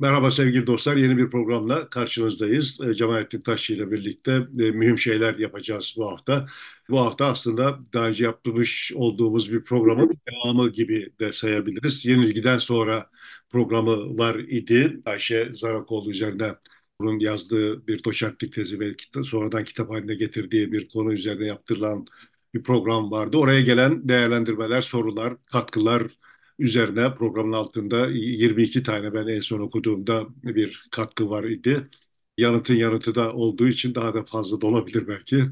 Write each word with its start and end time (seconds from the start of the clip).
Merhaba 0.00 0.30
sevgili 0.30 0.66
dostlar, 0.66 0.96
yeni 0.96 1.16
bir 1.16 1.30
programla 1.30 1.88
karşınızdayız. 1.88 2.80
E, 2.80 2.94
Cemalettin 2.94 3.40
Taşçı 3.40 3.74
ile 3.74 3.90
birlikte 3.90 4.32
e, 4.32 4.70
mühim 4.70 4.98
şeyler 4.98 5.38
yapacağız 5.38 5.94
bu 5.96 6.10
hafta. 6.10 6.46
Bu 6.90 7.00
hafta 7.00 7.26
aslında 7.26 7.78
daha 7.94 8.08
önce 8.08 8.24
yapmış 8.24 8.92
olduğumuz 8.94 9.52
bir 9.52 9.64
programın 9.64 10.20
devamı 10.28 10.68
gibi 10.68 11.12
de 11.20 11.32
sayabiliriz. 11.32 12.06
Yenilgiden 12.06 12.58
sonra 12.58 13.10
programı 13.50 14.18
var 14.18 14.34
idi. 14.34 15.00
Ayşe 15.04 15.50
Zarakoğlu 15.54 16.10
üzerinde 16.10 16.54
bunun 17.00 17.18
yazdığı 17.18 17.86
bir 17.86 18.04
doçentlik 18.04 18.52
tezi 18.52 18.80
ve 18.80 18.94
sonradan 19.24 19.64
kitap 19.64 19.90
haline 19.90 20.14
getirdiği 20.14 20.72
bir 20.72 20.88
konu 20.88 21.12
üzerine 21.12 21.46
yaptırılan 21.46 22.06
bir 22.54 22.62
program 22.62 23.10
vardı. 23.10 23.36
Oraya 23.36 23.60
gelen 23.60 24.08
değerlendirmeler, 24.08 24.82
sorular, 24.82 25.36
katkılar 25.46 26.02
üzerine 26.60 27.14
programın 27.14 27.52
altında 27.52 28.08
22 28.10 28.82
tane 28.82 29.14
ben 29.14 29.26
en 29.26 29.40
son 29.40 29.60
okuduğumda 29.60 30.26
bir 30.42 30.88
katkı 30.90 31.30
var 31.30 31.44
idi. 31.44 31.88
Yanıtın 32.38 32.74
yanıtı 32.74 33.14
da 33.14 33.32
olduğu 33.34 33.68
için 33.68 33.94
daha 33.94 34.14
da 34.14 34.24
fazla 34.24 34.60
da 34.60 34.66
olabilir 34.66 35.08
belki. 35.08 35.44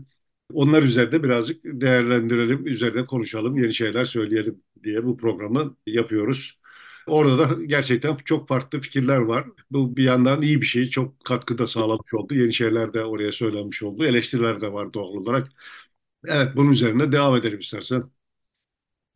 Onlar 0.52 0.82
üzerinde 0.82 1.22
birazcık 1.22 1.60
değerlendirelim, 1.64 2.66
üzerine 2.66 3.04
konuşalım, 3.04 3.58
yeni 3.58 3.74
şeyler 3.74 4.04
söyleyelim 4.04 4.62
diye 4.84 5.04
bu 5.04 5.16
programı 5.16 5.76
yapıyoruz. 5.86 6.60
Orada 7.06 7.38
da 7.38 7.64
gerçekten 7.64 8.14
çok 8.24 8.48
farklı 8.48 8.80
fikirler 8.80 9.18
var. 9.18 9.46
Bu 9.70 9.96
bir 9.96 10.02
yandan 10.04 10.42
iyi 10.42 10.60
bir 10.60 10.66
şey. 10.66 10.90
Çok 10.90 11.24
katkı 11.24 11.58
da 11.58 11.66
sağlamış 11.66 12.14
oldu. 12.14 12.34
Yeni 12.34 12.52
şeyler 12.54 12.94
de 12.94 13.04
oraya 13.04 13.32
söylenmiş 13.32 13.82
oldu. 13.82 14.04
Eleştiriler 14.06 14.60
de 14.60 14.72
var 14.72 14.92
doğal 14.92 15.04
olarak. 15.08 15.48
Evet, 16.26 16.48
bunun 16.56 16.70
üzerine 16.72 17.12
devam 17.12 17.36
edelim 17.36 17.58
istersen 17.58 18.04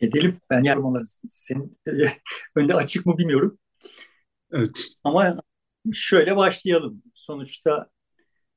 edelim. 0.02 0.36
Ben 0.50 0.62
yardım 0.62 0.84
onları. 0.84 1.04
Senin 1.28 1.78
önde 2.56 2.74
açık 2.74 3.06
mı 3.06 3.18
bilmiyorum. 3.18 3.58
Evet. 4.52 4.70
Ama 5.04 5.42
şöyle 5.92 6.36
başlayalım. 6.36 7.02
Sonuçta 7.14 7.90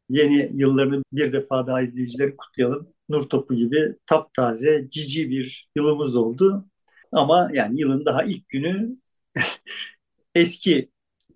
yeni 0.09 0.52
yıllarını 0.53 1.03
bir 1.14 1.33
defa 1.33 1.67
daha 1.67 1.81
izleyicileri 1.81 2.38
kutlayalım. 2.38 2.94
Nur 3.09 3.30
topu 3.30 3.55
gibi 3.55 3.95
taptaze, 4.05 4.88
cici 4.92 5.30
bir 5.30 5.70
yılımız 5.78 6.16
oldu. 6.16 6.66
Ama 7.11 7.50
yani 7.53 7.81
yılın 7.81 8.05
daha 8.05 8.23
ilk 8.23 8.50
günü 8.50 8.98
eski 10.36 10.92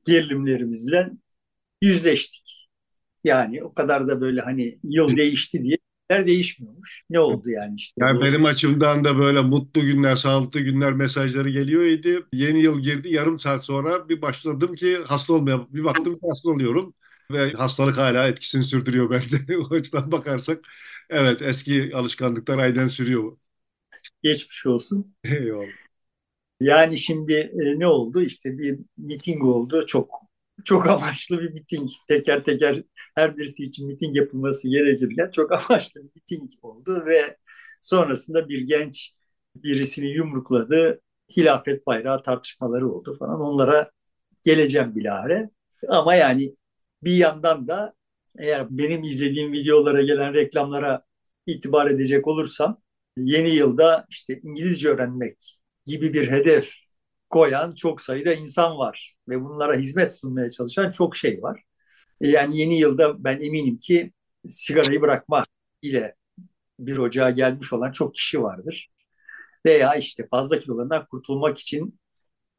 gerilimlerimizle 0.06 1.12
yüzleştik. 1.84 2.70
Yani 3.26 3.64
o 3.64 3.74
kadar 3.74 4.10
da 4.10 4.22
böyle 4.22 4.42
hani 4.42 4.80
yıl 4.84 5.18
değişti 5.18 5.64
diye 5.64 5.79
değişmiyormuş. 6.10 7.04
Ne 7.10 7.20
oldu 7.20 7.50
yani 7.50 7.76
işte? 7.76 8.02
Yani 8.02 8.18
bu... 8.18 8.22
benim 8.22 8.46
açımdan 8.46 9.04
da 9.06 9.18
böyle 9.18 9.42
mutlu 9.42 9.82
günler, 9.82 10.16
sağlıklı 10.16 10.60
günler 10.60 10.94
mesajları 10.94 11.50
geliyor 11.50 11.84
idi. 11.84 12.24
Yeni 12.34 12.62
yıl 12.62 12.80
girdi. 12.82 13.14
Yarım 13.14 13.40
saat 13.40 13.64
sonra 13.66 14.10
bir 14.10 14.22
başladım 14.22 14.76
ki 14.76 14.98
hasta 15.08 15.34
olmaya, 15.34 15.74
bir 15.74 15.84
baktım 15.84 16.14
ki 16.20 16.28
hasta 16.30 16.50
oluyorum. 16.50 16.94
Ve 17.32 17.54
hastalık 17.54 17.98
hala 17.98 18.28
etkisini 18.28 18.64
sürdürüyor 18.64 19.10
bende. 19.12 19.58
o 19.58 19.76
açıdan 19.76 20.12
bakarsak 20.12 20.66
evet 21.10 21.42
eski 21.42 21.92
alışkanlıklar 21.96 22.58
aynen 22.58 22.88
sürüyor. 22.88 23.38
Geçmiş 24.24 24.66
olsun. 24.66 25.16
Eyvallah. 25.24 25.74
Yani 26.60 26.98
şimdi 26.98 27.34
e, 27.34 27.80
ne 27.80 27.88
oldu? 27.88 28.22
İşte 28.22 28.58
bir 28.58 28.80
miting 28.98 29.44
oldu. 29.44 29.86
Çok 29.86 30.29
çok 30.66 30.90
amaçlı 30.90 31.40
bir 31.42 31.52
miting. 31.52 31.90
Teker 32.08 32.44
teker 32.44 32.84
her 33.16 33.38
birisi 33.38 33.64
için 33.64 33.88
miting 33.88 34.16
yapılması 34.16 34.70
gerekirken 34.70 35.32
çok 35.32 35.52
amaçlı 35.72 36.02
bir 36.04 36.10
miting 36.16 36.52
oldu 36.62 37.06
ve 37.06 37.38
sonrasında 37.82 38.50
bir 38.50 38.62
genç 38.62 39.14
birisini 39.56 40.08
yumrukladı. 40.08 41.02
Hilafet 41.38 41.88
bayrağı 41.88 42.24
tartışmaları 42.24 42.90
oldu 42.92 43.16
falan. 43.20 43.42
Onlara 43.42 43.92
geleceğim 44.44 44.96
bilahare. 44.96 45.50
Ama 45.88 46.16
yani 46.16 46.50
bir 47.04 47.16
yandan 47.16 47.68
da 47.68 47.94
eğer 48.40 48.68
benim 48.70 49.04
izlediğim 49.04 49.52
videolara 49.54 50.02
gelen 50.02 50.34
reklamlara 50.34 51.04
itibar 51.46 51.88
edecek 51.92 52.28
olursam 52.28 52.82
yeni 53.18 53.50
yılda 53.50 54.06
işte 54.10 54.40
İngilizce 54.44 54.90
öğrenmek 54.90 55.60
gibi 55.86 56.14
bir 56.14 56.32
hedef 56.32 56.74
koyan 57.30 57.76
çok 57.76 58.02
sayıda 58.02 58.34
insan 58.34 58.78
var 58.78 59.16
ve 59.30 59.42
bunlara 59.42 59.76
hizmet 59.76 60.12
sunmaya 60.20 60.50
çalışan 60.50 60.92
çok 60.92 61.18
şey 61.18 61.42
var. 61.42 61.64
Yani 62.22 62.58
yeni 62.58 62.80
yılda 62.80 63.24
ben 63.24 63.40
eminim 63.42 63.78
ki 63.78 64.14
sigarayı 64.48 65.02
bırakma 65.02 65.46
ile 65.82 66.16
bir 66.80 66.98
ocağa 66.98 67.30
gelmiş 67.30 67.74
olan 67.74 67.92
çok 67.92 68.16
kişi 68.16 68.42
vardır. 68.42 68.92
Veya 69.66 69.96
işte 69.96 70.28
fazla 70.32 70.60
kilolarından 70.60 71.06
kurtulmak 71.06 71.58
için 71.58 72.00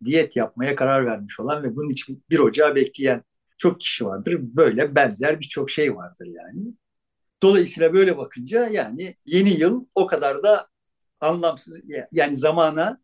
diyet 0.04 0.36
yapmaya 0.36 0.75
karar 0.75 1.06
vermiş 1.06 1.41
olan 1.41 1.62
ve 1.62 1.76
bunun 1.76 1.91
için 1.91 2.25
bir 2.30 2.38
ocağı 2.38 2.75
bekleyen 2.75 3.25
çok 3.59 3.80
kişi 3.80 4.06
vardır. 4.06 4.38
Böyle 4.41 4.94
benzer 4.94 5.41
birçok 5.41 5.70
şey 5.70 5.97
vardır 5.97 6.26
yani. 6.26 6.75
Dolayısıyla 7.42 7.92
böyle 7.92 8.19
bakınca 8.19 8.69
yani 8.69 9.14
yeni 9.26 9.60
yıl 9.60 9.86
o 9.94 10.06
kadar 10.06 10.42
da 10.42 10.69
anlamsız 11.20 11.78
yani 12.12 12.34
zamana 12.34 13.00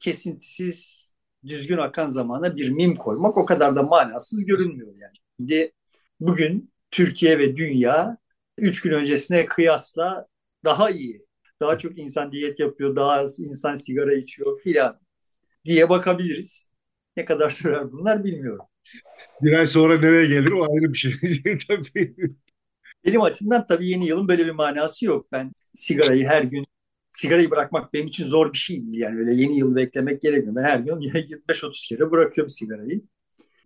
kesintisiz 0.00 1.05
düzgün 1.48 1.78
akan 1.78 2.08
zamana 2.08 2.56
bir 2.56 2.70
mim 2.70 2.96
koymak 2.96 3.36
o 3.36 3.44
kadar 3.44 3.76
da 3.76 3.82
manasız 3.82 4.44
görünmüyor 4.44 4.94
yani. 4.96 5.14
Şimdi 5.36 5.72
bugün 6.20 6.72
Türkiye 6.90 7.38
ve 7.38 7.56
dünya 7.56 8.18
üç 8.58 8.82
gün 8.82 8.92
öncesine 8.92 9.46
kıyasla 9.46 10.26
daha 10.64 10.90
iyi. 10.90 11.26
Daha 11.60 11.78
çok 11.78 11.98
insan 11.98 12.32
diyet 12.32 12.60
yapıyor, 12.60 12.96
daha 12.96 13.12
az 13.12 13.40
insan 13.40 13.74
sigara 13.74 14.14
içiyor 14.14 14.60
filan 14.60 15.00
diye 15.64 15.88
bakabiliriz. 15.88 16.70
Ne 17.16 17.24
kadar 17.24 17.50
sürer 17.50 17.92
bunlar 17.92 18.24
bilmiyorum. 18.24 18.66
Bir 19.42 19.52
ay 19.52 19.66
sonra 19.66 19.98
nereye 19.98 20.26
gelir 20.26 20.50
o 20.50 20.72
ayrı 20.72 20.92
bir 20.92 20.98
şey. 20.98 21.12
tabii. 21.68 22.16
Benim 23.04 23.22
açımdan 23.22 23.66
tabii 23.66 23.88
yeni 23.88 24.06
yılın 24.06 24.28
böyle 24.28 24.46
bir 24.46 24.50
manası 24.50 25.04
yok. 25.04 25.32
Ben 25.32 25.52
sigarayı 25.74 26.26
her 26.26 26.42
gün 26.42 26.66
sigarayı 27.16 27.50
bırakmak 27.50 27.92
benim 27.94 28.06
için 28.06 28.24
zor 28.24 28.52
bir 28.52 28.58
şey 28.58 28.76
değil. 28.84 28.98
Yani 28.98 29.18
öyle 29.18 29.34
yeni 29.34 29.58
yıl 29.58 29.76
beklemek 29.76 30.22
gerekmiyor. 30.22 30.56
Ben 30.56 30.62
her 30.62 30.78
gün 30.78 31.00
25-30 31.00 31.88
kere 31.88 32.10
bırakıyorum 32.10 32.50
sigarayı. 32.50 33.02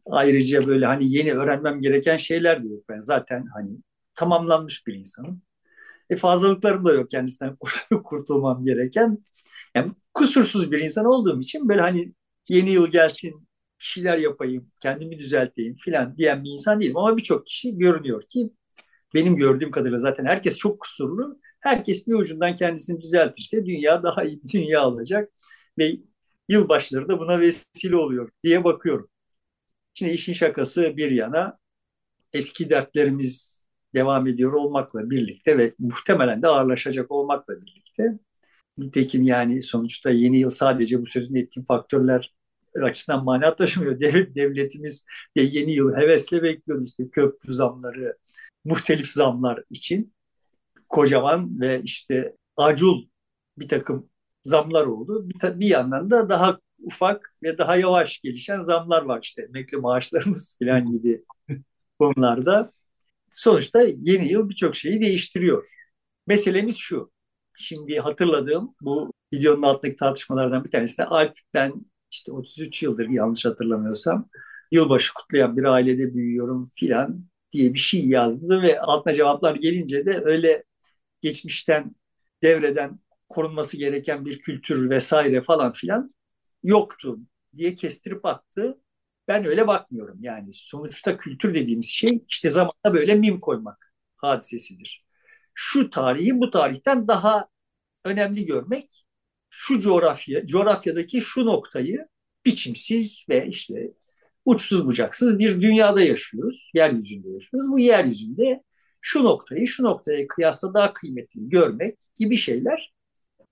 Ayrıca 0.06 0.66
böyle 0.66 0.86
hani 0.86 1.12
yeni 1.16 1.32
öğrenmem 1.32 1.80
gereken 1.80 2.16
şeyler 2.16 2.64
de 2.64 2.68
yok. 2.68 2.84
Ben 2.88 3.00
zaten 3.00 3.46
hani 3.54 3.78
tamamlanmış 4.14 4.86
bir 4.86 4.94
insanım. 4.94 5.42
E 6.10 6.16
fazlalıklarım 6.16 6.84
da 6.84 6.92
yok 6.92 7.10
kendisinden 7.10 7.56
kurtulmam 8.04 8.64
gereken. 8.64 9.18
Yani 9.76 9.90
kusursuz 10.14 10.72
bir 10.72 10.80
insan 10.80 11.06
olduğum 11.06 11.40
için 11.40 11.68
böyle 11.68 11.80
hani 11.80 12.14
yeni 12.48 12.70
yıl 12.70 12.86
gelsin 12.90 13.30
bir 13.80 13.84
şeyler 13.84 14.18
yapayım, 14.18 14.72
kendimi 14.80 15.18
düzelteyim 15.18 15.74
filan 15.74 16.16
diyen 16.18 16.44
bir 16.44 16.50
insan 16.50 16.80
değilim. 16.80 16.96
Ama 16.96 17.16
birçok 17.16 17.46
kişi 17.46 17.78
görünüyor 17.78 18.22
ki 18.28 18.50
benim 19.14 19.36
gördüğüm 19.36 19.70
kadarıyla 19.70 19.98
zaten 19.98 20.24
herkes 20.24 20.58
çok 20.58 20.80
kusurlu. 20.80 21.40
Herkes 21.60 22.06
bir 22.06 22.14
ucundan 22.14 22.54
kendisini 22.54 23.00
düzeltirse 23.00 23.66
dünya 23.66 24.02
daha 24.02 24.24
iyi 24.24 24.42
bir 24.42 24.48
dünya 24.52 24.88
olacak 24.88 25.32
ve 25.78 25.96
yılbaşları 26.48 27.08
da 27.08 27.18
buna 27.18 27.40
vesile 27.40 27.96
oluyor 27.96 28.30
diye 28.44 28.64
bakıyorum. 28.64 29.08
Şimdi 29.94 30.12
işin 30.12 30.32
şakası 30.32 30.96
bir 30.96 31.10
yana 31.10 31.58
eski 32.32 32.70
dertlerimiz 32.70 33.64
devam 33.94 34.26
ediyor 34.26 34.52
olmakla 34.52 35.10
birlikte 35.10 35.58
ve 35.58 35.74
muhtemelen 35.78 36.42
de 36.42 36.46
ağırlaşacak 36.48 37.10
olmakla 37.10 37.60
birlikte 37.62 38.18
nitekim 38.78 39.22
yani 39.22 39.62
sonuçta 39.62 40.10
yeni 40.10 40.40
yıl 40.40 40.50
sadece 40.50 41.02
bu 41.02 41.06
sözün 41.06 41.34
ettiğim 41.34 41.66
faktörler 41.66 42.34
açısından 42.82 43.24
mana 43.24 43.56
taşımıyor. 43.56 44.00
Devletimiz 44.34 45.06
de 45.36 45.40
yeni 45.42 45.72
yıl 45.72 45.96
hevesle 45.96 46.42
bekliyor 46.42 46.82
işte 46.86 47.10
köprü 47.10 47.52
zamları, 47.52 48.16
muhtelif 48.64 49.06
zamlar 49.08 49.64
için 49.70 50.14
kocaman 50.90 51.60
ve 51.60 51.82
işte 51.84 52.36
acul 52.56 53.02
bir 53.58 53.68
takım 53.68 54.10
zamlar 54.44 54.86
oldu. 54.86 55.28
Bir, 55.30 55.60
bir 55.60 55.66
yandan 55.66 56.10
da 56.10 56.28
daha 56.28 56.58
ufak 56.82 57.34
ve 57.42 57.58
daha 57.58 57.76
yavaş 57.76 58.20
gelişen 58.20 58.58
zamlar 58.58 59.02
var 59.02 59.20
işte 59.22 59.42
emekli 59.42 59.78
maaşlarımız 59.78 60.56
falan 60.64 60.92
gibi 60.92 61.24
konularda. 61.98 62.72
Sonuçta 63.30 63.82
yeni 63.82 64.32
yıl 64.32 64.48
birçok 64.48 64.76
şeyi 64.76 65.00
değiştiriyor. 65.00 65.68
Meselemiz 66.26 66.76
şu. 66.76 67.12
Şimdi 67.56 68.00
hatırladığım 68.00 68.74
bu 68.82 69.12
videonun 69.34 69.62
altındaki 69.62 69.96
tartışmalardan 69.96 70.64
bir 70.64 70.70
tanesi 70.70 70.98
de 70.98 71.04
Alp 71.04 71.38
ben 71.54 71.72
işte 72.10 72.32
33 72.32 72.82
yıldır 72.82 73.08
yanlış 73.08 73.44
hatırlamıyorsam 73.44 74.28
yılbaşı 74.72 75.14
kutlayan 75.14 75.56
bir 75.56 75.64
ailede 75.64 76.14
büyüyorum 76.14 76.64
filan 76.74 77.24
diye 77.52 77.74
bir 77.74 77.78
şey 77.78 78.08
yazdı 78.08 78.62
ve 78.62 78.80
altına 78.80 79.14
cevaplar 79.14 79.54
gelince 79.54 80.06
de 80.06 80.20
öyle 80.24 80.64
geçmişten 81.20 81.94
devreden 82.42 82.98
korunması 83.28 83.76
gereken 83.76 84.24
bir 84.24 84.40
kültür 84.40 84.90
vesaire 84.90 85.42
falan 85.42 85.72
filan 85.72 86.14
yoktu 86.62 87.18
diye 87.56 87.74
kestirip 87.74 88.26
attı. 88.26 88.78
Ben 89.28 89.44
öyle 89.44 89.66
bakmıyorum. 89.66 90.18
Yani 90.20 90.48
sonuçta 90.52 91.16
kültür 91.16 91.54
dediğimiz 91.54 91.86
şey 91.86 92.24
işte 92.28 92.50
zamanda 92.50 92.94
böyle 92.94 93.14
mim 93.14 93.40
koymak 93.40 93.92
hadisesidir. 94.16 95.04
Şu 95.54 95.90
tarihi 95.90 96.40
bu 96.40 96.50
tarihten 96.50 97.08
daha 97.08 97.48
önemli 98.04 98.44
görmek, 98.46 99.06
şu 99.50 99.78
coğrafya, 99.78 100.46
coğrafyadaki 100.46 101.20
şu 101.20 101.46
noktayı 101.46 102.08
biçimsiz 102.46 103.26
ve 103.28 103.46
işte 103.46 103.92
uçsuz 104.44 104.86
bucaksız 104.86 105.38
bir 105.38 105.62
dünyada 105.62 106.00
yaşıyoruz. 106.02 106.70
Yeryüzünde 106.74 107.30
yaşıyoruz. 107.30 107.70
Bu 107.70 107.78
yeryüzünde 107.78 108.62
şu 109.00 109.24
noktayı 109.24 109.66
şu 109.66 109.82
noktaya 109.82 110.26
kıyasla 110.26 110.74
daha 110.74 110.92
kıymetli 110.92 111.48
görmek 111.48 111.98
gibi 112.16 112.36
şeyler 112.36 112.94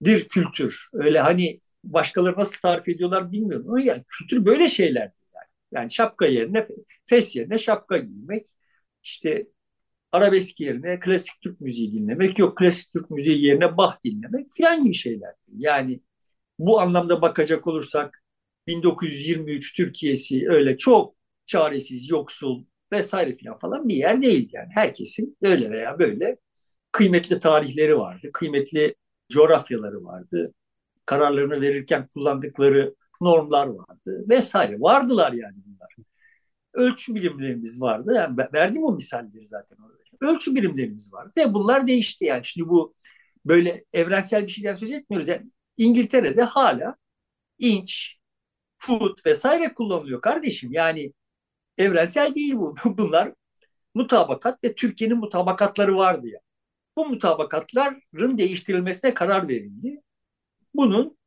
bir 0.00 0.28
kültür. 0.28 0.88
Öyle 0.92 1.20
hani 1.20 1.58
başkaları 1.84 2.36
nasıl 2.38 2.56
tarif 2.62 2.88
ediyorlar 2.88 3.32
bilmiyorum 3.32 3.66
ama 3.68 3.80
yani 3.80 4.04
kültür 4.08 4.46
böyle 4.46 4.68
şeylerdir 4.68 5.22
yani. 5.34 5.46
Yani 5.72 5.90
şapka 5.90 6.26
yerine 6.26 6.64
fes 7.06 7.36
yerine 7.36 7.58
şapka 7.58 7.98
giymek, 7.98 8.46
işte 9.02 9.46
arabesk 10.12 10.60
yerine 10.60 11.00
klasik 11.00 11.40
Türk 11.42 11.60
müziği 11.60 11.92
dinlemek, 11.92 12.38
yok 12.38 12.58
klasik 12.58 12.92
Türk 12.92 13.10
müziği 13.10 13.44
yerine 13.46 13.76
Bach 13.76 13.96
dinlemek 14.04 14.46
filan 14.52 14.82
gibi 14.82 14.94
şeylerdir. 14.94 15.52
Yani 15.56 16.00
bu 16.58 16.80
anlamda 16.80 17.22
bakacak 17.22 17.66
olursak 17.66 18.22
1923 18.66 19.76
Türkiye'si 19.76 20.48
öyle 20.50 20.76
çok 20.76 21.14
çaresiz, 21.46 22.10
yoksul 22.10 22.64
vesaire 22.92 23.36
filan 23.36 23.58
falan 23.58 23.88
bir 23.88 23.96
yer 23.96 24.22
değil 24.22 24.50
yani. 24.52 24.68
Herkesin 24.74 25.36
öyle 25.42 25.70
veya 25.70 25.98
böyle 25.98 26.36
kıymetli 26.92 27.40
tarihleri 27.40 27.98
vardı, 27.98 28.30
kıymetli 28.32 28.94
coğrafyaları 29.32 30.04
vardı. 30.04 30.54
Kararlarını 31.06 31.60
verirken 31.60 32.08
kullandıkları 32.14 32.94
normlar 33.20 33.66
vardı 33.66 34.24
vesaire. 34.30 34.80
Vardılar 34.80 35.32
yani 35.32 35.56
bunlar. 35.66 35.96
Ölçü 36.74 37.14
birimlerimiz 37.14 37.80
vardı. 37.80 38.12
Yani 38.16 38.36
verdim 38.54 38.84
o 38.84 38.92
misalleri 38.94 39.46
zaten 39.46 39.76
orada. 39.76 39.98
Ölçü 40.20 40.54
birimlerimiz 40.54 41.12
vardı 41.12 41.32
ve 41.38 41.54
bunlar 41.54 41.86
değişti 41.86 42.24
yani. 42.24 42.44
Şimdi 42.44 42.68
bu 42.68 42.94
böyle 43.46 43.84
evrensel 43.92 44.42
bir 44.42 44.48
şeyden 44.48 44.74
söz 44.74 44.90
etmiyoruz. 44.90 45.28
Yani 45.28 45.42
İngiltere'de 45.76 46.42
hala 46.42 46.96
inç, 47.58 48.18
foot 48.78 49.26
vesaire 49.26 49.74
kullanılıyor 49.74 50.20
kardeşim. 50.20 50.72
Yani 50.72 51.12
evrensel 51.78 52.34
değil 52.34 52.54
bu. 52.56 52.76
Bunlar 52.98 53.32
mutabakat 53.94 54.64
ve 54.64 54.74
Türkiye'nin 54.74 55.18
mutabakatları 55.18 55.96
vardı 55.96 56.28
ya. 56.28 56.40
Bu 56.96 57.08
mutabakatların 57.08 58.38
değiştirilmesine 58.38 59.14
karar 59.14 59.48
verildi. 59.48 60.02
Bunun 60.74 61.18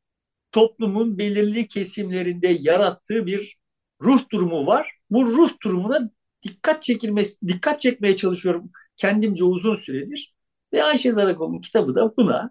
toplumun 0.52 1.18
belirli 1.18 1.68
kesimlerinde 1.68 2.48
yarattığı 2.60 3.26
bir 3.26 3.58
ruh 4.02 4.28
durumu 4.32 4.66
var. 4.66 4.92
Bu 5.10 5.26
ruh 5.26 5.50
durumuna 5.62 6.10
dikkat 6.42 6.82
çekilmesi, 6.82 7.48
dikkat 7.48 7.80
çekmeye 7.80 8.16
çalışıyorum 8.16 8.70
kendimce 8.96 9.44
uzun 9.44 9.74
süredir. 9.74 10.34
Ve 10.72 10.84
Ayşe 10.84 11.12
Zarakoğlu'nun 11.12 11.60
kitabı 11.60 11.94
da 11.94 12.16
buna 12.16 12.50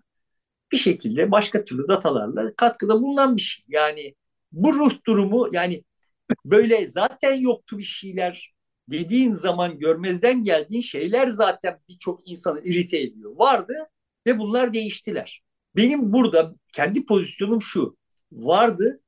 bir 0.71 0.77
şekilde 0.77 1.31
başka 1.31 1.63
türlü 1.63 1.87
datalarla 1.87 2.55
katkıda 2.55 3.01
bulunan 3.01 3.37
bir 3.37 3.41
şey. 3.41 3.65
Yani 3.67 4.15
bu 4.51 4.73
ruh 4.73 4.91
durumu 5.07 5.49
yani 5.51 5.83
böyle 6.45 6.87
zaten 6.87 7.33
yoktu 7.33 7.77
bir 7.77 7.83
şeyler 7.83 8.53
dediğin 8.89 9.33
zaman 9.33 9.79
görmezden 9.79 10.43
geldiğin 10.43 10.81
şeyler 10.81 11.27
zaten 11.27 11.79
birçok 11.89 12.29
insanı 12.29 12.61
irite 12.63 12.99
ediyor. 12.99 13.31
Vardı 13.37 13.73
ve 14.27 14.39
bunlar 14.39 14.73
değiştiler. 14.73 15.43
Benim 15.75 16.13
burada 16.13 16.55
kendi 16.73 17.05
pozisyonum 17.05 17.61
şu. 17.61 17.97
Vardı, 18.31 19.01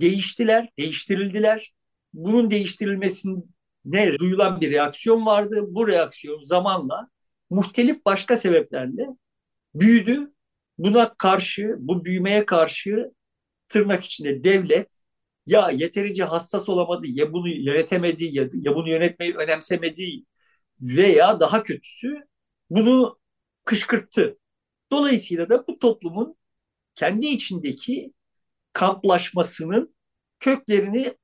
değiştiler, 0.00 0.68
değiştirildiler. 0.78 1.74
Bunun 2.12 2.50
değiştirilmesine 2.50 4.18
duyulan 4.18 4.60
bir 4.60 4.70
reaksiyon 4.70 5.26
vardı. 5.26 5.64
Bu 5.68 5.88
reaksiyon 5.88 6.40
zamanla 6.40 7.08
muhtelif 7.50 8.04
başka 8.04 8.36
sebeplerle 8.36 9.06
büyüdü. 9.74 10.32
Buna 10.78 11.14
karşı, 11.14 11.74
bu 11.78 12.04
büyümeye 12.04 12.46
karşı 12.46 13.12
tırnak 13.68 14.04
içinde 14.04 14.44
devlet 14.44 15.02
ya 15.48 15.70
yeterince 15.70 16.24
hassas 16.24 16.68
olamadı, 16.68 17.06
ya 17.08 17.32
bunu 17.32 17.48
yönetemedi, 17.48 18.24
ya, 18.24 18.48
ya 18.52 18.74
bunu 18.74 18.90
yönetmeyi 18.90 19.34
önemsemedi 19.34 20.24
veya 20.80 21.40
daha 21.40 21.62
kötüsü 21.62 22.14
bunu 22.70 23.18
kışkırttı. 23.64 24.38
Dolayısıyla 24.92 25.48
da 25.50 25.66
bu 25.68 25.78
toplumun 25.78 26.36
kendi 26.94 27.26
içindeki 27.26 28.12
kamplaşmasının 28.72 29.94
köklerini 30.40 31.14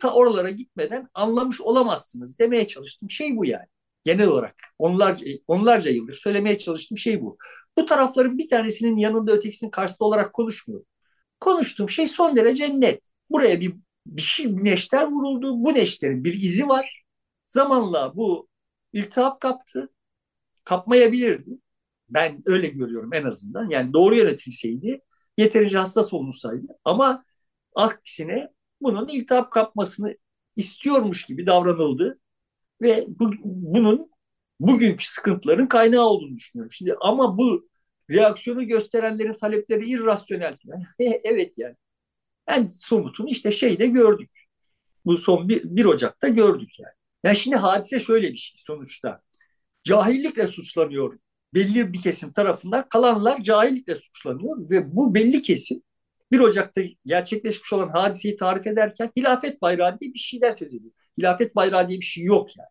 ta 0.00 0.14
oralara 0.14 0.50
gitmeden 0.50 1.08
anlamış 1.14 1.60
olamazsınız 1.60 2.38
demeye 2.38 2.66
çalıştım 2.66 3.10
şey 3.10 3.36
bu 3.36 3.46
yani. 3.46 3.66
Genel 4.04 4.28
olarak 4.28 4.54
onlarca, 4.78 5.26
onlarca 5.48 5.90
yıldır 5.90 6.14
söylemeye 6.14 6.58
çalıştığım 6.58 6.98
şey 6.98 7.22
bu. 7.22 7.38
Bu 7.78 7.86
tarafların 7.86 8.38
bir 8.38 8.48
tanesinin 8.48 8.96
yanında 8.96 9.32
ötekisinin 9.32 9.70
karşısında 9.70 10.06
olarak 10.06 10.32
konuşmuyorum. 10.34 10.86
Konuştuğum 11.40 11.88
şey 11.88 12.08
son 12.08 12.36
derece 12.36 12.80
net. 12.80 13.10
Buraya 13.30 13.60
bir, 13.60 13.74
bir 14.06 14.22
şey 14.22 14.56
bir 14.56 14.64
neşter 14.64 15.04
vuruldu. 15.06 15.64
Bu 15.64 15.74
neşterin 15.74 16.24
bir 16.24 16.32
izi 16.34 16.68
var. 16.68 17.04
Zamanla 17.46 18.16
bu 18.16 18.48
iltihap 18.92 19.40
kaptı. 19.40 19.88
Kapmayabilirdi. 20.64 21.50
Ben 22.08 22.42
öyle 22.46 22.68
görüyorum 22.68 23.14
en 23.14 23.24
azından. 23.24 23.68
Yani 23.70 23.92
doğru 23.92 24.14
yönetilseydi, 24.14 25.00
yeterince 25.38 25.78
hassas 25.78 26.12
olunsaydı. 26.14 26.66
Ama 26.84 27.24
aksine 27.76 28.48
bunun 28.82 29.08
iltihap 29.08 29.52
kapmasını 29.52 30.16
istiyormuş 30.56 31.24
gibi 31.24 31.46
davranıldı. 31.46 32.20
Ve 32.82 33.06
bu, 33.08 33.32
bunun 33.44 34.10
bugünkü 34.60 35.06
sıkıntıların 35.06 35.68
kaynağı 35.68 36.04
olduğunu 36.04 36.36
düşünüyorum. 36.36 36.72
Şimdi 36.72 36.94
ama 37.00 37.38
bu 37.38 37.68
reaksiyonu 38.10 38.66
gösterenlerin 38.66 39.34
talepleri 39.34 39.90
irrasyonel 39.90 40.56
falan. 40.56 40.82
evet 41.24 41.52
yani. 41.58 41.76
En 42.50 42.66
somutunu 42.66 43.30
işte 43.30 43.52
şeyde 43.52 43.86
gördük. 43.86 44.30
Bu 45.04 45.16
son 45.16 45.48
bir, 45.48 45.62
1 45.64 45.84
Ocak'ta 45.84 46.28
gördük 46.28 46.78
yani. 46.78 46.92
Yani 47.24 47.36
şimdi 47.36 47.56
hadise 47.56 47.98
şöyle 47.98 48.32
bir 48.32 48.36
şey 48.36 48.54
sonuçta. 48.56 49.22
Cahillikle 49.84 50.46
suçlanıyor 50.46 51.18
belli 51.54 51.92
bir 51.92 52.00
kesim 52.00 52.32
tarafından 52.32 52.88
kalanlar 52.88 53.42
cahillikle 53.42 53.94
suçlanıyor 53.94 54.70
ve 54.70 54.96
bu 54.96 55.14
belli 55.14 55.42
kesim 55.42 55.82
1 56.32 56.40
Ocak'ta 56.40 56.82
gerçekleşmiş 57.06 57.72
olan 57.72 57.88
hadiseyi 57.88 58.36
tarif 58.36 58.66
ederken 58.66 59.10
hilafet 59.16 59.62
bayrağı 59.62 60.00
diye 60.00 60.14
bir 60.14 60.18
şeyden 60.18 60.52
söz 60.52 60.68
ediyor. 60.74 60.92
Hilafet 61.18 61.56
bayrağı 61.56 61.88
diye 61.88 62.00
bir 62.00 62.04
şey 62.04 62.24
yok 62.24 62.56
yani. 62.58 62.68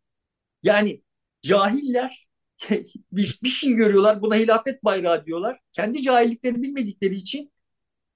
Yani 0.64 1.04
cahiller 1.42 2.28
bir, 3.12 3.40
bir 3.44 3.50
şey 3.50 3.74
görüyorlar 3.74 4.22
buna 4.22 4.36
hilafet 4.36 4.84
bayrağı 4.84 5.26
diyorlar. 5.26 5.60
Kendi 5.72 6.02
cahilliklerini 6.02 6.62
bilmedikleri 6.62 7.16
için 7.16 7.52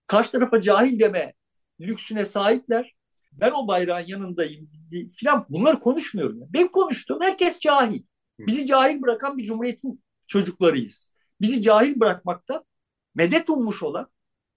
karşı 0.08 0.32
tarafa 0.32 0.62
cahil 0.62 1.00
deme 1.00 1.34
lüksüne 1.80 2.26
sahipler. 2.26 2.96
Ben 3.32 3.52
o 3.52 3.68
bayrağın 3.68 4.08
yanındayım 4.08 4.70
filan 5.20 5.46
bunları 5.50 5.80
konuşmuyorum. 5.80 6.40
Ben 6.50 6.68
konuştum 6.68 7.18
herkes 7.22 7.60
cahil. 7.60 8.04
Bizi 8.40 8.66
cahil 8.66 9.02
bırakan 9.02 9.38
bir 9.38 9.44
cumhuriyetin 9.44 10.04
çocuklarıyız. 10.28 11.14
Bizi 11.42 11.62
cahil 11.62 12.00
bırakmakta 12.00 12.64
medet 13.16 13.50
ummuş 13.50 13.84
olan 13.84 14.08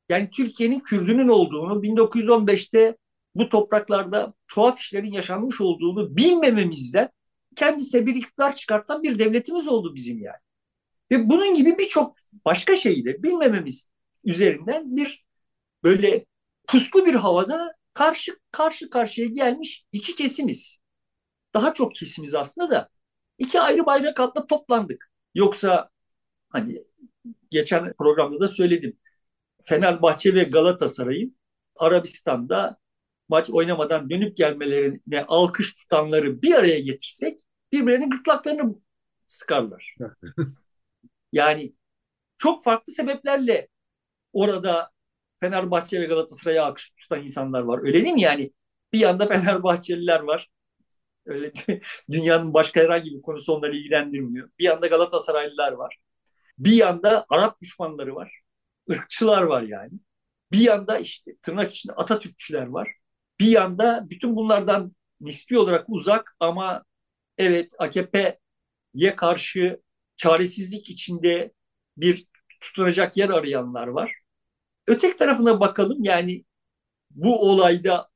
yani 0.09 0.31
Türkiye'nin 0.31 0.81
Kürdünün 0.81 1.29
olduğunu 1.29 1.83
1915'te 1.83 2.97
bu 3.35 3.49
topraklarda 3.49 4.35
tuhaf 4.49 4.81
işlerin 4.81 5.13
yaşanmış 5.13 5.61
olduğunu 5.61 6.17
bilmememizden 6.17 7.09
kendisine 7.57 8.07
bir 8.07 8.17
iktidar 8.17 8.55
çıkartan 8.55 9.03
bir 9.03 9.19
devletimiz 9.19 9.69
oldu 9.69 9.95
bizim 9.95 10.19
yani. 10.19 10.41
Ve 11.13 11.31
bunun 11.31 11.55
gibi 11.55 11.79
birçok 11.79 12.15
başka 12.45 12.77
şeyi 12.77 13.05
de 13.05 13.23
bilmememiz 13.23 13.89
üzerinden 14.25 14.97
bir 14.97 15.27
böyle 15.85 16.27
puslu 16.67 17.07
bir 17.07 17.15
havada 17.15 17.75
karşı 17.93 18.39
karşı 18.51 18.91
karşıya 18.91 19.27
gelmiş 19.27 19.85
iki 19.93 20.15
kesimiz. 20.15 20.79
Daha 21.55 21.75
çok 21.75 21.95
kesimiz 21.95 22.35
aslında 22.35 22.71
da 22.71 22.89
iki 23.39 23.61
ayrı 23.61 23.87
bayrak 23.87 24.21
altında 24.21 24.47
toplandık. 24.47 25.11
Yoksa 25.35 25.91
hani 26.49 26.85
geçen 27.51 27.95
programda 27.95 28.41
da 28.41 28.49
söyledim. 28.49 28.99
Fenerbahçe 29.63 30.35
ve 30.35 30.43
Galatasaray'ın 30.45 31.37
Arabistan'da 31.77 32.79
maç 33.29 33.51
oynamadan 33.51 34.11
dönüp 34.11 34.37
gelmelerine 34.37 35.25
alkış 35.29 35.75
tutanları 35.75 36.43
bir 36.43 36.55
araya 36.55 36.81
getirsek 36.81 37.41
birbirlerinin 37.73 38.11
gırtlaklarını 38.11 38.75
sıkarlar. 39.27 39.97
yani 41.33 41.75
çok 42.39 42.65
farklı 42.65 42.93
sebeplerle 42.93 43.69
orada 44.33 44.91
Fenerbahçe 45.41 46.01
ve 46.01 46.07
Galatasaray'a 46.07 46.65
alkış 46.67 46.91
tutan 46.91 47.23
insanlar 47.23 47.63
var. 47.63 47.81
Öyle 47.83 48.03
değil 48.05 48.15
mi 48.15 48.23
yani? 48.23 48.53
Bir 48.93 48.99
yanda 49.01 49.27
Fenerbahçeliler 49.29 50.21
var. 50.21 50.49
Öyle 51.27 51.53
dünyanın 52.13 52.55
başka 52.55 52.81
herhangi 52.81 53.11
bir 53.17 53.23
konusu 53.23 53.53
onları 53.55 53.77
ilgilendirmiyor. 53.77 54.51
Bir 54.59 54.65
yanda 54.65 54.87
Galatasaraylılar 54.87 55.73
var. 55.73 55.99
Bir 56.59 56.73
yanda 56.73 57.27
Arap 57.31 57.63
düşmanları 57.63 58.15
var. 58.15 58.41
Irkçılar 58.89 59.43
var 59.43 59.63
yani. 59.63 59.93
Bir 60.53 60.59
yanda 60.61 60.99
işte 60.99 61.37
tırnak 61.43 61.71
içinde 61.71 61.93
Atatürkçüler 61.95 62.67
var. 62.67 62.93
Bir 63.41 63.47
yanda 63.47 64.07
bütün 64.11 64.37
bunlardan 64.37 64.97
nispi 65.21 65.59
olarak 65.59 65.85
uzak 65.89 66.37
ama 66.41 66.85
evet 67.39 67.73
AKP'ye 67.79 69.17
karşı 69.17 69.81
çaresizlik 70.17 70.91
içinde 70.91 71.53
bir 71.97 72.27
tutunacak 72.61 73.17
yer 73.17 73.29
arayanlar 73.29 73.87
var. 73.89 74.13
Ötek 74.87 75.19
tarafına 75.19 75.61
bakalım 75.61 75.99
yani 76.05 76.45
bu 77.11 77.51
olayda 77.51 78.09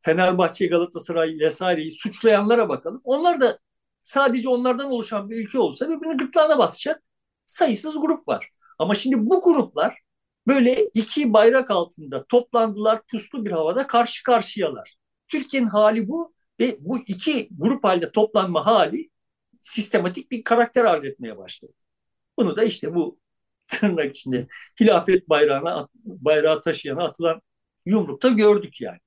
Fenerbahçe, 0.00 0.66
Galatasaray 0.66 1.38
vesaireyi 1.38 1.90
suçlayanlara 1.92 2.68
bakalım. 2.68 3.00
Onlar 3.04 3.40
da 3.40 3.58
sadece 4.04 4.48
onlardan 4.48 4.90
oluşan 4.90 5.30
bir 5.30 5.44
ülke 5.44 5.58
olsa 5.58 5.90
birbirinin 5.90 6.18
gırtlağına 6.18 6.58
basacak 6.58 7.02
sayısız 7.46 7.94
grup 8.00 8.28
var. 8.28 8.50
Ama 8.78 8.94
şimdi 8.94 9.16
bu 9.30 9.42
gruplar 9.42 9.98
böyle 10.46 10.84
iki 10.94 11.32
bayrak 11.32 11.70
altında 11.70 12.24
toplandılar 12.24 13.02
puslu 13.10 13.44
bir 13.44 13.50
havada 13.50 13.86
karşı 13.86 14.22
karşıyalar. 14.22 14.96
Türkiye'nin 15.28 15.68
hali 15.68 16.08
bu 16.08 16.34
ve 16.60 16.76
bu 16.80 16.98
iki 17.06 17.48
grup 17.50 17.84
halde 17.84 18.12
toplanma 18.12 18.66
hali 18.66 19.10
sistematik 19.62 20.30
bir 20.30 20.44
karakter 20.44 20.84
arz 20.84 21.04
etmeye 21.04 21.36
başladı. 21.38 21.72
Bunu 22.38 22.56
da 22.56 22.64
işte 22.64 22.94
bu 22.94 23.18
tırnak 23.70 24.10
içinde 24.16 24.48
hilafet 24.80 25.28
bayrağına 25.28 25.88
bayrağı 26.04 26.62
taşıyana 26.62 27.04
atılan 27.04 27.42
yumrukta 27.86 28.28
gördük 28.28 28.80
yani. 28.80 28.98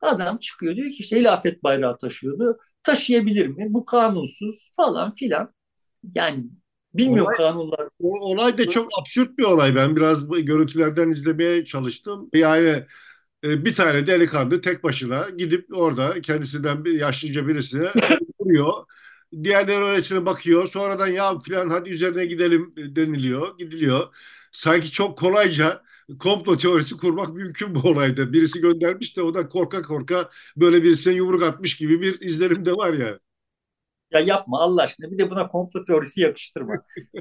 Adam 0.00 0.38
çıkıyor 0.38 0.76
diyor 0.76 0.88
ki 0.88 0.96
işte 0.98 1.20
hilafet 1.20 1.62
bayrağı 1.62 1.98
taşıyordu. 1.98 2.58
Taşıyabilir 2.82 3.48
mi? 3.48 3.66
Bu 3.68 3.84
kanunsuz 3.84 4.70
falan 4.76 5.12
filan. 5.12 5.54
Yani 6.14 6.44
bilmiyorum 6.94 7.32
olay, 7.36 7.36
kanunlar. 7.36 7.88
Olay 8.00 8.58
da 8.58 8.70
çok 8.70 8.88
absürt 9.00 9.38
bir 9.38 9.44
olay. 9.44 9.74
Ben 9.74 9.96
biraz 9.96 10.28
görüntülerden 10.28 11.10
izlemeye 11.10 11.64
çalıştım. 11.64 12.30
Yani 12.34 12.84
e, 13.44 13.64
bir 13.64 13.74
tane 13.74 14.06
delikanlı 14.06 14.60
tek 14.60 14.84
başına 14.84 15.26
gidip 15.38 15.66
orada 15.74 16.20
kendisinden 16.20 16.84
bir 16.84 17.00
yaşlıca 17.00 17.48
birisine 17.48 17.88
vuruyor. 18.40 18.72
Diğerleri 19.44 19.84
öylesine 19.84 20.26
bakıyor. 20.26 20.68
Sonradan 20.68 21.06
ya 21.06 21.38
filan 21.40 21.70
hadi 21.70 21.90
üzerine 21.90 22.26
gidelim 22.26 22.74
deniliyor. 22.76 23.58
Gidiliyor. 23.58 24.16
Sanki 24.52 24.90
çok 24.90 25.18
kolayca 25.18 25.82
komplo 26.18 26.56
teorisi 26.56 26.96
kurmak 26.96 27.34
mümkün 27.34 27.74
bu 27.74 27.88
olayda. 27.88 28.32
Birisi 28.32 28.60
göndermiş 28.60 29.16
de 29.16 29.22
o 29.22 29.34
da 29.34 29.48
korka 29.48 29.82
korka 29.82 30.28
böyle 30.56 30.82
birisine 30.82 31.14
yumruk 31.14 31.42
atmış 31.42 31.76
gibi 31.76 32.00
bir 32.00 32.20
izlenim 32.20 32.64
de 32.64 32.72
var 32.72 32.92
ya. 32.92 33.18
Ya 34.12 34.20
yapma 34.20 34.60
Allah 34.60 34.82
aşkına 34.82 35.10
bir 35.10 35.18
de 35.18 35.30
buna 35.30 35.48
komplo 35.48 35.84
teorisi 35.84 36.20
yakıştırma. 36.20 36.74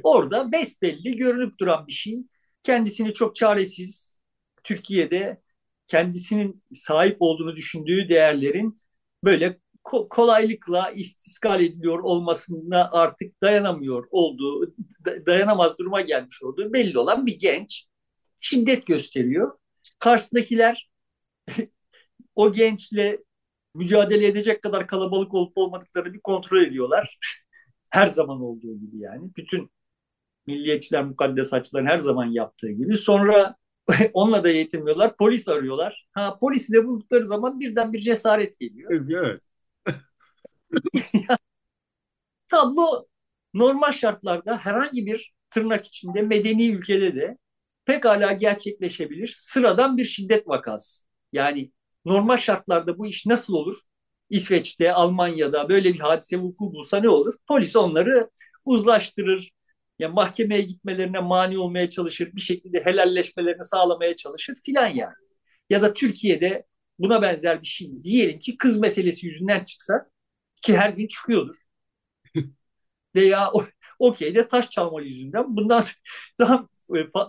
Orada 0.04 0.52
besbelli 0.52 1.16
görünüp 1.18 1.60
duran 1.60 1.88
bir 1.88 1.92
şey. 1.92 2.18
Kendisini 2.64 3.14
çok 3.14 3.36
çaresiz 3.36 4.18
Türkiye'de 4.64 5.42
kendisinin 5.88 6.64
sahip 6.74 7.18
olduğunu 7.20 7.56
düşündüğü 7.56 8.10
değerlerin 8.10 8.82
böyle 9.24 9.60
ko- 9.84 10.10
kolaylıkla 10.10 10.92
istiskal 10.92 11.62
ediliyor 11.62 12.00
olmasına 12.00 12.90
artık 12.92 13.42
dayanamıyor 13.44 14.08
olduğu, 14.12 14.76
dayanamaz 15.26 15.78
duruma 15.80 16.02
gelmiş 16.02 16.44
olduğu 16.44 16.74
belli 16.74 17.00
olan 17.00 17.26
bir 17.26 17.40
genç 17.40 17.86
şiddet 18.40 18.86
gösteriyor. 18.88 19.58
Karşısındakiler 20.00 20.90
o 22.36 22.54
gençle 22.54 23.20
mücadele 23.76 24.28
edecek 24.28 24.62
kadar 24.62 24.88
kalabalık 24.88 25.34
olup 25.34 25.58
olmadıklarını 25.58 26.14
bir 26.14 26.22
kontrol 26.22 26.62
ediyorlar. 26.62 27.20
her 27.90 28.08
zaman 28.08 28.42
olduğu 28.42 28.80
gibi 28.80 29.00
yani. 29.00 29.32
Bütün 29.38 29.72
milliyetçiler, 30.48 31.04
mukaddes 31.04 31.54
açıların 31.54 31.86
her 31.88 31.98
zaman 31.98 32.26
yaptığı 32.26 32.72
gibi. 32.72 32.96
Sonra 32.96 33.56
onunla 34.14 34.44
da 34.44 34.50
yetinmiyorlar. 34.50 35.18
Polis 35.18 35.50
arıyorlar. 35.50 36.08
Ha 36.14 36.38
polisi 36.40 36.74
de 36.74 36.88
buldukları 36.88 37.26
zaman 37.26 37.60
birden 37.60 37.94
bir 37.94 38.00
cesaret 38.00 38.60
geliyor. 38.60 39.08
Evet. 39.10 39.42
Tablo 42.48 43.08
normal 43.54 43.92
şartlarda 43.92 44.58
herhangi 44.58 45.06
bir 45.06 45.34
tırnak 45.50 45.86
içinde 45.86 46.22
medeni 46.22 46.70
ülkede 46.70 47.16
de 47.16 47.38
pekala 47.86 48.34
gerçekleşebilir. 48.34 49.32
Sıradan 49.36 49.98
bir 49.98 50.06
şiddet 50.06 50.48
vakası. 50.48 51.06
Yani 51.34 51.72
normal 52.06 52.38
şartlarda 52.38 52.98
bu 52.98 53.08
iş 53.08 53.26
nasıl 53.26 53.54
olur? 53.54 53.76
İsveç'te, 54.30 54.94
Almanya'da 54.94 55.70
böyle 55.70 55.94
bir 55.94 56.00
hadise 56.00 56.38
vuku 56.40 56.74
bulsa 56.74 57.00
ne 57.00 57.10
olur? 57.10 57.34
Polis 57.48 57.76
onları 57.76 58.30
uzlaştırır. 58.66 59.52
Yani 60.00 60.14
mahkemeye 60.14 60.62
gitmelerine 60.62 61.20
mani 61.20 61.58
olmaya 61.58 61.90
çalışır. 61.90 62.30
Bir 62.36 62.42
şekilde 62.42 62.86
helalleşmelerini 62.86 63.64
sağlamaya 63.64 64.16
çalışır 64.16 64.56
filan 64.66 64.88
yani. 64.88 65.14
Ya 65.70 65.82
da 65.82 65.94
Türkiye'de 65.94 66.66
buna 67.00 67.22
benzer 67.22 67.62
bir 67.62 67.68
şey 67.68 68.04
diyelim 68.04 68.40
ki 68.40 68.58
kız 68.58 68.80
meselesi 68.80 69.26
yüzünden 69.26 69.64
çıksa 69.64 70.10
ki 70.62 70.78
her 70.78 70.90
gün 70.90 71.08
çıkıyordur. 71.08 71.56
Veya 73.16 73.52
okeyde 74.00 74.48
taş 74.48 74.70
çalma 74.70 75.02
yüzünden 75.02 75.58
bundan 75.58 75.86
daha 76.40 76.68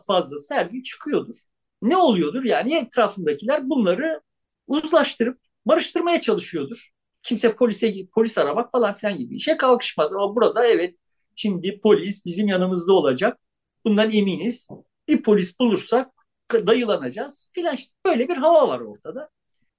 fazlası 0.06 0.54
her 0.54 0.66
gün 0.66 0.82
çıkıyordur. 0.82 1.34
Ne 1.82 1.96
oluyordur? 1.96 2.44
Yani 2.44 2.74
etrafındakiler 2.76 3.70
bunları 3.70 4.20
uzlaştırıp 4.66 5.40
barıştırmaya 5.66 6.20
çalışıyordur. 6.20 6.90
Kimse 7.22 7.56
polise 7.56 7.94
polis 8.14 8.38
aramak 8.38 8.72
falan 8.72 8.92
filan 8.92 9.18
gibi 9.18 9.36
işe 9.36 9.56
kalkışmaz. 9.56 10.12
Ama 10.12 10.36
burada 10.36 10.66
evet 10.66 10.96
şimdi 11.36 11.80
polis 11.80 12.24
bizim 12.26 12.48
yanımızda 12.48 12.92
olacak. 12.92 13.40
Bundan 13.84 14.10
eminiz. 14.10 14.68
Bir 15.08 15.22
polis 15.22 15.60
bulursak 15.60 16.10
dayılanacağız 16.52 17.48
filan. 17.52 17.76
Böyle 18.06 18.28
bir 18.28 18.36
hava 18.36 18.68
var 18.68 18.80
ortada. 18.80 19.30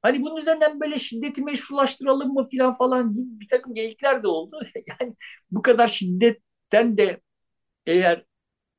Hani 0.04 0.24
bunun 0.24 0.38
üzerinden 0.38 0.82
böyle 0.82 1.00
şiddeti 1.00 1.44
meşrulaştıralım 1.44 2.34
mı 2.34 2.48
filan 2.52 2.74
falan 2.76 3.14
gibi 3.14 3.40
bir 3.40 3.48
takım 3.48 3.74
geyikler 3.74 4.24
de 4.24 4.28
oldu. 4.28 4.60
Yani 5.02 5.16
bu 5.52 5.62
kadar 5.62 5.88
şiddetten 5.88 6.98
de 6.98 7.22
eğer 7.88 8.26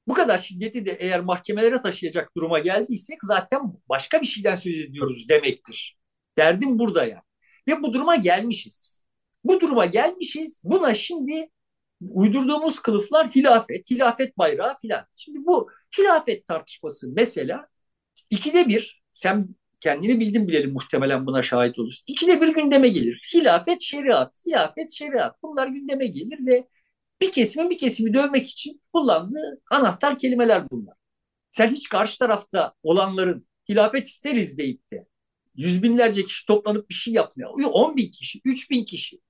bu 0.08 0.14
kadar 0.14 0.38
şiddeti 0.38 0.86
de 0.86 0.92
eğer 0.92 1.20
mahkemelere 1.20 1.80
taşıyacak 1.80 2.36
duruma 2.36 2.58
geldiysek 2.58 3.18
zaten 3.22 3.60
başka 3.88 4.20
bir 4.20 4.26
şeyden 4.26 4.54
söz 4.54 4.74
ediyoruz 4.80 5.28
demektir. 5.28 5.98
Derdim 6.38 6.78
burada 6.78 7.04
ya. 7.06 7.22
Ve 7.68 7.82
bu 7.82 7.92
duruma 7.92 8.16
gelmişiz 8.16 8.78
biz. 8.82 9.04
Bu 9.44 9.60
duruma 9.60 9.86
gelmişiz. 9.86 10.60
Buna 10.64 10.94
şimdi 10.94 11.50
uydurduğumuz 12.00 12.80
kılıflar 12.80 13.28
hilafet, 13.28 13.90
hilafet 13.90 14.38
bayrağı 14.38 14.76
filan. 14.76 15.06
Şimdi 15.16 15.38
bu 15.46 15.70
hilafet 15.98 16.46
tartışması 16.46 17.08
mesela 17.16 17.68
ikide 18.30 18.68
bir 18.68 19.02
sen 19.12 19.48
kendini 19.84 20.20
bildin 20.20 20.48
bilelim 20.48 20.72
muhtemelen 20.72 21.26
buna 21.26 21.42
şahit 21.42 21.78
olursun. 21.78 22.04
İkide 22.06 22.40
bir 22.40 22.54
gündeme 22.54 22.88
gelir. 22.88 23.30
Hilafet, 23.34 23.82
şeriat, 23.82 24.36
hilafet, 24.46 24.92
şeriat. 24.92 25.42
Bunlar 25.42 25.68
gündeme 25.68 26.06
gelir 26.06 26.46
ve 26.46 26.68
bir 27.20 27.32
kesimin 27.32 27.70
bir 27.70 27.78
kesimi 27.78 28.14
dövmek 28.14 28.46
için 28.46 28.82
kullandığı 28.92 29.62
anahtar 29.70 30.18
kelimeler 30.18 30.70
bunlar. 30.70 30.94
Sen 31.50 31.68
hiç 31.68 31.88
karşı 31.88 32.18
tarafta 32.18 32.74
olanların 32.82 33.46
hilafet 33.68 34.06
isteriz 34.06 34.58
deyip 34.58 34.90
de 34.90 35.06
yüz 35.54 35.82
binlerce 35.82 36.24
kişi 36.24 36.46
toplanıp 36.46 36.90
bir 36.90 36.94
şey 36.94 37.14
yaptı. 37.14 37.40
On 37.72 37.96
bin 37.96 38.10
kişi, 38.10 38.40
üç 38.44 38.70
bin 38.70 38.84
kişi. 38.84 39.20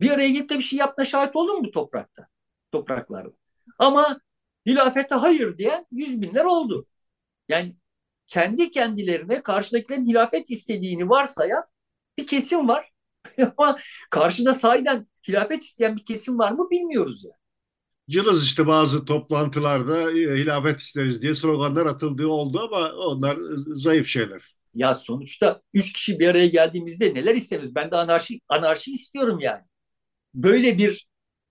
Bir 0.00 0.10
araya 0.10 0.28
gelip 0.28 0.50
de 0.50 0.58
bir 0.58 0.62
şey 0.62 0.78
yaptığına 0.78 1.06
şahit 1.06 1.36
oldun 1.36 1.62
mu 1.62 1.70
toprakta? 1.70 2.26
Topraklarda. 2.72 3.32
Ama 3.78 4.20
hilafete 4.66 5.14
hayır 5.14 5.58
diyen 5.58 5.86
yüz 5.90 6.22
binler 6.22 6.44
oldu. 6.44 6.86
Yani 7.48 7.76
kendi 8.26 8.70
kendilerine 8.70 9.42
karşıdakilerin 9.42 10.04
hilafet 10.04 10.50
istediğini 10.50 11.08
varsayan 11.08 11.64
bir 12.18 12.26
kesim 12.26 12.68
var. 12.68 12.92
Ama 13.58 13.78
karşıda 14.10 14.52
sahiden 14.52 15.06
hilafet 15.28 15.62
isteyen 15.62 15.96
bir 15.96 16.04
kesim 16.04 16.38
var 16.38 16.52
mı 16.52 16.70
bilmiyoruz 16.70 17.24
yani. 17.24 17.34
Cılız 18.10 18.44
işte 18.44 18.66
bazı 18.66 19.04
toplantılarda 19.04 20.10
e, 20.10 20.14
hilafet 20.14 20.80
isteriz 20.80 21.22
diye 21.22 21.34
sloganlar 21.34 21.86
atıldığı 21.86 22.28
oldu 22.28 22.60
ama 22.60 22.92
onlar 22.92 23.36
e, 23.36 23.74
zayıf 23.74 24.06
şeyler. 24.06 24.54
Ya 24.74 24.94
sonuçta 24.94 25.62
üç 25.74 25.92
kişi 25.92 26.18
bir 26.18 26.28
araya 26.28 26.46
geldiğimizde 26.46 27.14
neler 27.14 27.34
istemiyoruz? 27.34 27.74
Ben 27.74 27.90
de 27.90 27.96
anarşi, 27.96 28.40
anarşi 28.48 28.92
istiyorum 28.92 29.40
yani. 29.40 29.62
Böyle 30.34 30.78
bir 30.78 31.06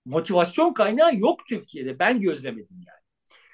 motivasyon 0.06 0.74
kaynağı 0.74 1.15
yok 1.15 1.42
Türkiye'de. 1.50 2.00
Ben 2.00 2.20
gözlemedim 2.20 2.75
yani. 2.75 3.03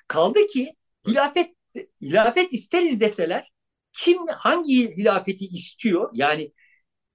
Kaldı 0.08 0.48
ki 0.48 0.76
hilafet 1.08 1.56
hilafet 2.02 2.54
isteriz 2.54 3.02
deseler 3.02 3.52
kim 3.94 4.18
hangi 4.28 4.96
hilafeti 4.98 5.46
istiyor? 5.46 6.10
Yani 6.14 6.54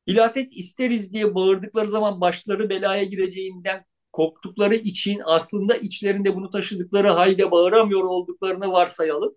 hilafet 0.08 0.52
isteriz 0.52 1.12
diye 1.12 1.34
bağırdıkları 1.34 1.88
zaman 1.88 2.20
başları 2.20 2.70
belaya 2.70 3.04
gireceğinden 3.04 3.84
korktukları 4.12 4.74
için 4.74 5.20
aslında 5.24 5.76
içlerinde 5.76 6.34
bunu 6.34 6.50
taşıdıkları 6.50 7.08
halde 7.08 7.50
bağıramıyor 7.50 8.04
olduklarını 8.04 8.72
varsayalım. 8.72 9.36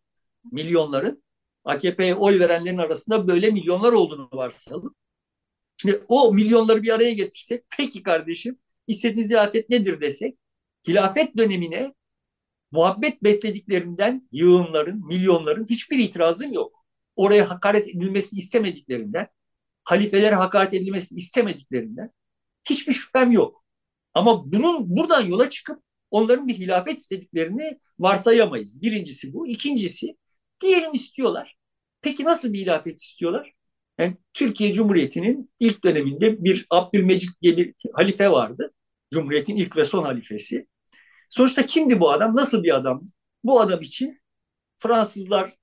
Milyonların. 0.51 1.23
AKP'ye 1.65 2.15
oy 2.15 2.39
verenlerin 2.39 2.77
arasında 2.77 3.27
böyle 3.27 3.49
milyonlar 3.49 3.93
olduğunu 3.93 4.29
varsayalım. 4.33 4.95
Şimdi 5.77 6.03
o 6.07 6.33
milyonları 6.33 6.83
bir 6.83 6.89
araya 6.95 7.13
getirsek, 7.13 7.63
peki 7.77 8.03
kardeşim 8.03 8.59
istediğiniz 8.87 9.31
hilafet 9.31 9.69
nedir 9.69 10.01
desek, 10.01 10.37
hilafet 10.87 11.37
dönemine 11.37 11.93
muhabbet 12.71 13.23
beslediklerinden 13.23 14.29
yığınların, 14.31 15.07
milyonların 15.07 15.65
hiçbir 15.69 15.99
itirazım 15.99 16.53
yok. 16.53 16.85
Oraya 17.15 17.49
hakaret 17.49 17.87
edilmesini 17.87 18.39
istemediklerinden, 18.39 19.27
halifelere 19.83 20.35
hakaret 20.35 20.73
edilmesini 20.73 21.17
istemediklerinden 21.19 22.11
hiçbir 22.69 22.93
şüphem 22.93 23.31
yok. 23.31 23.63
Ama 24.13 24.51
bunun 24.51 24.97
buradan 24.97 25.21
yola 25.21 25.49
çıkıp 25.49 25.83
onların 26.11 26.47
bir 26.47 26.53
hilafet 26.55 26.99
istediklerini 26.99 27.79
varsayamayız. 27.99 28.81
Birincisi 28.81 29.33
bu. 29.33 29.47
İkincisi 29.47 30.17
diyelim 30.61 30.93
istiyorlar. 30.93 31.57
Peki 32.01 32.23
nasıl 32.23 32.53
bir 32.53 32.59
hilafet 32.59 33.01
istiyorlar? 33.01 33.53
Yani 33.99 34.17
Türkiye 34.33 34.73
Cumhuriyeti'nin 34.73 35.51
ilk 35.59 35.83
döneminde 35.83 36.43
bir 36.43 36.65
Abdülmecit 36.69 37.41
diye 37.41 37.57
bir 37.57 37.73
halife 37.93 38.31
vardı. 38.31 38.73
Cumhuriyetin 39.13 39.55
ilk 39.55 39.77
ve 39.77 39.85
son 39.85 40.03
halifesi. 40.03 40.67
Sonuçta 41.29 41.65
kimdi 41.65 41.99
bu 41.99 42.11
adam? 42.11 42.35
Nasıl 42.35 42.63
bir 42.63 42.75
adamdı? 42.75 43.11
Bu 43.43 43.61
adam 43.61 43.81
için 43.81 44.19
Fransızlar 44.77 45.53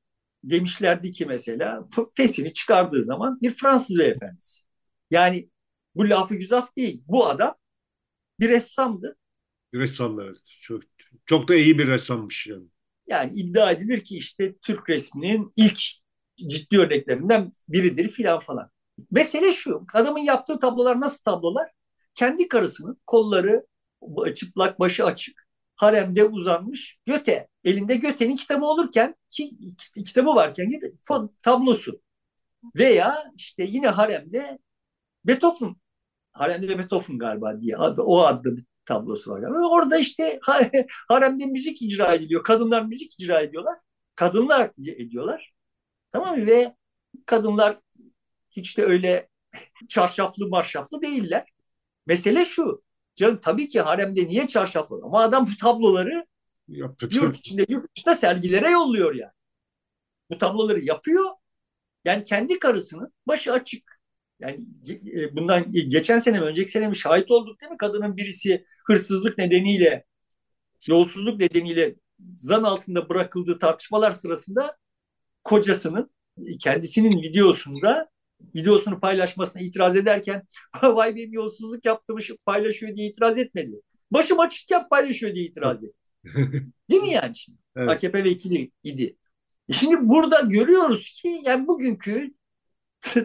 demişlerdi 0.45 1.13
ki 1.13 1.27
mesela 1.27 1.89
fesini 2.17 2.53
çıkardığı 2.53 3.03
zaman 3.03 3.39
bir 3.43 3.51
Fransız 3.51 3.99
beyefendisi. 3.99 4.65
Yani 5.11 5.51
bu 5.95 6.11
lafı 6.11 6.35
güzaf 6.35 6.77
değil. 6.77 7.03
Bu 7.07 7.27
adam 7.27 7.55
bir 8.41 8.49
ressamdı. 8.49 9.17
Ressamlar. 9.75 10.37
Çok, 10.63 10.83
çok 11.27 11.49
da 11.49 11.55
iyi 11.55 11.79
bir 11.79 11.87
ressammış 11.87 12.47
yani. 12.47 12.67
Yani 13.07 13.33
iddia 13.35 13.71
edilir 13.71 14.05
ki 14.05 14.17
işte 14.17 14.55
Türk 14.63 14.91
resminin 14.91 15.53
ilk 15.57 15.81
ciddi 16.37 16.79
örneklerinden 16.79 17.53
biridir 17.69 18.09
filan 18.09 18.39
falan. 18.39 18.71
Mesele 19.11 19.53
şu, 19.53 19.87
adamın 19.95 20.21
yaptığı 20.21 20.61
tablolar 20.61 21.01
nasıl 21.01 21.23
tablolar? 21.23 21.71
Kendi 22.15 22.49
karısının 22.49 23.01
kolları 23.07 23.67
çıplak, 24.35 24.81
başı 24.81 25.05
açık, 25.05 25.44
haremde 25.77 26.25
uzanmış 26.25 26.99
Göte, 27.05 27.49
elinde 27.65 27.97
Göte'nin 27.97 28.37
kitabı 28.37 28.65
olurken, 28.65 29.15
ki, 29.31 29.59
kitabı 30.07 30.27
varken 30.27 30.71
tablosu. 31.43 32.01
Veya 32.79 33.33
işte 33.37 33.65
yine 33.69 33.89
haremde 33.89 34.59
Beethoven, 35.25 35.77
haremde 36.33 36.79
Beethoven 36.79 37.19
galiba 37.19 37.63
diye 37.63 37.77
o 37.77 38.21
adlı 38.21 38.57
bir 38.57 38.65
tablosu 38.85 39.31
var. 39.31 39.43
Yani 39.43 39.67
orada 39.67 39.99
işte 39.99 40.41
haremde 41.09 41.47
müzik 41.47 41.83
icra 41.83 42.15
ediliyor. 42.15 42.43
Kadınlar 42.45 42.83
müzik 42.83 43.21
icra 43.21 43.41
ediyorlar. 43.41 43.79
Kadınlar 44.17 44.71
ediyorlar. 44.97 45.55
Tamam 46.11 46.39
mı? 46.39 46.47
Ve 46.47 46.77
kadınlar 47.27 47.79
hiç 48.51 48.79
de 48.79 48.83
öyle 48.85 49.29
çarşaflı 49.89 50.49
marşaflı 50.49 51.03
değiller. 51.03 51.45
Mesele 52.07 52.45
şu. 52.45 52.83
Canım 53.17 53.39
tabii 53.43 53.69
ki 53.69 53.81
haremde 53.81 54.29
niye 54.29 54.47
çarşaflı? 54.47 55.01
Ama 55.05 55.21
adam 55.23 55.47
bu 55.47 55.57
tabloları 55.57 56.27
Yaptı. 56.69 57.09
yurt 57.13 57.37
içinde 57.37 57.67
yurt 57.69 57.97
dışında 57.97 58.15
sergilere 58.15 58.71
yolluyor 58.71 59.15
yani. 59.15 59.33
Bu 60.31 60.39
tabloları 60.39 60.85
yapıyor. 60.85 61.31
Yani 62.05 62.25
kendi 62.25 62.59
karısının 62.59 63.15
başı 63.27 63.53
açık. 63.53 64.01
Yani 64.41 64.67
e, 65.17 65.37
bundan 65.37 65.71
geçen 65.71 66.19
sene 66.19 66.41
mi 66.41 66.45
önceki 66.47 66.71
sene 66.71 66.89
mi 66.89 66.97
şahit 66.97 67.31
olduk 67.31 67.61
değil 67.61 67.71
mi? 67.71 67.79
Kadının 67.79 68.17
birisi 68.17 68.67
hırsızlık 68.87 69.39
nedeniyle 69.39 70.05
yolsuzluk 70.87 71.41
nedeniyle 71.41 71.95
zan 72.33 72.63
altında 72.63 73.09
bırakıldığı 73.09 73.59
tartışmalar 73.59 74.13
sırasında 74.13 74.77
kocasının 75.45 76.11
kendisinin 76.61 77.23
videosunda 77.23 78.09
videosunu 78.57 79.01
paylaşmasına 79.01 79.63
itiraz 79.63 79.97
ederken 79.97 80.43
vay 80.83 81.17
benim 81.17 81.33
yolsuzluk 81.33 81.85
yaptığımı 81.85 82.21
paylaşıyor 82.47 82.97
diye 82.97 83.09
itiraz 83.09 83.39
etmedi. 83.39 83.81
Başım 84.11 84.41
açıkken 84.41 84.89
paylaşıyor 84.89 85.35
diye 85.35 85.45
itiraz 85.45 85.85
etti. 85.85 85.97
Değil 86.91 87.03
mi 87.03 87.11
yani 87.11 87.37
şimdi? 87.37 87.59
Evet. 87.77 87.91
AKP 87.91 88.25
vekili 88.25 88.71
idi. 88.85 89.17
E 89.69 89.73
şimdi 89.73 89.97
burada 90.01 90.41
görüyoruz 90.41 91.13
ki 91.13 91.43
yani 91.45 91.67
bugünkü 91.67 92.35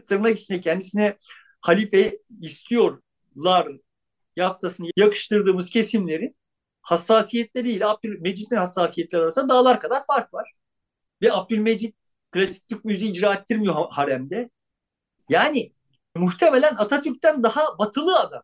tırnak 0.08 0.40
içinde 0.40 0.62
kendisine 0.62 1.18
halife 1.62 2.12
istiyorlar 2.42 3.68
yaftasını 4.36 4.88
yakıştırdığımız 4.98 5.70
kesimlerin 5.70 6.36
hassasiyetleriyle 6.82 7.86
Abdülmecit'in 7.86 8.56
hassasiyetleri 8.56 9.22
arasında 9.22 9.50
dağlar 9.50 9.80
kadar 9.80 10.06
fark 10.08 10.34
var. 10.34 10.54
Ve 11.22 11.34
Abdülmecit 11.34 11.96
klasik 12.32 12.70
Türk 12.70 12.86
müziği 12.86 13.12
icra 13.12 13.34
ettirmiyor 13.34 13.76
haremde. 13.92 14.50
Yani 15.30 15.74
muhtemelen 16.16 16.76
Atatürk'ten 16.76 17.44
daha 17.44 17.80
batılı 17.80 18.20
adam. 18.20 18.42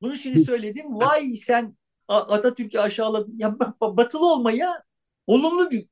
Bunu 0.00 0.16
şimdi 0.16 0.44
söyledim. 0.44 0.86
Vay 1.00 1.34
sen 1.34 1.76
Atatürk'ü 2.08 2.78
aşağıladın. 2.78 3.34
Ya 3.38 3.56
batılı 3.80 4.32
olmaya 4.32 4.82
olumlu 5.26 5.70
bir 5.70 5.86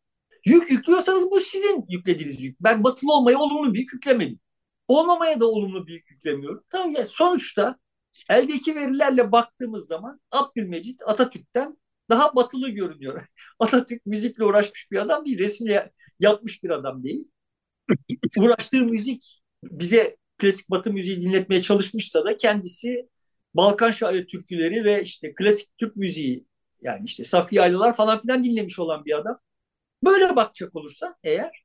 yük 0.47 0.71
yüklüyorsanız 0.71 1.31
bu 1.31 1.41
sizin 1.41 1.87
yüklediğiniz 1.89 2.43
yük. 2.43 2.61
Ben 2.61 2.85
batılı 2.85 3.13
olmaya 3.13 3.39
olumlu 3.39 3.75
bir 3.75 3.79
yük 3.79 3.93
yüklemedim. 3.93 4.41
Olmamaya 4.89 5.41
da 5.41 5.47
olumlu 5.47 5.87
bir 5.87 5.93
yük 5.93 6.11
yüklemiyorum. 6.11 6.65
Tamam 6.71 6.91
ya 6.91 7.07
sonuçta 7.07 7.77
eldeki 8.31 8.75
verilerle 8.77 9.33
baktığımız 9.33 9.87
zaman 9.87 10.21
Abdülmecit 10.31 11.03
Atatürk'ten 11.07 11.79
daha 12.11 12.37
batılı 12.37 12.69
görünüyor. 12.69 13.27
Atatürk 13.59 14.07
müzikle 14.07 14.45
uğraşmış 14.45 14.91
bir 14.91 14.99
adam 14.99 15.27
değil, 15.27 15.39
resimle 15.39 15.93
yapmış 16.21 16.63
bir 16.63 16.71
adam 16.71 17.05
değil. 17.05 17.29
Uğraştığı 18.39 18.87
müzik 18.87 19.43
bize 19.65 20.17
klasik 20.41 20.71
batı 20.71 20.93
müziği 20.93 21.23
dinletmeye 21.23 21.61
çalışmışsa 21.61 22.25
da 22.25 22.37
kendisi 22.37 23.09
Balkan 23.55 23.91
şairi 23.93 24.27
türküleri 24.27 24.85
ve 24.85 25.03
işte 25.03 25.35
klasik 25.35 25.79
Türk 25.79 25.97
müziği 25.97 26.47
yani 26.83 27.05
işte 27.05 27.25
Safiye 27.25 27.63
Aylılar 27.63 27.97
falan 27.97 28.21
filan 28.21 28.43
dinlemiş 28.43 28.79
olan 28.79 29.05
bir 29.05 29.19
adam. 29.19 29.41
Böyle 30.05 30.37
bakacak 30.37 30.77
olursa 30.77 31.17
eğer 31.25 31.65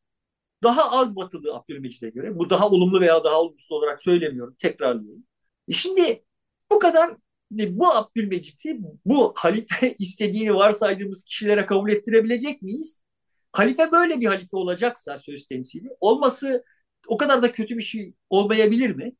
daha 0.63 0.91
az 1.01 1.15
batılı 1.15 1.55
Abdülmecit'e 1.55 2.09
göre 2.09 2.39
bu 2.39 2.49
daha 2.49 2.69
olumlu 2.69 3.01
veya 3.01 3.23
daha 3.23 3.41
olumsuz 3.41 3.71
olarak 3.71 4.01
söylemiyorum 4.01 4.55
tekrarlayayım. 4.59 5.23
E 5.67 5.73
şimdi 5.73 6.23
bu 6.71 6.79
kadar 6.79 7.17
bu 7.51 7.87
Abdülmecit'i 7.87 8.79
bu 9.05 9.33
halife 9.35 9.95
istediğini 9.99 10.55
varsaydığımız 10.55 11.23
kişilere 11.23 11.65
kabul 11.65 11.91
ettirebilecek 11.91 12.61
miyiz? 12.61 13.01
Halife 13.51 13.91
böyle 13.91 14.21
bir 14.21 14.25
halife 14.25 14.57
olacaksa 14.57 15.17
söz 15.17 15.47
temsili 15.47 15.89
olması 15.99 16.63
o 17.07 17.17
kadar 17.17 17.43
da 17.43 17.51
kötü 17.51 17.77
bir 17.77 17.81
şey 17.81 18.13
olmayabilir 18.29 18.95
mi? 18.95 19.13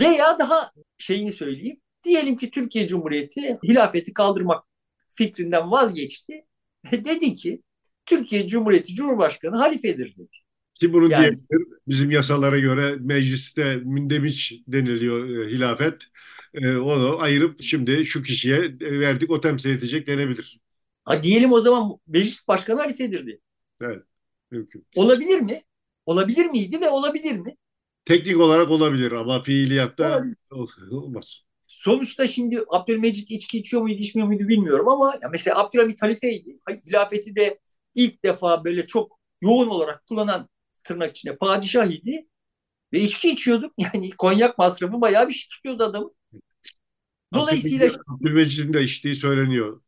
Veya 0.00 0.38
daha 0.38 0.72
şeyini 0.98 1.32
söyleyeyim. 1.32 1.80
Diyelim 2.04 2.36
ki 2.36 2.50
Türkiye 2.50 2.86
Cumhuriyeti 2.86 3.58
hilafeti 3.64 4.12
kaldırmak 4.12 4.64
fikrinden 5.08 5.70
vazgeçti. 5.70 6.44
Dedi 6.92 7.34
ki 7.34 7.62
Türkiye 8.06 8.48
Cumhuriyeti 8.48 8.94
Cumhurbaşkanı 8.94 9.56
halifedir 9.56 10.16
dedi. 10.16 10.36
Ki 10.74 10.92
bunu 10.92 11.10
yani, 11.10 11.22
diyebilir. 11.22 11.68
Bizim 11.88 12.10
yasalara 12.10 12.58
göre 12.58 12.96
mecliste 13.00 13.76
mündemiç 13.76 14.52
deniliyor 14.68 15.28
e, 15.28 15.50
hilafet. 15.50 16.02
E, 16.54 16.76
onu 16.76 17.20
ayırıp 17.20 17.62
şimdi 17.62 18.06
şu 18.06 18.22
kişiye 18.22 18.60
verdik 18.80 19.30
o 19.30 19.40
temsil 19.40 19.70
edecek 19.70 20.06
denebilir. 20.06 20.60
Ha 21.04 21.22
diyelim 21.22 21.52
o 21.52 21.60
zaman 21.60 21.98
meclis 22.06 22.48
başkanı 22.48 22.80
halifedir 22.80 23.38
Evet. 23.80 24.02
Mümkün. 24.50 24.86
Olabilir 24.96 25.40
mi? 25.40 25.62
Olabilir 26.06 26.46
miydi 26.46 26.80
ve 26.80 26.88
olabilir 26.90 27.32
mi? 27.32 27.56
Teknik 28.04 28.40
olarak 28.40 28.70
olabilir 28.70 29.12
ama 29.12 29.42
fiiliyatta 29.42 30.24
olabilir. 30.50 30.90
olmaz. 30.90 31.42
Sonuçta 31.66 32.26
şimdi 32.26 32.64
Abdülmecit 32.68 33.30
içki 33.30 33.58
içiyor 33.58 33.82
muydu 33.82 33.98
içmiyor 33.98 34.28
muydu 34.28 34.48
bilmiyorum 34.48 34.88
ama 34.88 35.18
ya 35.22 35.28
mesela 35.28 35.58
Abdülhamit 35.58 36.02
halifeydi. 36.02 36.58
Hilafeti 36.86 37.36
de 37.36 37.58
ilk 37.94 38.24
defa 38.24 38.64
böyle 38.64 38.86
çok 38.86 39.20
yoğun 39.40 39.68
olarak 39.68 40.06
kullanan 40.06 40.48
tırnak 40.84 41.10
içinde 41.16 41.36
padişah 41.36 41.86
idi. 41.86 42.26
Ve 42.92 43.00
içki 43.00 43.30
içiyorduk. 43.30 43.72
Yani 43.78 44.10
konyak 44.10 44.58
masrafı 44.58 45.00
bayağı 45.00 45.28
bir 45.28 45.32
şey 45.32 45.48
tutuyordu 45.48 45.84
adamı. 45.84 46.10
Dolayısıyla 47.34 47.88
Abdülmecit'in 48.08 48.72
de 48.72 48.82
içtiği 48.82 49.14
söyleniyor. 49.14 49.82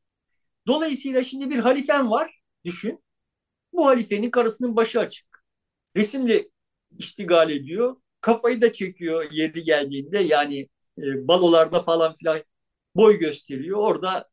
Dolayısıyla 0.66 1.22
şimdi 1.22 1.50
bir 1.50 1.58
halifen 1.58 2.10
var 2.10 2.40
düşün. 2.64 3.04
Bu 3.72 3.86
halifenin 3.86 4.30
karısının 4.30 4.76
başı 4.76 5.00
açık. 5.00 5.31
Resimle 5.96 6.44
iştigal 6.98 7.50
ediyor. 7.50 7.96
Kafayı 8.20 8.60
da 8.62 8.72
çekiyor 8.72 9.32
yeri 9.32 9.62
geldiğinde 9.62 10.18
yani 10.18 10.68
e, 10.98 11.28
balolarda 11.28 11.80
falan 11.80 12.14
filan 12.14 12.42
boy 12.96 13.18
gösteriyor. 13.18 13.78
Orada 13.78 14.28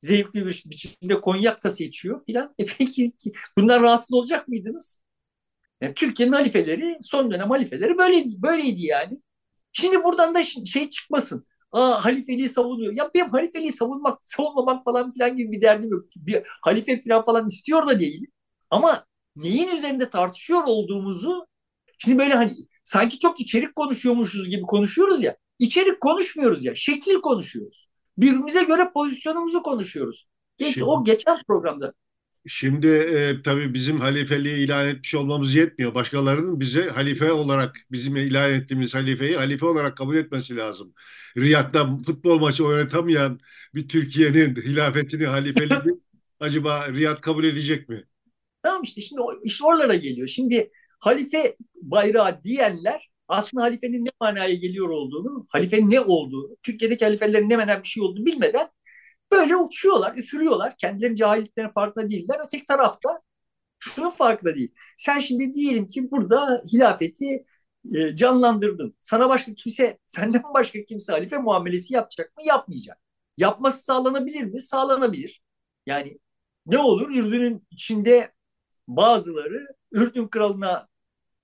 zevkli 0.00 0.46
bir 0.46 0.62
biçimde 0.66 1.20
konyak 1.20 1.64
da 1.64 1.70
seçiyor 1.70 2.24
filan. 2.26 2.54
E 2.58 2.64
peki 2.66 3.12
bunlar 3.58 3.82
rahatsız 3.82 4.12
olacak 4.12 4.48
mıydınız? 4.48 5.02
Yani 5.80 5.94
Türkiye'nin 5.94 6.32
halifeleri, 6.32 6.98
son 7.02 7.30
dönem 7.30 7.50
halifeleri 7.50 7.98
böyleydi, 7.98 8.42
böyleydi 8.42 8.86
yani. 8.86 9.18
Şimdi 9.72 10.04
buradan 10.04 10.34
da 10.34 10.44
şey 10.44 10.90
çıkmasın. 10.90 11.46
Aa 11.72 12.04
halifeliği 12.04 12.48
savunuyor. 12.48 12.92
Ya 12.96 13.10
benim 13.14 13.30
halifeliği 13.30 13.72
savunmak, 13.72 14.18
savunmamak 14.24 14.84
falan 14.84 15.10
filan 15.10 15.36
gibi 15.36 15.52
bir 15.52 15.62
derdim 15.62 15.90
yok. 15.90 16.04
Bir 16.16 16.42
halife 16.62 16.96
filan 16.98 17.24
falan 17.24 17.46
istiyor 17.46 17.86
da 17.86 18.00
değil. 18.00 18.26
Ama 18.70 19.06
neyin 19.42 19.68
üzerinde 19.68 20.10
tartışıyor 20.10 20.62
olduğumuzu 20.66 21.46
şimdi 21.98 22.18
böyle 22.18 22.34
hani 22.34 22.50
sanki 22.84 23.18
çok 23.18 23.40
içerik 23.40 23.74
konuşuyormuşuz 23.74 24.48
gibi 24.48 24.62
konuşuyoruz 24.62 25.22
ya. 25.22 25.36
İçerik 25.58 26.00
konuşmuyoruz 26.00 26.64
ya. 26.64 26.74
Şekil 26.74 27.20
konuşuyoruz. 27.20 27.88
Birbirimize 28.18 28.62
göre 28.62 28.90
pozisyonumuzu 28.94 29.62
konuşuyoruz. 29.62 30.28
Şimdi, 30.62 30.84
o 30.84 31.04
geçen 31.04 31.38
programda 31.46 31.92
Şimdi 32.48 32.86
e, 32.86 33.42
tabii 33.42 33.74
bizim 33.74 34.00
halifeliği 34.00 34.66
ilan 34.66 34.88
etmiş 34.88 35.14
olmamız 35.14 35.54
yetmiyor. 35.54 35.94
Başkalarının 35.94 36.60
bize 36.60 36.88
halife 36.88 37.32
olarak, 37.32 37.76
bizim 37.90 38.16
ilan 38.16 38.52
ettiğimiz 38.52 38.94
halifeyi 38.94 39.36
halife 39.36 39.66
olarak 39.66 39.96
kabul 39.96 40.16
etmesi 40.16 40.56
lazım. 40.56 40.94
Riyad'da 41.36 41.98
futbol 42.06 42.38
maçı 42.38 42.66
oynatamayan 42.66 43.40
bir 43.74 43.88
Türkiye'nin 43.88 44.56
hilafetini, 44.56 45.26
halifeliğini 45.26 46.00
acaba 46.40 46.88
Riyad 46.92 47.20
kabul 47.20 47.44
edecek 47.44 47.88
mi? 47.88 48.04
Tamam 48.62 48.82
işte 48.82 49.00
şimdi 49.00 49.22
iş 49.44 49.62
oralara 49.62 49.94
geliyor. 49.94 50.28
Şimdi 50.28 50.70
halife 51.00 51.56
bayrağı 51.74 52.44
diyenler 52.44 53.10
aslında 53.28 53.64
halifenin 53.64 54.04
ne 54.04 54.10
manaya 54.20 54.54
geliyor 54.54 54.88
olduğunu, 54.88 55.46
halifenin 55.50 55.90
ne 55.90 56.00
olduğunu, 56.00 56.56
Türkiye'deki 56.62 57.04
halifelerin 57.04 57.50
ne 57.50 57.56
menen 57.56 57.82
bir 57.82 57.88
şey 57.88 58.02
olduğunu 58.02 58.26
bilmeden 58.26 58.68
böyle 59.32 59.56
uçuyorlar, 59.56 60.16
üfürüyorlar. 60.16 60.76
Kendilerinin 60.78 61.16
cahilliklerinin 61.16 61.72
farkında 61.72 62.10
değiller. 62.10 62.38
Öteki 62.46 62.64
tarafta 62.64 63.20
şunun 63.78 64.10
farkında 64.10 64.56
değil. 64.56 64.74
Sen 64.96 65.18
şimdi 65.18 65.54
diyelim 65.54 65.88
ki 65.88 66.10
burada 66.10 66.62
hilafeti 66.72 67.46
e, 67.94 68.16
canlandırdın. 68.16 68.96
Sana 69.00 69.28
başka 69.28 69.54
kimse, 69.54 69.98
senden 70.06 70.42
başka 70.54 70.84
kimse 70.84 71.12
halife 71.12 71.38
muamelesi 71.38 71.94
yapacak 71.94 72.36
mı? 72.36 72.42
Yapmayacak. 72.46 72.98
Yapması 73.36 73.84
sağlanabilir 73.84 74.42
mi? 74.44 74.60
Sağlanabilir. 74.60 75.42
Yani 75.86 76.18
ne 76.66 76.78
olur? 76.78 77.10
Ürdün'ün 77.10 77.66
içinde 77.70 78.32
bazıları 78.96 79.68
Ürdün 79.92 80.28
kralına 80.28 80.88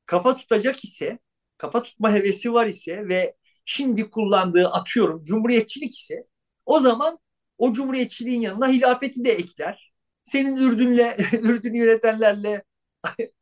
kafa 0.07 0.37
tutacak 0.37 0.85
ise, 0.85 1.19
kafa 1.59 1.83
tutma 1.83 2.13
hevesi 2.13 2.53
var 2.55 2.67
ise 2.67 3.09
ve 3.09 3.37
şimdi 3.65 4.11
kullandığı 4.11 4.69
atıyorum 4.69 5.23
cumhuriyetçilik 5.25 5.95
ise 5.95 6.27
o 6.67 6.81
zaman 6.81 7.19
o 7.59 7.73
cumhuriyetçiliğin 7.73 8.41
yanına 8.41 8.69
hilafeti 8.69 9.25
de 9.25 9.33
ekler. 9.33 9.93
Senin 10.25 10.57
Ürdün'le, 10.57 11.17
Ürdün'ü 11.43 11.79
yönetenlerle 11.79 12.65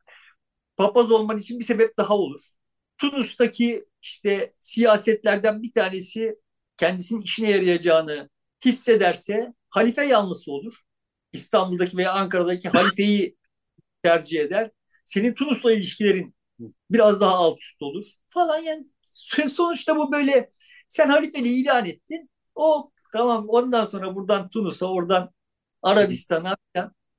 papaz 0.77 1.11
olman 1.11 1.37
için 1.37 1.59
bir 1.59 1.63
sebep 1.65 1.97
daha 1.97 2.13
olur. 2.17 2.41
Tunus'taki 2.97 3.85
işte 4.01 4.53
siyasetlerden 4.59 5.63
bir 5.63 5.73
tanesi 5.73 6.35
kendisinin 6.77 7.21
işine 7.21 7.51
yarayacağını 7.51 8.29
hissederse 8.65 9.53
halife 9.69 10.05
yanlısı 10.05 10.51
olur. 10.51 10.73
İstanbul'daki 11.33 11.97
veya 11.97 12.13
Ankara'daki 12.13 12.69
halifeyi 12.69 13.37
tercih 14.05 14.39
eder. 14.39 14.71
Senin 15.05 15.33
Tunus'la 15.33 15.73
ilişkilerin 15.73 16.35
biraz 16.91 17.21
daha 17.21 17.35
alt 17.35 17.61
üst 17.61 17.81
olur 17.81 18.05
falan 18.29 18.59
yani 18.59 18.85
sonuçta 19.49 19.97
bu 19.97 20.11
böyle 20.11 20.49
sen 20.87 21.09
halifeliği 21.09 21.63
ilan 21.63 21.85
ettin. 21.85 22.29
O 22.55 22.91
tamam 23.13 23.45
ondan 23.49 23.85
sonra 23.85 24.15
buradan 24.15 24.49
Tunus'a 24.49 24.85
oradan 24.85 25.33
Arabistan'a 25.81 26.57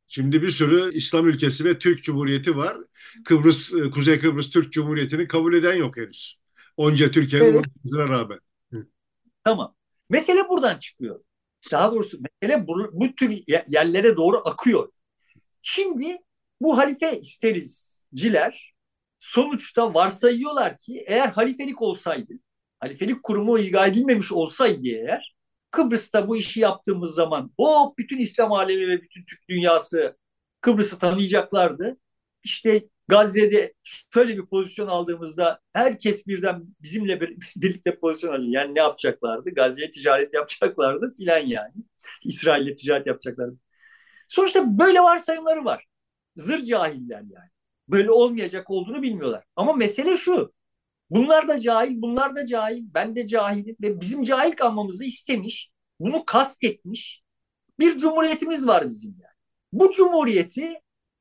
Şimdi 0.09 0.43
bir 0.43 0.51
sürü 0.51 0.95
İslam 0.95 1.27
ülkesi 1.27 1.65
ve 1.65 1.79
Türk 1.79 2.05
Cumhuriyeti 2.05 2.57
var. 2.57 2.77
Kıbrıs, 3.25 3.73
e, 3.73 3.91
Kuzey 3.91 4.19
Kıbrıs 4.19 4.51
Türk 4.51 4.73
Cumhuriyeti'ni 4.73 5.29
kabul 5.29 5.55
eden 5.55 5.75
yok 5.75 5.97
henüz. 5.97 6.39
Onca 6.77 7.11
Türkiye'nin 7.11 7.55
evet. 7.55 7.65
rağmen. 8.09 8.41
Tamam. 9.45 9.75
Mesele 10.11 10.49
buradan 10.49 10.79
çıkıyor. 10.79 11.21
Daha 11.71 11.93
doğrusu 11.93 12.19
mesele 12.43 12.69
bu, 12.69 12.91
bu 12.93 13.15
tür 13.15 13.43
yerlere 13.69 14.17
doğru 14.17 14.37
akıyor. 14.45 14.93
Şimdi 15.63 16.19
bu 16.61 16.79
halife 16.79 17.21
isterizciler 17.21 18.75
sonuçta 19.19 19.95
varsayıyorlar 19.95 20.79
ki 20.79 21.05
eğer 21.07 21.29
halifelik 21.29 21.83
olsaydı, 21.83 22.33
halifelik 22.81 23.23
kurumu 23.23 23.59
ilga 23.59 23.87
edilmemiş 23.87 24.33
olsaydı 24.33 24.89
eğer 24.89 25.37
Kıbrıs'ta 25.71 26.29
bu 26.29 26.37
işi 26.37 26.61
yaptığımız 26.61 27.15
zaman 27.15 27.53
o 27.59 27.95
bütün 27.99 28.19
İslam 28.19 28.53
alemi 28.53 28.89
ve 28.89 29.03
bütün 29.03 29.25
Türk 29.25 29.49
dünyası 29.49 30.17
Kıbrıs'ı 30.61 30.99
tanıyacaklardı. 30.99 31.97
İşte 32.45 32.89
Gazze'de 33.09 33.75
şöyle 34.15 34.37
bir 34.37 34.47
pozisyon 34.47 34.89
aldığımızda 34.89 35.61
herkes 35.73 36.27
birden 36.27 36.65
bizimle 36.83 37.21
birlikte 37.57 37.99
pozisyon 37.99 38.33
alıyor. 38.33 38.53
Yani 38.53 38.75
ne 38.75 38.81
yapacaklardı? 38.81 39.51
Gazze'ye 39.51 39.91
ticaret 39.91 40.35
yapacaklardı 40.35 41.15
filan 41.17 41.39
yani. 41.39 41.75
İsrail'le 42.25 42.75
ticaret 42.77 43.07
yapacaklardı. 43.07 43.57
Sonuçta 44.29 44.79
böyle 44.79 45.01
varsayımları 45.01 45.65
var. 45.65 45.87
Zır 46.37 46.65
cahiller 46.65 47.21
yani. 47.21 47.51
Böyle 47.89 48.11
olmayacak 48.11 48.71
olduğunu 48.71 49.03
bilmiyorlar. 49.03 49.45
Ama 49.57 49.73
mesele 49.73 50.17
şu. 50.17 50.53
Bunlar 51.11 51.49
da 51.49 51.61
cahil, 51.61 52.03
bunlar 52.03 52.37
da 52.37 52.47
cahil, 52.47 52.85
ben 52.95 53.17
de 53.17 53.27
cahilim 53.27 53.77
ve 53.83 54.01
bizim 54.01 54.23
cahil 54.23 54.53
kalmamızı 54.53 55.05
istemiş, 55.05 55.71
bunu 56.01 56.25
kastetmiş 56.25 57.23
bir 57.79 57.97
cumhuriyetimiz 57.99 58.67
var 58.67 58.91
bizim 58.91 59.11
yani. 59.11 59.35
Bu 59.73 59.93
cumhuriyeti 59.93 60.75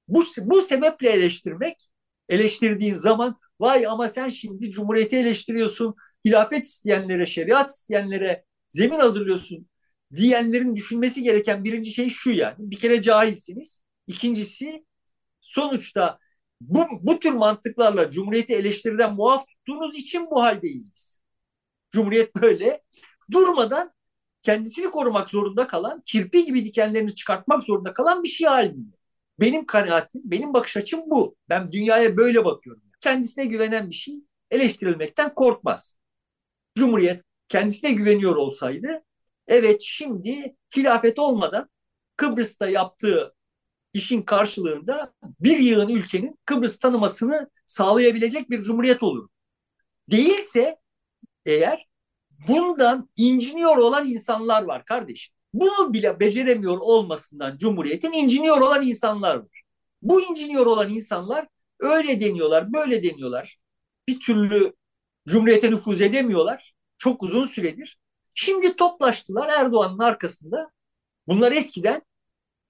bu, 0.07 0.23
bu 0.41 0.61
sebeple 0.61 1.09
eleştirmek, 1.09 1.89
eleştirdiğin 2.29 2.95
zaman 2.95 3.39
vay 3.59 3.87
ama 3.87 4.07
sen 4.07 4.29
şimdi 4.29 4.71
cumhuriyeti 4.71 5.17
eleştiriyorsun, 5.17 5.95
hilafet 6.25 6.65
isteyenlere, 6.65 7.25
şeriat 7.25 7.69
isteyenlere 7.69 8.45
zemin 8.69 8.99
hazırlıyorsun 8.99 9.69
diyenlerin 10.15 10.75
düşünmesi 10.75 11.23
gereken 11.23 11.63
birinci 11.63 11.91
şey 11.91 12.09
şu 12.09 12.31
yani. 12.31 12.55
Bir 12.57 12.79
kere 12.79 13.01
cahilsiniz. 13.01 13.81
İkincisi 14.07 14.85
sonuçta 15.45 16.19
bu, 16.61 16.85
bu 17.01 17.19
tür 17.19 17.33
mantıklarla 17.33 18.09
Cumhuriyeti 18.09 18.53
eleştiriden 18.53 19.13
muaf 19.15 19.47
tuttuğunuz 19.47 19.95
için 19.95 20.27
bu 20.31 20.43
haldeyiz 20.43 20.91
biz. 20.95 21.21
Cumhuriyet 21.91 22.35
böyle 22.35 22.81
durmadan 23.31 23.93
kendisini 24.43 24.91
korumak 24.91 25.29
zorunda 25.29 25.67
kalan, 25.67 26.01
kirpi 26.05 26.45
gibi 26.45 26.65
dikenlerini 26.65 27.15
çıkartmak 27.15 27.63
zorunda 27.63 27.93
kalan 27.93 28.23
bir 28.23 28.27
şey 28.27 28.47
halinde. 28.47 28.95
Benim 29.39 29.65
kanaatim, 29.65 30.21
benim 30.25 30.53
bakış 30.53 30.77
açım 30.77 31.01
bu. 31.05 31.35
Ben 31.49 31.71
dünyaya 31.71 32.17
böyle 32.17 32.45
bakıyorum. 32.45 32.83
Kendisine 33.01 33.45
güvenen 33.45 33.89
bir 33.89 33.95
şey 33.95 34.15
eleştirilmekten 34.51 35.33
korkmaz. 35.35 35.97
Cumhuriyet 36.75 37.23
kendisine 37.47 37.91
güveniyor 37.91 38.35
olsaydı, 38.35 39.03
evet 39.47 39.81
şimdi 39.81 40.55
hilafet 40.77 41.19
olmadan 41.19 41.69
Kıbrıs'ta 42.17 42.69
yaptığı 42.69 43.34
işin 43.95 44.21
karşılığında 44.21 45.13
bir 45.39 45.57
yığın 45.57 45.89
ülkenin 45.89 46.39
Kıbrıs 46.45 46.79
tanımasını 46.79 47.49
sağlayabilecek 47.67 48.49
bir 48.49 48.61
cumhuriyet 48.61 49.03
olur. 49.03 49.27
Değilse 50.11 50.77
eğer 51.45 51.87
bundan 52.47 53.09
inciniyor 53.17 53.77
olan 53.77 54.07
insanlar 54.07 54.63
var 54.63 54.85
kardeşim. 54.85 55.33
Bunu 55.53 55.93
bile 55.93 56.19
beceremiyor 56.19 56.77
olmasından 56.77 57.57
cumhuriyetin 57.57 58.11
inciniyor 58.11 58.61
olan 58.61 58.83
insanlar 58.83 59.35
var. 59.35 59.61
Bu 60.01 60.21
inciniyor 60.21 60.65
olan 60.65 60.89
insanlar 60.89 61.47
öyle 61.79 62.21
deniyorlar, 62.21 62.73
böyle 62.73 63.03
deniyorlar. 63.03 63.57
Bir 64.07 64.19
türlü 64.19 64.73
cumhuriyete 65.27 65.71
nüfuz 65.71 66.01
edemiyorlar. 66.01 66.73
Çok 66.97 67.23
uzun 67.23 67.43
süredir. 67.43 67.99
Şimdi 68.33 68.75
toplaştılar 68.75 69.49
Erdoğan'ın 69.59 69.99
arkasında. 69.99 70.71
Bunlar 71.27 71.51
eskiden 71.51 72.01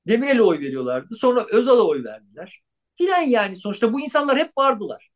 Demirel'e 0.08 0.42
oy 0.44 0.60
veriyorlardı. 0.60 1.16
Sonra 1.16 1.46
Özal'a 1.52 1.84
oy 1.88 2.04
verdiler. 2.04 2.62
Filan 2.96 3.22
yani 3.22 3.56
sonuçta 3.56 3.94
bu 3.94 4.02
insanlar 4.02 4.38
hep 4.38 4.52
vardılar. 4.58 5.10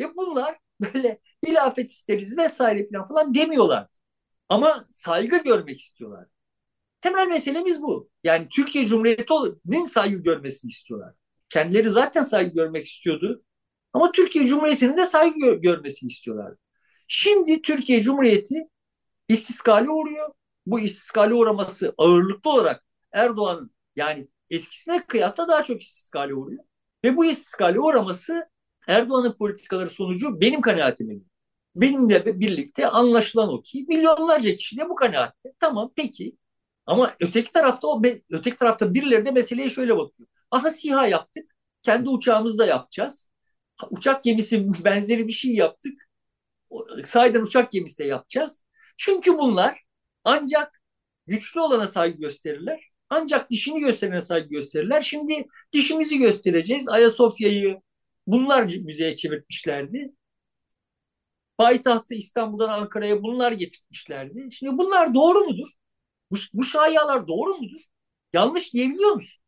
Ve 0.00 0.16
bunlar 0.16 0.58
böyle 0.80 1.20
hilafet 1.46 1.90
isteriz 1.90 2.36
vesaire 2.38 2.88
falan 2.92 3.08
falan 3.08 3.34
demiyorlar. 3.34 3.88
Ama 4.48 4.86
saygı 4.90 5.44
görmek 5.44 5.80
istiyorlar. 5.80 6.28
Temel 7.00 7.28
meselemiz 7.28 7.82
bu. 7.82 8.10
Yani 8.24 8.48
Türkiye 8.50 8.84
Cumhuriyeti'nin 8.86 9.84
saygı 9.84 10.16
görmesini 10.22 10.68
istiyorlar. 10.68 11.14
Kendileri 11.48 11.90
zaten 11.90 12.22
saygı 12.22 12.54
görmek 12.54 12.86
istiyordu. 12.86 13.44
Ama 13.92 14.12
Türkiye 14.12 14.46
Cumhuriyeti'nin 14.46 14.96
de 14.98 15.06
saygı 15.06 15.38
gö- 15.40 15.60
görmesini 15.62 16.08
istiyorlar. 16.10 16.54
Şimdi 17.08 17.62
Türkiye 17.62 18.02
Cumhuriyeti 18.02 18.68
istiskale 19.28 19.90
uğruyor. 19.90 20.30
Bu 20.66 20.80
istiskale 20.80 21.34
uğraması 21.34 21.94
ağırlıklı 21.98 22.50
olarak 22.50 22.84
Erdoğan'ın 23.12 23.70
yani 23.96 24.28
eskisine 24.50 25.06
kıyasla 25.06 25.48
daha 25.48 25.64
çok 25.64 25.82
istiskale 25.82 26.34
uğruyor. 26.34 26.64
Ve 27.04 27.16
bu 27.16 27.24
istiskale 27.24 27.80
uğraması 27.80 28.48
Erdoğan'ın 28.88 29.32
politikaları 29.32 29.90
sonucu 29.90 30.40
benim 30.40 30.60
kanaatime. 30.60 31.14
Benimle 31.76 32.40
birlikte 32.40 32.88
anlaşılan 32.88 33.48
o 33.48 33.62
ki 33.62 33.84
milyonlarca 33.88 34.54
kişi 34.54 34.78
de 34.78 34.88
bu 34.88 34.94
kanaatte. 34.94 35.52
Tamam 35.58 35.92
peki 35.96 36.36
ama 36.86 37.10
öteki 37.20 37.52
tarafta 37.52 37.88
o 37.88 38.02
öteki 38.30 38.56
tarafta 38.56 38.94
birileri 38.94 39.24
de 39.26 39.30
meseleye 39.30 39.68
şöyle 39.68 39.96
bakıyor. 39.96 40.28
Aha 40.50 40.70
SİHA 40.70 41.06
yaptık. 41.06 41.54
Kendi 41.82 42.08
uçağımızı 42.08 42.58
da 42.58 42.66
yapacağız. 42.66 43.26
Uçak 43.90 44.24
gemisi 44.24 44.68
benzeri 44.84 45.26
bir 45.28 45.32
şey 45.32 45.54
yaptık. 45.54 46.08
Sahiden 47.04 47.42
uçak 47.42 47.72
gemisi 47.72 47.98
de 47.98 48.04
yapacağız. 48.04 48.64
Çünkü 48.96 49.38
bunlar 49.38 49.82
ancak 50.24 50.82
güçlü 51.26 51.60
olana 51.60 51.86
saygı 51.86 52.18
gösterirler. 52.18 52.93
Ancak 53.14 53.50
dişini 53.50 53.80
gösterene 53.80 54.20
saygı 54.20 54.48
gösterirler. 54.48 55.02
Şimdi 55.02 55.46
dişimizi 55.72 56.18
göstereceğiz. 56.18 56.88
Ayasofya'yı 56.88 57.80
bunlar 58.26 58.62
müzeye 58.62 59.16
çevirmişlerdi. 59.16 60.12
Payitahtı 61.58 62.14
İstanbul'dan 62.14 62.68
Ankara'ya 62.68 63.22
bunlar 63.22 63.52
getirmişlerdi. 63.52 64.48
Şimdi 64.52 64.78
bunlar 64.78 65.14
doğru 65.14 65.38
mudur? 65.40 65.68
Bu, 66.30 66.36
bu 66.52 66.62
şayialar 66.64 67.28
doğru 67.28 67.54
mudur? 67.54 67.80
Yanlış 68.32 68.74
diyebiliyor 68.74 69.12
musun? 69.12 69.42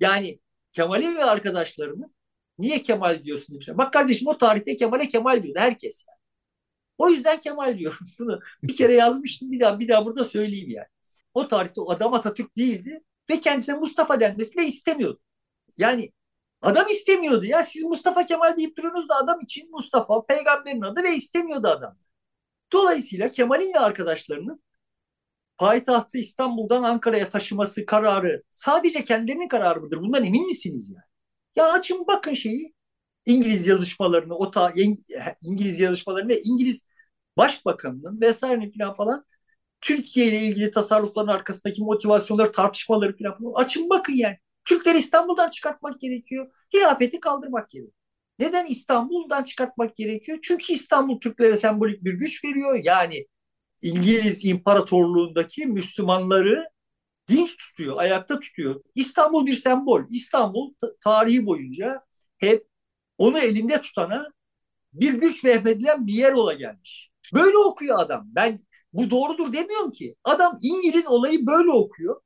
Yani 0.00 0.40
Kemal'in 0.72 1.16
ve 1.16 1.24
arkadaşlarını 1.24 2.10
niye 2.58 2.82
Kemal 2.82 3.24
diyorsun 3.24 3.54
demişler. 3.54 3.78
Bak 3.78 3.92
kardeşim 3.92 4.28
o 4.28 4.38
tarihte 4.38 4.76
Kemal'e 4.76 5.08
Kemal 5.08 5.42
diyordu 5.42 5.60
herkes. 5.60 6.06
Yani. 6.08 6.18
O 6.98 7.10
yüzden 7.10 7.40
Kemal 7.40 7.78
diyorum. 7.78 8.06
Bunu 8.18 8.40
bir 8.62 8.76
kere 8.76 8.94
yazmıştım 8.94 9.52
bir 9.52 9.60
daha 9.60 9.80
bir 9.80 9.88
daha 9.88 10.06
burada 10.06 10.24
söyleyeyim 10.24 10.70
yani. 10.70 10.86
O 11.38 11.48
tarihte 11.48 11.80
o 11.80 11.90
adam 11.90 12.14
Atatürk 12.14 12.56
değildi 12.56 13.04
ve 13.30 13.40
kendisine 13.40 13.78
Mustafa 13.78 14.20
denmesini 14.20 14.62
de 14.62 14.66
istemiyordu. 14.66 15.20
Yani 15.78 16.12
Adam 16.62 16.88
istemiyordu 16.88 17.44
ya. 17.44 17.64
Siz 17.64 17.84
Mustafa 17.84 18.26
Kemal 18.26 18.56
deyip 18.56 18.76
duruyorsunuz 18.76 19.08
da 19.08 19.14
adam 19.14 19.40
için 19.40 19.70
Mustafa 19.70 20.26
peygamberin 20.26 20.82
adı 20.82 21.02
ve 21.02 21.14
istemiyordu 21.16 21.68
adam. 21.68 21.96
Dolayısıyla 22.72 23.30
Kemal'in 23.30 23.74
ve 23.74 23.78
arkadaşlarının 23.78 24.62
payitahtı 25.58 26.18
İstanbul'dan 26.18 26.82
Ankara'ya 26.82 27.28
taşıması 27.28 27.86
kararı 27.86 28.42
sadece 28.50 29.04
kendilerinin 29.04 29.48
kararı 29.48 29.80
mıdır? 29.80 30.00
Bundan 30.00 30.24
emin 30.24 30.46
misiniz 30.46 30.90
yani? 30.90 31.04
Ya 31.56 31.72
açın 31.72 32.06
bakın 32.06 32.34
şeyi 32.34 32.74
İngiliz 33.26 33.66
yazışmalarını, 33.66 34.34
o 34.34 34.50
ta, 34.50 34.72
İngiliz 35.42 35.80
yazışmalarını 35.80 36.28
ve 36.28 36.40
İngiliz 36.40 36.82
Başbakanının 37.36 38.20
vesaire 38.20 38.70
falan 38.72 38.92
falan 38.92 39.24
Türkiye 39.80 40.26
ile 40.26 40.38
ilgili 40.38 40.70
tasarrufların 40.70 41.28
arkasındaki 41.28 41.82
motivasyonları, 41.82 42.52
tartışmaları 42.52 43.16
falan, 43.16 43.34
falan 43.34 43.64
açın 43.64 43.90
bakın 43.90 44.12
yani. 44.12 44.36
Türkleri 44.64 44.98
İstanbul'dan 44.98 45.50
çıkartmak 45.50 46.00
gerekiyor. 46.00 46.50
Hilafeti 46.74 47.20
kaldırmak 47.20 47.70
gerekiyor. 47.70 47.92
Neden 48.38 48.66
İstanbul'dan 48.66 49.44
çıkartmak 49.44 49.96
gerekiyor? 49.96 50.38
Çünkü 50.42 50.72
İstanbul 50.72 51.20
Türklere 51.20 51.56
sembolik 51.56 52.04
bir 52.04 52.12
güç 52.12 52.44
veriyor. 52.44 52.80
Yani 52.84 53.26
İngiliz 53.82 54.44
İmparatorluğundaki 54.44 55.66
Müslümanları 55.66 56.68
dinç 57.28 57.56
tutuyor, 57.56 57.96
ayakta 57.96 58.40
tutuyor. 58.40 58.80
İstanbul 58.94 59.46
bir 59.46 59.56
sembol. 59.56 60.02
İstanbul 60.10 60.74
tarihi 61.04 61.46
boyunca 61.46 62.04
hep 62.38 62.66
onu 63.18 63.38
elinde 63.38 63.80
tutana 63.80 64.26
bir 64.92 65.12
güç 65.12 65.44
vehmedilen 65.44 66.06
bir 66.06 66.12
yer 66.12 66.32
ola 66.32 66.52
gelmiş. 66.52 67.10
Böyle 67.34 67.58
okuyor 67.58 67.98
adam. 67.98 68.24
Ben 68.26 68.60
bu 68.92 69.10
doğrudur 69.10 69.52
demiyorum 69.52 69.92
ki. 69.92 70.16
Adam 70.24 70.56
İngiliz 70.62 71.08
olayı 71.08 71.46
böyle 71.46 71.70
okuyor. 71.70 72.20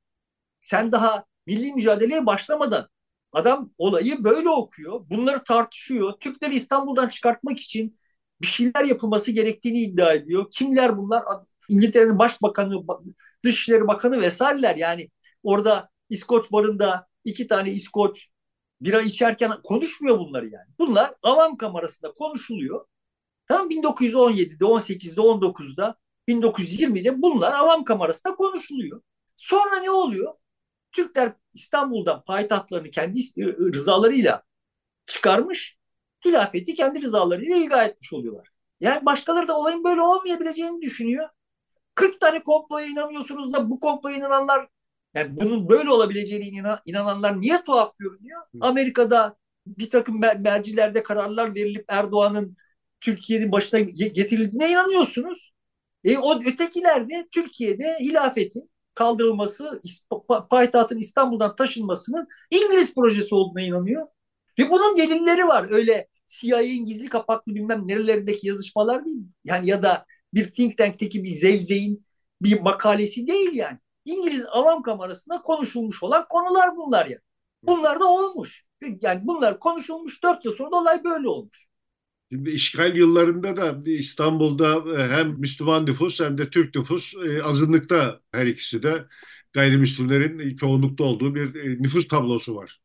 Sen 0.60 0.92
daha 0.92 1.24
milli 1.46 1.72
mücadeleye 1.72 2.26
başlamadan 2.26 2.88
adam 3.32 3.70
olayı 3.78 4.24
böyle 4.24 4.48
okuyor. 4.48 5.10
Bunları 5.10 5.44
tartışıyor. 5.44 6.12
Türkleri 6.20 6.54
İstanbul'dan 6.54 7.08
çıkartmak 7.08 7.58
için 7.58 7.98
bir 8.42 8.46
şeyler 8.46 8.84
yapılması 8.84 9.32
gerektiğini 9.32 9.80
iddia 9.80 10.12
ediyor. 10.12 10.46
Kimler 10.52 10.98
bunlar? 10.98 11.22
İngiltere'nin 11.68 12.18
başbakanı, 12.18 12.74
dışişleri 13.44 13.86
bakanı 13.86 14.20
vesaireler. 14.20 14.76
Yani 14.76 15.10
orada 15.42 15.90
İskoç 16.10 16.52
barında 16.52 17.06
iki 17.24 17.46
tane 17.46 17.70
İskoç 17.70 18.28
bira 18.80 19.00
içerken 19.02 19.52
konuşmuyor 19.64 20.18
bunları 20.18 20.44
yani. 20.48 20.70
Bunlar 20.78 21.14
avam 21.22 21.56
kamerasında 21.56 22.12
konuşuluyor. 22.12 22.86
Tam 23.48 23.70
1917'de, 23.70 24.64
18'de, 24.64 25.20
19'da, 25.20 25.96
1920'de 26.28 27.22
bunlar 27.22 27.52
avam 27.52 27.84
kamerasında 27.84 28.34
konuşuluyor. 28.34 29.02
Sonra 29.36 29.80
ne 29.80 29.90
oluyor? 29.90 30.34
Türkler 30.92 31.32
İstanbul'dan 31.54 32.22
payitahtlarını 32.24 32.90
kendi 32.90 33.20
rızalarıyla 33.74 34.42
çıkarmış, 35.06 35.78
hilafeti 36.24 36.74
kendi 36.74 37.02
rızalarıyla 37.02 37.56
ilga 37.56 37.84
etmiş 37.84 38.12
oluyorlar. 38.12 38.48
Yani 38.80 39.06
başkaları 39.06 39.48
da 39.48 39.58
olayın 39.58 39.84
böyle 39.84 40.00
olmayabileceğini 40.00 40.82
düşünüyor. 40.82 41.28
40 41.94 42.20
tane 42.20 42.42
komploya 42.42 42.86
inanıyorsunuz 42.86 43.52
da 43.52 43.70
bu 43.70 43.80
komploya 43.80 44.16
inananlar 44.16 44.68
yani 45.14 45.36
bunun 45.36 45.68
böyle 45.68 45.90
olabileceğine 45.90 46.46
inan, 46.46 46.78
inananlar 46.86 47.40
niye 47.40 47.62
tuhaf 47.64 47.98
görünüyor? 47.98 48.42
Amerika'da 48.60 49.36
bir 49.66 49.90
takım 49.90 50.20
mercilerde 50.38 51.02
kararlar 51.02 51.54
verilip 51.54 51.84
Erdoğan'ın 51.88 52.56
Türkiye'nin 53.00 53.52
başına 53.52 53.80
getirildiğine 53.80 54.70
inanıyorsunuz. 54.70 55.52
E, 56.04 56.18
o 56.18 56.40
ötekilerde 56.40 57.28
Türkiye'de 57.30 57.96
hilafetin 58.00 58.70
kaldırılması, 58.94 59.80
payitahtın 60.50 60.96
İstanbul'dan 60.96 61.56
taşınmasının 61.56 62.28
İngiliz 62.50 62.94
projesi 62.94 63.34
olduğuna 63.34 63.62
inanıyor. 63.62 64.06
Ve 64.58 64.70
bunun 64.70 64.96
delilleri 64.96 65.48
var. 65.48 65.66
Öyle 65.70 66.08
CIA'nin 66.28 66.86
gizli 66.86 67.08
kapaklı 67.08 67.54
bilmem 67.54 67.88
nerelerindeki 67.88 68.48
yazışmalar 68.48 69.06
değil. 69.06 69.22
Yani 69.44 69.68
ya 69.68 69.82
da 69.82 70.06
bir 70.34 70.52
think 70.52 70.78
tank'teki 70.78 71.24
bir 71.24 71.30
zevzeyin 71.30 72.06
bir 72.42 72.60
makalesi 72.60 73.26
değil 73.26 73.52
yani. 73.52 73.78
İngiliz 74.04 74.46
avam 74.46 74.82
kamerasında 74.82 75.42
konuşulmuş 75.42 76.02
olan 76.02 76.26
konular 76.28 76.76
bunlar 76.76 77.06
ya. 77.06 77.18
Bunlar 77.62 78.00
da 78.00 78.06
olmuş. 78.06 78.64
Yani 79.02 79.20
bunlar 79.24 79.58
konuşulmuş 79.58 80.22
dört 80.22 80.44
yıl 80.44 80.52
sonra 80.52 80.76
olay 80.76 81.04
böyle 81.04 81.28
olmuş. 81.28 81.71
İşgal 82.46 82.96
yıllarında 82.96 83.56
da 83.56 83.90
İstanbul'da 83.90 85.00
e, 85.02 85.08
hem 85.08 85.40
Müslüman 85.40 85.86
nüfus 85.86 86.20
hem 86.20 86.38
de 86.38 86.50
Türk 86.50 86.74
nüfus 86.74 87.14
e, 87.14 87.42
azınlıkta 87.42 88.20
her 88.32 88.46
ikisi 88.46 88.82
de 88.82 89.04
gayrimüslimlerin 89.52 90.56
çoğunlukta 90.56 91.04
olduğu 91.04 91.34
bir 91.34 91.54
e, 91.54 91.82
nüfus 91.82 92.08
tablosu 92.08 92.56
var. 92.56 92.80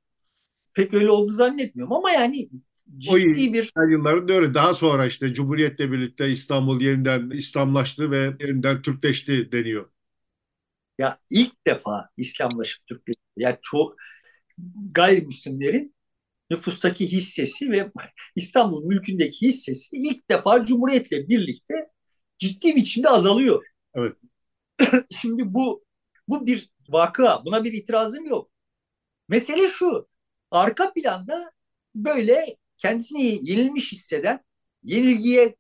Pek 0.74 0.94
öyle 0.94 1.10
oldu 1.10 1.32
zannetmiyorum 1.32 1.94
ama 1.94 2.12
yani 2.12 2.50
ciddi 2.98 3.54
bir... 3.54 3.72
O 3.78 3.82
yıllarında 3.82 4.34
öyle. 4.34 4.54
Daha 4.54 4.74
sonra 4.74 5.06
işte 5.06 5.34
Cumhuriyet'le 5.34 5.80
birlikte 5.80 6.30
İstanbul 6.30 6.82
yeniden 6.82 7.30
İslamlaştı 7.30 8.12
ve 8.12 8.34
yeniden 8.40 8.82
Türkleşti 8.82 9.52
deniyor. 9.52 9.90
Ya 11.00 11.18
ilk 11.30 11.68
defa 11.68 12.10
İslamlaşıp 12.18 12.88
Türkleşti. 12.88 13.22
Yani 13.38 13.58
çok 13.62 13.96
gayrimüslimlerin 14.92 15.96
nüfustaki 16.52 17.12
hissesi 17.12 17.72
ve 17.72 17.92
İstanbul 18.36 18.84
mülkündeki 18.84 19.48
hissesi 19.48 19.98
ilk 19.98 20.30
defa 20.30 20.62
Cumhuriyet'le 20.62 21.30
birlikte 21.30 21.74
ciddi 22.38 22.76
biçimde 22.76 23.10
azalıyor. 23.10 23.66
Evet. 23.96 24.16
Şimdi 25.22 25.54
bu 25.54 25.86
bu 26.28 26.48
bir 26.48 26.70
vakıa. 26.90 27.46
Buna 27.46 27.64
bir 27.64 27.74
itirazım 27.74 28.26
yok. 28.26 28.52
Mesele 29.30 29.70
şu. 29.70 30.08
Arka 30.52 30.94
planda 30.94 31.52
böyle 31.96 32.58
kendisini 32.78 33.50
yenilmiş 33.50 33.92
hisseden, 33.92 34.46
yenilgiye 34.84 35.56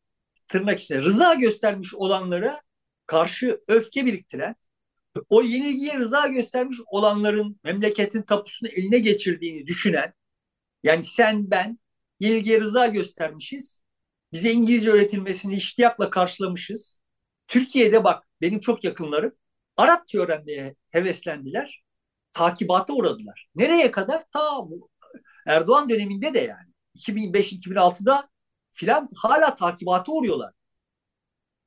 tırnak 0.47 0.79
içinde 0.79 0.99
rıza 1.01 1.33
göstermiş 1.33 1.93
olanlara 1.93 2.61
karşı 3.05 3.61
öfke 3.67 4.05
biriktiren, 4.05 4.55
o 5.29 5.41
yenilgiye 5.41 5.97
rıza 5.97 6.27
göstermiş 6.27 6.77
olanların 6.87 7.59
memleketin 7.63 8.21
tapusunu 8.21 8.69
eline 8.69 8.99
geçirdiğini 8.99 9.67
düşünen, 9.67 10.13
yani 10.87 11.03
sen 11.03 11.51
ben 11.51 11.79
yenilgiye 12.19 12.59
rıza 12.61 12.87
göstermişiz, 12.87 13.81
bize 14.33 14.51
İngilizce 14.51 14.89
öğretilmesini 14.91 15.55
iştiyakla 15.55 16.09
karşılamışız. 16.09 16.97
Türkiye'de 17.47 18.03
bak 18.03 18.27
benim 18.41 18.59
çok 18.59 18.83
yakınlarım 18.83 19.31
Arapça 19.77 20.19
öğrenmeye 20.19 20.75
heveslendiler, 20.89 21.83
takibata 22.33 22.93
uğradılar. 22.93 23.49
Nereye 23.55 23.91
kadar? 23.91 24.23
Ta 24.31 24.67
Erdoğan 25.47 25.89
döneminde 25.89 26.33
de 26.33 26.39
yani. 26.39 26.73
2005-2006'da 26.95 28.29
filan 28.71 29.09
hala 29.15 29.55
takibata 29.55 30.11
uğruyorlar. 30.11 30.53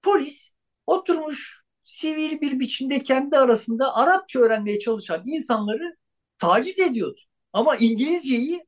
Polis 0.03 0.51
oturmuş 0.87 1.63
sivil 1.85 2.41
bir 2.41 2.61
biçimde 2.61 3.03
kendi 3.03 3.39
arasında 3.39 3.95
Arapça 3.95 4.41
öğrenmeye 4.41 4.79
çalışan 4.79 5.23
insanları 5.27 5.97
taciz 6.39 6.79
ediyordu. 6.79 7.21
Ama 7.53 7.77
İngilizceyi 7.77 8.65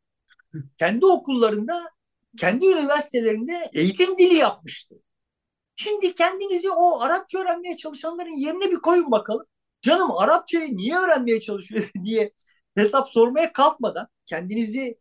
kendi 0.78 1.06
okullarında, 1.06 1.90
kendi 2.38 2.66
üniversitelerinde 2.66 3.70
eğitim 3.74 4.18
dili 4.18 4.34
yapmıştı. 4.34 4.94
Şimdi 5.76 6.14
kendinizi 6.14 6.70
o 6.70 7.00
Arapça 7.00 7.38
öğrenmeye 7.38 7.76
çalışanların 7.76 8.40
yerine 8.40 8.70
bir 8.70 8.76
koyun 8.76 9.10
bakalım. 9.10 9.46
Canım 9.82 10.10
Arapçayı 10.10 10.76
niye 10.76 10.98
öğrenmeye 10.98 11.40
çalışıyor 11.40 11.90
diye 12.04 12.32
hesap 12.74 13.08
sormaya 13.08 13.52
kalkmadan 13.52 14.08
kendinizi 14.26 14.98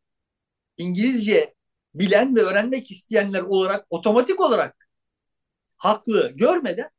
İngilizce 0.78 1.56
bilen 1.96 2.36
ve 2.36 2.42
öğrenmek 2.42 2.92
isteyenler 2.92 3.42
olarak 3.42 3.86
otomatik 3.90 4.42
olarak 4.42 4.90
haklı 5.78 6.30
görmeden 6.36 6.90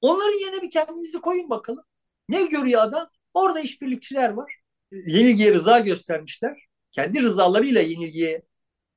onların 0.00 0.40
yerine 0.40 0.62
bir 0.62 0.70
kendinizi 0.70 1.20
koyun 1.20 1.50
bakalım. 1.50 1.84
Ne 2.28 2.44
görüyor 2.46 2.82
adam? 2.82 3.08
Orada 3.34 3.60
işbirlikçiler 3.60 4.30
var. 4.30 4.56
Yenilgiye 4.92 5.54
rıza 5.54 5.80
göstermişler. 5.80 6.65
Kendi 6.96 7.22
rızalarıyla 7.22 7.80
yenilgiye 7.80 8.42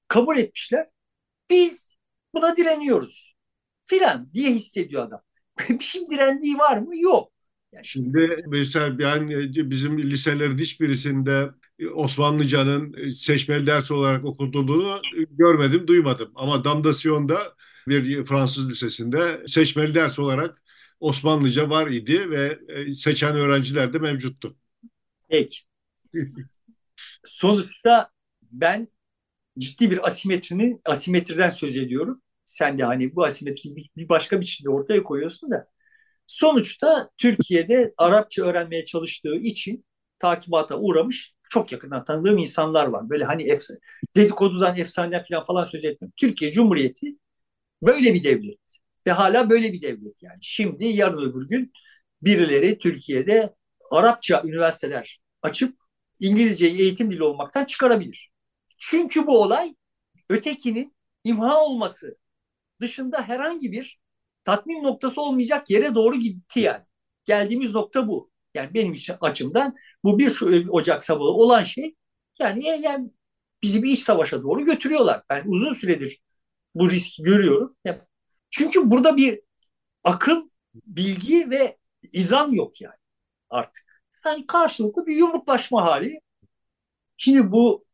kabul 0.08 0.38
etmişler. 0.38 0.88
Biz 1.50 1.96
buna 2.34 2.58
direniyoruz. 2.58 3.36
Filan 3.84 4.30
diye 4.34 4.52
hissediyor 4.52 5.08
adam. 5.08 5.22
bir 5.70 5.84
şey 5.84 6.10
direndiği 6.12 6.58
var 6.58 6.78
mı? 6.78 6.98
Yok. 6.98 7.32
Yani 7.72 7.88
şimdi 7.88 8.44
mesela 8.48 9.00
ben 9.00 9.30
bizim 9.70 9.98
liselerin 9.98 10.58
hiçbirisinde 10.58 11.50
Osmanlıcanın 11.94 12.94
e, 12.98 13.14
seçmeli 13.14 13.68
ders 13.68 13.92
olarak 13.92 14.26
okutulduğunu 14.26 15.02
görmedim, 15.32 15.88
duymadım. 15.88 16.32
Ama 16.36 16.64
Damdasyon'da 16.64 17.56
bir 17.88 18.26
Fransız 18.26 18.70
lisesinde 18.70 19.44
seçmeli 19.48 19.96
ders 19.96 20.20
olarak 20.20 20.62
Osmanlıca 21.00 21.70
var 21.70 21.88
idi 21.88 22.30
ve 22.30 22.60
e, 22.68 22.96
seçen 22.96 23.36
öğrenciler 23.36 23.94
de 23.94 24.00
mevcuttu. 24.00 24.58
Peki. 25.30 25.60
Sonuçta 27.26 28.10
ben 28.42 28.88
ciddi 29.60 29.92
bir 29.92 30.08
asimetrinin 30.08 30.82
asimetriden 30.86 31.50
söz 31.50 31.78
ediyorum. 31.78 32.22
Sen 32.46 32.80
de 32.80 32.84
hani 32.84 33.16
bu 33.16 33.24
asimetriyi 33.26 33.76
bir 33.98 34.10
başka 34.10 34.42
biçimde 34.42 34.70
ortaya 34.70 35.04
koyuyorsun 35.04 35.52
da 35.52 35.68
sonuçta 36.28 37.10
Türkiye'de 37.18 37.94
Arapça 37.98 38.46
öğrenmeye 38.46 38.86
çalıştığı 38.86 39.36
için 39.36 39.86
takibata 40.20 40.78
uğramış 40.80 41.34
çok 41.50 41.72
yakından 41.72 42.06
tanıdığım 42.06 42.38
insanlar 42.38 42.88
var. 42.88 43.10
Böyle 43.10 43.26
hani 43.26 43.44
efs 43.52 43.70
dedikodudan, 44.16 44.78
efsaneden 44.78 45.22
falan 45.30 45.46
falan 45.46 45.64
söz 45.64 45.86
etmiyorum. 45.86 46.14
Türkiye 46.18 46.52
Cumhuriyeti 46.52 47.16
böyle 47.82 48.14
bir 48.14 48.24
devlet. 48.24 48.60
Ve 49.08 49.12
hala 49.12 49.50
böyle 49.50 49.74
bir 49.74 49.82
devlet 49.82 50.24
yani. 50.24 50.38
Şimdi 50.42 50.86
yarın 50.86 51.32
öbür 51.32 51.48
gün 51.48 51.72
birileri 52.22 52.80
Türkiye'de 52.80 53.56
Arapça 53.92 54.44
üniversiteler 54.46 55.22
açıp 55.42 55.78
İngilizceyi 56.20 56.82
eğitim 56.82 57.12
dili 57.12 57.24
olmaktan 57.24 57.66
çıkarabilir. 57.66 58.32
Çünkü 58.78 59.28
bu 59.28 59.42
olay 59.42 59.76
ötekinin 60.30 60.96
imha 61.24 61.64
olması 61.64 62.18
dışında 62.82 63.22
herhangi 63.28 63.72
bir 63.72 64.00
tatmin 64.44 64.84
noktası 64.84 65.22
olmayacak 65.22 65.70
yere 65.70 65.96
doğru 65.96 66.16
gitti 66.16 66.60
yani. 66.60 66.84
Geldiğimiz 67.26 67.74
nokta 67.74 68.08
bu. 68.08 68.32
Yani 68.54 68.74
benim 68.74 68.94
için 68.94 69.16
açımdan 69.22 69.76
bu 70.04 70.20
bir 70.20 70.42
Ocak 70.70 71.04
sabahı 71.04 71.30
olan 71.30 71.64
şey 71.64 71.96
yani, 72.40 72.66
yani 72.66 73.10
bizi 73.64 73.84
bir 73.84 73.92
iç 73.92 74.00
savaşa 74.00 74.44
doğru 74.44 74.66
götürüyorlar. 74.66 75.24
Ben 75.30 75.44
uzun 75.48 75.74
süredir 75.74 76.22
bu 76.76 76.92
riski 76.92 77.24
görüyorum. 77.24 77.76
Çünkü 78.50 78.92
burada 78.92 79.18
bir 79.18 79.42
akıl, 80.04 80.50
bilgi 80.74 81.50
ve 81.50 81.78
izan 82.14 82.52
yok 82.52 82.82
yani 82.82 82.96
artık. 83.50 83.89
Yani 84.26 84.48
karşılıklı 84.48 85.06
bir 85.06 85.16
yumruklaşma 85.16 85.84
hali. 85.86 86.20
Şimdi 87.18 87.52
bu 87.52 87.86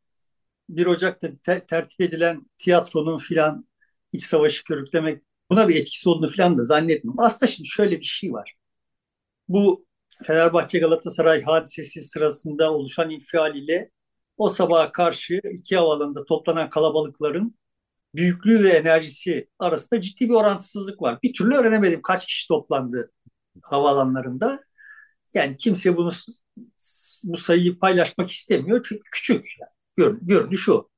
1 0.70 0.86
Ocak'ta 0.86 1.30
te- 1.44 1.66
tertip 1.68 2.02
edilen 2.02 2.46
tiyatronun 2.58 3.18
filan 3.18 3.68
iç 4.14 4.24
savaşı 4.26 4.64
körüklemek 4.64 5.24
buna 5.52 5.70
bir 5.70 5.76
etkisi 5.76 6.10
olduğunu 6.10 6.30
filan 6.30 6.58
da 6.58 6.64
zannetmiyorum. 6.64 7.20
Aslında 7.22 7.48
şimdi 7.52 7.70
şöyle 7.70 8.00
bir 8.00 8.06
şey 8.06 8.34
var. 8.34 8.56
Bu 9.48 9.86
Fenerbahçe 10.24 10.80
Galatasaray 10.80 11.44
hadisesi 11.44 12.02
sırasında 12.02 12.74
oluşan 12.74 13.10
infial 13.10 13.56
ile 13.56 13.92
o 14.38 14.50
sabaha 14.50 14.92
karşı 14.92 15.42
iki 15.52 15.78
havalarında 15.78 16.26
toplanan 16.26 16.70
kalabalıkların 16.70 17.56
büyüklüğü 18.16 18.64
ve 18.64 18.70
enerjisi 18.70 19.50
arasında 19.60 20.02
ciddi 20.02 20.30
bir 20.30 20.34
orantısızlık 20.34 21.02
var. 21.02 21.20
Bir 21.24 21.34
türlü 21.34 21.56
öğrenemedim 21.56 22.02
kaç 22.02 22.26
kişi 22.28 22.48
toplandı 22.48 23.12
havaalanlarında. 23.64 24.60
Yani 25.36 25.58
kimse 25.58 25.98
bunu 25.98 26.10
bu 27.24 27.38
sayıyı 27.38 27.80
paylaşmak 27.80 28.30
istemiyor 28.30 28.86
çünkü 28.90 29.04
küçük. 29.12 29.46
Yani. 29.60 29.70
Gör, 29.98 30.18
görünüş 30.22 30.70
o. 30.70 30.90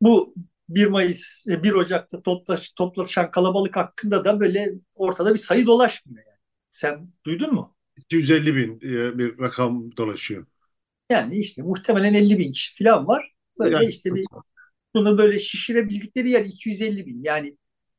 Bu 0.00 0.34
1 0.68 0.86
Mayıs, 0.86 1.46
1 1.46 1.72
Ocak'ta 1.72 2.22
toplaş, 2.22 2.70
toplaşan 2.70 3.30
kalabalık 3.30 3.76
hakkında 3.76 4.24
da 4.24 4.40
böyle 4.40 4.72
ortada 4.94 5.32
bir 5.32 5.38
sayı 5.38 5.66
dolaşmıyor. 5.66 6.26
Yani. 6.26 6.38
Sen 6.70 7.08
duydun 7.26 7.54
mu? 7.54 7.76
250 7.96 8.56
bin 8.56 8.80
bir 9.18 9.38
rakam 9.38 9.96
dolaşıyor. 9.96 10.46
Yani 11.10 11.36
işte 11.38 11.62
muhtemelen 11.62 12.14
50 12.14 12.38
bin 12.38 12.52
kişi 12.52 12.84
falan 12.84 13.06
var. 13.06 13.34
Böyle 13.58 13.74
yani. 13.74 13.86
işte 13.86 14.14
bir 14.14 14.24
bunu 14.94 15.18
böyle 15.18 15.38
şişirebildikleri 15.38 16.30
yer 16.30 16.44
250 16.44 17.06
bin. 17.06 17.22
Yani 17.22 17.56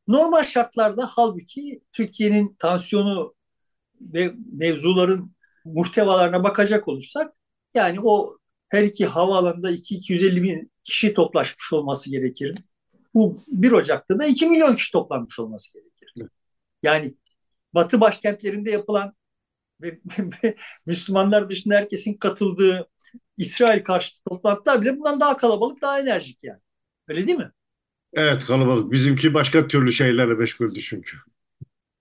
normal 0.07 0.43
şartlarda 0.43 1.07
halbuki 1.11 1.81
Türkiye'nin 1.91 2.55
tansiyonu 2.59 3.35
ve 4.01 4.33
mevzuların 4.51 5.34
muhtevalarına 5.65 6.43
bakacak 6.43 6.87
olursak 6.87 7.33
yani 7.73 7.99
o 8.03 8.37
her 8.69 8.83
iki 8.83 9.05
havaalanında 9.05 9.71
2-250 9.71 10.43
bin 10.43 10.71
kişi 10.83 11.13
toplaşmış 11.13 11.73
olması 11.73 12.11
gerekir. 12.11 12.55
Bu 13.13 13.37
1 13.47 13.71
Ocak'ta 13.71 14.19
da 14.19 14.25
2 14.25 14.47
milyon 14.47 14.75
kişi 14.75 14.91
toplanmış 14.91 15.39
olması 15.39 15.73
gerekir. 15.73 16.31
Yani 16.83 17.15
Batı 17.73 18.01
başkentlerinde 18.01 18.71
yapılan 18.71 19.15
ve, 19.81 19.99
Müslümanlar 20.85 21.49
dışında 21.49 21.75
herkesin 21.75 22.13
katıldığı 22.13 22.89
İsrail 23.37 23.83
karşıtı 23.83 24.23
toplantılar 24.29 24.81
bile 24.81 24.97
bundan 24.97 25.19
daha 25.19 25.37
kalabalık, 25.37 25.81
daha 25.81 25.99
enerjik 25.99 26.43
yani. 26.43 26.59
Öyle 27.07 27.27
değil 27.27 27.37
mi? 27.37 27.51
Evet 28.13 28.45
kalabalık. 28.45 28.91
Bizimki 28.91 29.33
başka 29.33 29.67
türlü 29.67 29.91
şeylerle 29.93 30.33
meşguldü 30.33 30.81
çünkü. 30.81 31.17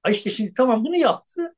Ay 0.03 0.12
işte 0.12 0.31
şimdi 0.31 0.55
tamam 0.55 0.85
bunu 0.85 0.96
yaptı. 0.96 1.55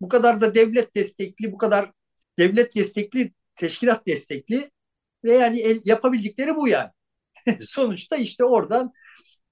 Bu 0.00 0.08
kadar 0.08 0.40
da 0.40 0.54
devlet 0.54 0.96
destekli, 0.96 1.52
bu 1.52 1.58
kadar 1.58 1.92
devlet 2.38 2.76
destekli, 2.76 3.32
teşkilat 3.56 4.06
destekli 4.06 4.70
ve 5.24 5.32
yani 5.32 5.60
el, 5.60 5.80
yapabildikleri 5.84 6.56
bu 6.56 6.68
yani. 6.68 6.90
Sonuçta 7.60 8.16
işte 8.16 8.44
oradan 8.44 8.92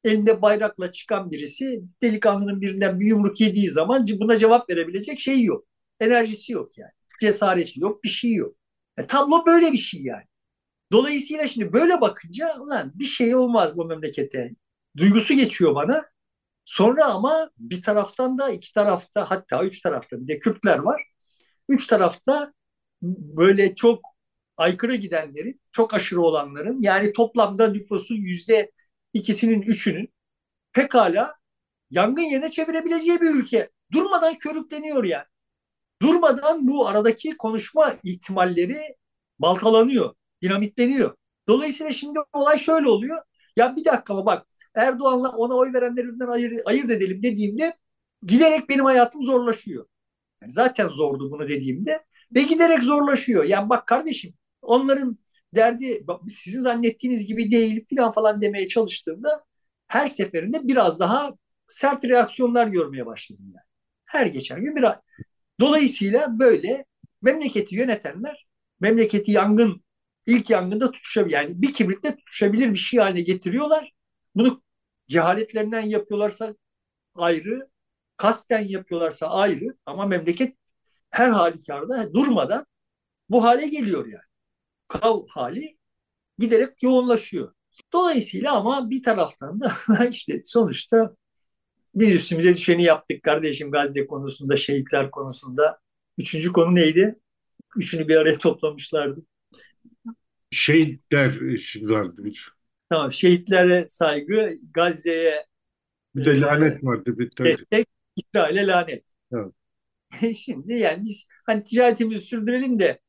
elinde 0.05 0.43
bayrakla 0.43 0.93
çıkan 0.93 1.31
birisi 1.31 1.81
delikanlının 2.03 2.61
birinden 2.61 3.01
bir 3.01 3.07
yumruk 3.07 3.41
yediği 3.41 3.71
zaman 3.71 4.07
buna 4.21 4.37
cevap 4.37 4.71
verebilecek 4.71 5.21
şey 5.21 5.43
yok. 5.43 5.67
Enerjisi 6.01 6.53
yok 6.53 6.79
yani. 6.79 6.93
Cesareti 7.21 7.81
yok, 7.81 8.05
bir 8.05 8.09
şey 8.09 8.33
yok. 8.35 8.57
E, 8.99 9.07
tablo 9.07 9.47
böyle 9.47 9.73
bir 9.73 9.79
şey 9.79 10.03
yani. 10.03 10.25
Dolayısıyla 10.93 11.47
şimdi 11.47 11.73
böyle 11.73 12.01
bakınca 12.01 12.61
ulan 12.61 12.93
bir 12.95 13.05
şey 13.05 13.35
olmaz 13.35 13.77
bu 13.77 13.85
memlekete. 13.85 14.51
Duygusu 14.97 15.35
geçiyor 15.35 15.75
bana. 15.75 16.05
Sonra 16.69 17.05
ama 17.05 17.51
bir 17.59 17.83
taraftan 17.83 18.39
da 18.39 18.51
iki 18.51 18.73
tarafta 18.73 19.31
hatta 19.31 19.65
üç 19.65 19.81
tarafta 19.81 20.21
bir 20.21 20.29
de 20.29 20.39
Kürtler 20.39 20.79
var. 20.79 21.03
Üç 21.69 21.87
tarafta 21.87 22.53
böyle 23.03 23.75
çok 23.75 24.07
aykırı 24.57 24.95
gidenlerin, 24.97 25.61
çok 25.73 25.95
aşırı 25.95 26.23
olanların 26.23 26.83
yani 26.83 27.13
toplamda 27.13 27.69
nüfusun 27.69 28.17
yüzde 28.17 28.73
ikisinin 29.15 29.63
üçünün 29.63 30.15
pekala 30.73 31.35
yangın 31.91 32.23
yerine 32.23 32.51
çevirebileceği 32.51 33.21
bir 33.21 33.31
ülke. 33.35 33.71
Durmadan 33.93 34.39
körükleniyor 34.39 35.05
yani. 35.05 35.27
Durmadan 36.03 36.69
bu 36.69 36.89
aradaki 36.89 37.37
konuşma 37.37 37.95
ihtimalleri 38.05 38.97
baltalanıyor, 39.39 40.15
dinamitleniyor. 40.43 41.17
Dolayısıyla 41.49 41.93
şimdi 41.93 42.19
olay 42.33 42.59
şöyle 42.59 42.89
oluyor. 42.89 43.23
Ya 43.57 43.77
bir 43.77 43.85
dakika 43.85 44.27
bak 44.27 44.47
Erdoğan'la 44.79 45.29
ona 45.29 45.55
oy 45.55 45.73
verenlerinden 45.73 46.27
ayır, 46.27 46.61
ayırt 46.65 46.91
edelim 46.91 47.23
dediğimde 47.23 47.77
giderek 48.23 48.69
benim 48.69 48.85
hayatım 48.85 49.23
zorlaşıyor. 49.23 49.87
Yani 50.43 50.53
zaten 50.53 50.89
zordu 50.89 51.31
bunu 51.31 51.49
dediğimde 51.49 52.01
ve 52.35 52.43
giderek 52.43 52.83
zorlaşıyor. 52.83 53.45
Yani 53.45 53.69
bak 53.69 53.87
kardeşim 53.87 54.35
onların 54.63 55.19
derdi 55.55 56.07
sizin 56.29 56.63
zannettiğiniz 56.63 57.27
gibi 57.27 57.53
değil 57.53 57.87
filan 57.89 58.13
falan 58.13 58.41
demeye 58.43 58.69
çalıştığımda 58.69 59.45
her 59.89 60.09
seferinde 60.09 60.69
biraz 60.69 61.01
daha 61.01 61.35
sert 61.69 62.05
reaksiyonlar 62.05 62.67
görmeye 62.67 63.07
başladım 63.07 63.45
yani. 63.55 63.65
Her 64.07 64.27
geçen 64.27 64.65
gün 64.65 64.77
biraz. 64.77 64.97
Dolayısıyla 65.61 66.39
böyle 66.39 66.85
memleketi 67.23 67.75
yönetenler 67.75 68.47
memleketi 68.81 69.31
yangın 69.33 69.83
ilk 70.27 70.51
yangında 70.51 70.91
tutuşabilir. 70.91 71.35
Yani 71.35 71.63
bir 71.63 71.73
kibritle 71.73 72.17
tutuşabilir 72.17 72.73
bir 72.73 72.79
şey 72.79 73.01
haline 73.01 73.21
getiriyorlar. 73.21 73.93
Bunu 74.35 74.63
cehaletlerinden 75.09 75.81
yapıyorlarsa 75.81 76.55
ayrı, 77.15 77.71
kasten 78.17 78.65
yapıyorlarsa 78.65 79.27
ayrı 79.27 79.77
ama 79.87 80.07
memleket 80.07 80.57
her 81.11 81.31
halükarda 81.31 82.15
durmadan 82.15 82.67
bu 83.29 83.45
hale 83.45 83.69
geliyor 83.69 84.07
yani. 84.07 84.23
Kav 84.89 85.27
hali 85.29 85.79
giderek 86.39 86.83
yoğunlaşıyor. 86.83 87.53
Dolayısıyla 87.93 88.57
ama 88.57 88.91
bir 88.91 89.03
taraftan 89.03 89.61
da 89.61 89.73
işte 90.11 90.41
sonuçta 90.45 91.17
biz 91.95 92.15
üstümüze 92.15 92.57
düşeni 92.57 92.85
yaptık 92.85 93.23
kardeşim 93.23 93.71
Gazze 93.71 94.07
konusunda, 94.07 94.57
şehitler 94.57 95.11
konusunda. 95.11 95.79
Üçüncü 96.19 96.53
konu 96.53 96.75
neydi? 96.75 97.19
Üçünü 97.77 98.09
bir 98.09 98.17
araya 98.17 98.39
toplamışlardı. 98.39 99.23
Şehitler 100.51 101.41
vardı 101.83 102.25
bir. 102.25 102.58
Tamam, 102.91 103.13
şehitlere 103.13 103.85
saygı, 103.89 104.53
Gazze'ye 104.75 105.49
bir 106.15 106.25
de 106.25 106.41
lanet 106.41 106.85
vardı 106.85 107.19
bir 107.19 107.31
tabii. 107.31 107.49
destek, 107.49 107.87
İsrail'e 108.17 108.67
lanet. 108.67 109.05
Evet. 109.33 109.53
Şimdi 110.37 110.73
yani 110.73 111.05
biz 111.05 111.27
hani 111.47 111.63
ticaretimizi 111.63 112.27
sürdürelim 112.27 112.79
de 112.79 113.01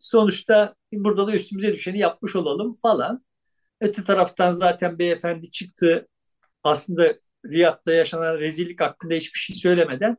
sonuçta 0.00 0.74
burada 0.92 1.26
da 1.26 1.34
üstümüze 1.34 1.72
düşeni 1.72 1.98
yapmış 1.98 2.36
olalım 2.36 2.74
falan. 2.82 3.24
Öte 3.80 4.02
taraftan 4.02 4.52
zaten 4.52 4.98
beyefendi 4.98 5.50
çıktı. 5.50 6.08
Aslında 6.62 7.14
Riyad'da 7.46 7.94
yaşanan 7.94 8.38
rezillik 8.38 8.80
hakkında 8.80 9.14
hiçbir 9.14 9.38
şey 9.38 9.56
söylemeden 9.56 10.16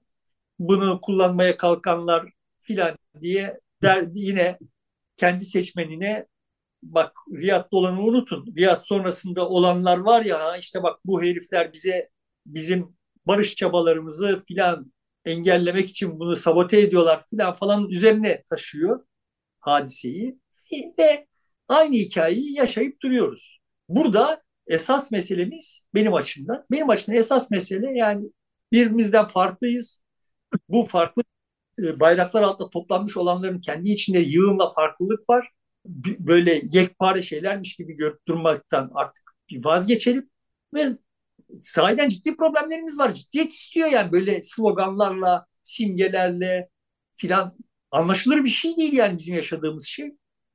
bunu 0.60 1.02
kullanmaya 1.02 1.58
kalkanlar 1.58 2.32
filan 2.60 2.98
diye 3.22 3.60
der, 3.84 4.04
yine 4.14 4.60
kendi 5.18 5.46
seçmenine 5.46 6.26
bak 6.94 7.18
Riyad'da 7.34 7.78
olanı 7.78 8.02
unutun. 8.02 8.54
Riyad 8.58 8.78
sonrasında 8.80 9.50
olanlar 9.50 9.98
var 9.98 10.26
ya 10.26 10.58
işte 10.58 10.84
bak 10.84 11.00
bu 11.06 11.24
herifler 11.24 11.74
bize 11.74 12.10
bizim 12.46 12.98
barış 13.26 13.56
çabalarımızı 13.56 14.44
filan 14.48 14.94
engellemek 15.26 15.90
için 15.90 16.20
bunu 16.20 16.36
sabote 16.36 16.82
ediyorlar 16.82 17.22
filan 17.30 17.54
falan 17.54 17.90
üzerine 17.90 18.44
taşıyor 18.50 19.06
hadiseyi 19.60 20.40
ve 21.00 21.28
aynı 21.68 21.96
hikayeyi 21.96 22.58
yaşayıp 22.58 23.02
duruyoruz. 23.02 23.60
Burada 23.90 24.44
esas 24.68 25.12
meselemiz 25.12 25.88
benim 25.94 26.14
açımdan, 26.14 26.66
benim 26.72 26.90
açımdan 26.90 27.20
esas 27.20 27.52
mesele 27.52 27.98
yani 27.98 28.28
birbirimizden 28.72 29.28
farklıyız. 29.28 30.02
Bu 30.70 30.84
farklı 30.84 31.24
e, 31.80 32.00
bayraklar 32.00 32.42
altında 32.42 32.70
toplanmış 32.70 33.18
olanların 33.18 33.62
kendi 33.62 33.90
içinde 33.90 34.20
yığınla 34.20 34.74
farklılık 34.74 35.30
var. 35.30 35.55
Böyle 36.20 36.62
yekpare 36.72 37.22
şeylermiş 37.22 37.76
gibi 37.76 37.94
görüp 37.96 38.28
durmaktan 38.28 38.92
artık 38.94 39.32
vazgeçelim 39.52 40.30
ve 40.74 40.98
sahiden 41.62 42.10
ciddi 42.10 42.38
problemlerimiz 42.38 43.00
var. 43.00 43.14
Ciddiyet 43.14 43.52
istiyor 43.52 43.88
yani 43.88 44.12
böyle 44.12 44.44
sloganlarla, 44.44 45.46
simgelerle 45.64 46.70
filan 47.14 47.54
anlaşılır 47.92 48.44
bir 48.44 48.50
şey 48.50 48.78
değil 48.78 48.94
yani 48.94 49.18
bizim 49.18 49.36
yaşadığımız 49.36 49.86
şey. 49.86 50.12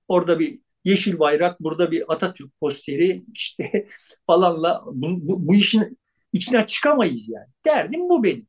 Orada 0.08 0.38
bir 0.38 0.58
yeşil 0.84 1.18
bayrak, 1.18 1.60
burada 1.60 1.90
bir 1.90 2.12
Atatürk 2.12 2.60
posteri 2.60 3.24
işte 3.32 3.88
falanla 4.26 4.82
bu, 4.86 5.28
bu, 5.28 5.48
bu 5.48 5.54
işin 5.54 5.98
içine 6.32 6.66
çıkamayız 6.66 7.28
yani. 7.28 7.46
Derdim 7.66 8.00
bu 8.00 8.24
benim. 8.24 8.46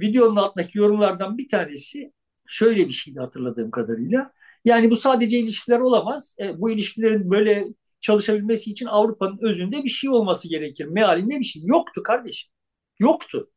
Videonun 0.00 0.36
altındaki 0.36 0.78
yorumlardan 0.78 1.38
bir 1.38 1.48
tanesi 1.48 2.12
şöyle 2.46 2.88
bir 2.88 2.92
şeydi 2.92 3.20
hatırladığım 3.20 3.70
kadarıyla. 3.70 4.32
Yani 4.68 4.90
bu 4.90 4.96
sadece 4.96 5.38
ilişkiler 5.38 5.78
olamaz. 5.78 6.36
E, 6.40 6.60
bu 6.60 6.70
ilişkilerin 6.70 7.30
böyle 7.30 7.64
çalışabilmesi 8.00 8.70
için 8.70 8.86
Avrupa'nın 8.86 9.38
özünde 9.40 9.84
bir 9.84 9.88
şey 9.88 10.10
olması 10.10 10.48
gerekir. 10.48 10.84
Mealinde 10.86 11.38
bir 11.38 11.44
şey 11.44 11.62
yoktu 11.64 12.02
kardeşim. 12.02 12.50
Yoktu. 12.98 13.50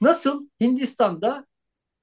Nasıl 0.00 0.48
Hindistan'da 0.60 1.46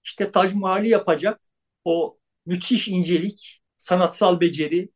işte 0.03 0.31
Tac 0.31 0.55
Mahal'i 0.55 0.89
yapacak 0.89 1.41
o 1.85 2.17
müthiş 2.45 2.87
incelik, 2.87 3.61
sanatsal 3.77 4.39
beceri 4.39 4.89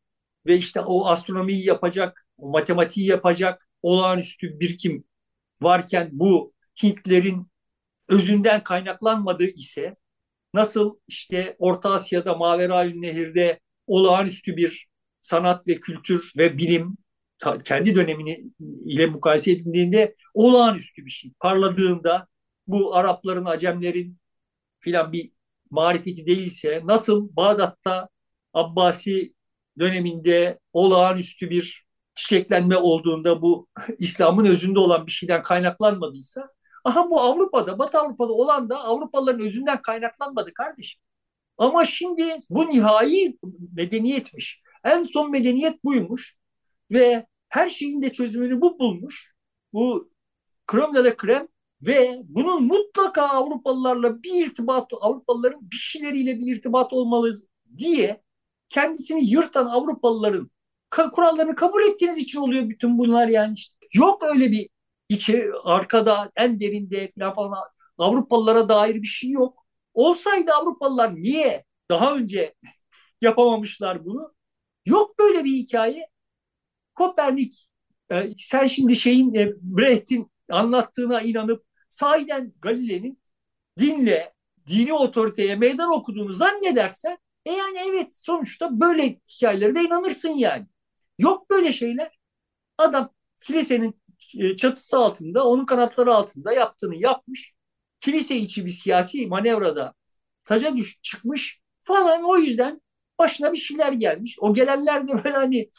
ve 0.46 0.58
işte 0.58 0.82
o 0.82 1.06
astronomiyi 1.08 1.66
yapacak, 1.66 2.26
o 2.38 2.50
matematiği 2.50 3.08
yapacak 3.08 3.68
olağanüstü 3.82 4.60
birikim 4.60 5.04
varken 5.62 6.10
bu 6.12 6.54
Hintlerin 6.84 7.48
özünden 8.10 8.64
kaynaklanmadığı 8.64 9.50
ise 9.50 9.96
nasıl 10.54 11.00
işte 11.08 11.56
Orta 11.60 11.92
Asya'da 11.92 12.36
Maverayün 12.36 13.02
Nehir'de 13.02 13.60
olağanüstü 13.88 14.58
bir 14.58 14.88
sanat 15.22 15.68
ve 15.68 15.80
kültür 15.80 16.32
ve 16.38 16.58
bilim 16.58 16.98
kendi 17.66 17.96
dönemini 17.96 18.44
ile 18.86 19.06
mukayese 19.06 19.52
edildiğinde 19.52 20.16
olağanüstü 20.34 21.06
bir 21.06 21.12
şey. 21.12 21.32
Parladığında 21.40 22.28
bu 22.68 22.96
Arapların, 22.96 23.46
Acemlerin 23.46 24.20
filan 24.80 25.12
bir 25.12 25.32
marifeti 25.70 26.26
değilse 26.26 26.82
nasıl 26.86 27.36
Bağdat'ta 27.36 28.10
Abbasi 28.54 29.34
döneminde 29.80 30.60
olağanüstü 30.74 31.50
bir 31.50 31.86
çiçeklenme 32.16 32.78
olduğunda 32.78 33.42
bu 33.42 33.68
İslam'ın 34.00 34.46
özünde 34.46 34.80
olan 34.80 35.08
bir 35.08 35.12
şeyden 35.12 35.44
kaynaklanmadıysa 35.44 36.50
aha 36.84 37.10
bu 37.10 37.22
Avrupa'da, 37.22 37.80
Batı 37.80 38.00
Avrupa'da 38.00 38.34
olan 38.34 38.70
da 38.70 38.84
Avrupalıların 38.84 39.46
özünden 39.46 39.82
kaynaklanmadı 39.82 40.54
kardeşim. 40.54 41.02
Ama 41.58 41.86
şimdi 41.86 42.24
bu 42.50 42.70
nihai 42.70 43.38
medeniyetmiş. 43.74 44.62
En 44.84 45.04
son 45.04 45.32
medeniyet 45.32 45.84
buymuş 45.86 46.38
ve 46.92 47.28
her 47.50 47.70
şeyin 47.70 48.02
de 48.02 48.12
çözümünü 48.12 48.62
bu 48.62 48.80
bulmuş. 48.80 49.34
Bu 49.74 50.12
krem 50.68 50.96
de 50.96 51.18
krem 51.18 51.48
ve 51.82 52.18
bunun 52.24 52.64
mutlaka 52.64 53.22
Avrupalılarla 53.22 54.24
bir 54.24 54.46
irtibat, 54.46 54.92
Avrupalıların 55.02 55.72
bir 55.72 55.76
şeyleriyle 55.76 56.40
bir 56.40 56.56
irtibat 56.56 56.94
olmalı 56.94 57.34
diye 57.78 58.22
kendisini 58.70 59.30
yırtan 59.30 59.66
Avrupalıların 59.66 60.52
kurallarını 61.12 61.56
kabul 61.56 61.82
ettiğiniz 61.84 62.18
için 62.18 62.40
oluyor 62.40 62.70
bütün 62.70 62.98
bunlar 62.98 63.28
yani. 63.28 63.56
Yok 63.94 64.24
öyle 64.24 64.52
bir 64.52 64.70
içi 65.12 65.46
arkada 65.64 66.32
en 66.38 66.60
derinde 66.60 67.12
falan 67.16 67.34
falan 67.34 67.64
Avrupalılara 67.98 68.70
dair 68.70 68.96
bir 69.02 69.08
şey 69.08 69.30
yok. 69.30 69.66
Olsaydı 69.94 70.52
Avrupalılar 70.54 71.16
niye 71.16 71.66
daha 71.90 72.16
önce 72.16 72.56
yapamamışlar 73.22 74.06
bunu? 74.06 74.34
Yok 74.86 75.20
böyle 75.20 75.44
bir 75.44 75.52
hikaye. 75.52 76.08
Kopernik 76.96 77.70
e, 78.12 78.30
sen 78.38 78.66
şimdi 78.66 78.96
şeyin 78.96 79.34
e, 79.34 79.54
Brecht'in 79.62 80.32
anlattığına 80.50 81.22
inanıp 81.22 81.66
sahiden 81.90 82.54
Galile'nin 82.62 83.22
dinle, 83.80 84.34
dini 84.68 84.94
otoriteye 84.94 85.56
meydan 85.56 85.92
okuduğunu 85.94 86.32
zannedersen 86.34 87.18
e 87.46 87.52
yani 87.52 87.80
evet 87.90 88.16
sonuçta 88.16 88.80
böyle 88.82 89.20
hikayelere 89.30 89.76
de 89.76 89.82
inanırsın 89.84 90.30
yani. 90.32 90.68
Yok 91.20 91.50
böyle 91.50 91.74
şeyler. 91.74 92.20
Adam 92.78 93.14
kilisenin 93.44 94.01
çatısı 94.58 94.98
altında, 94.98 95.48
onun 95.48 95.66
kanatları 95.66 96.14
altında 96.14 96.54
yaptığını 96.54 96.98
yapmış. 96.98 97.54
Kilise 98.00 98.36
içi 98.36 98.66
bir 98.66 98.72
siyasi 98.72 99.28
manevrada 99.28 99.94
taca 100.46 100.78
düş 100.78 101.00
çıkmış 101.02 101.62
falan 101.82 102.24
o 102.24 102.38
yüzden 102.38 102.82
başına 103.20 103.54
bir 103.54 103.58
şeyler 103.58 103.94
gelmiş. 103.94 104.38
O 104.42 104.54
gelenler 104.54 105.08
de 105.08 105.24
böyle 105.24 105.38
hani 105.38 105.70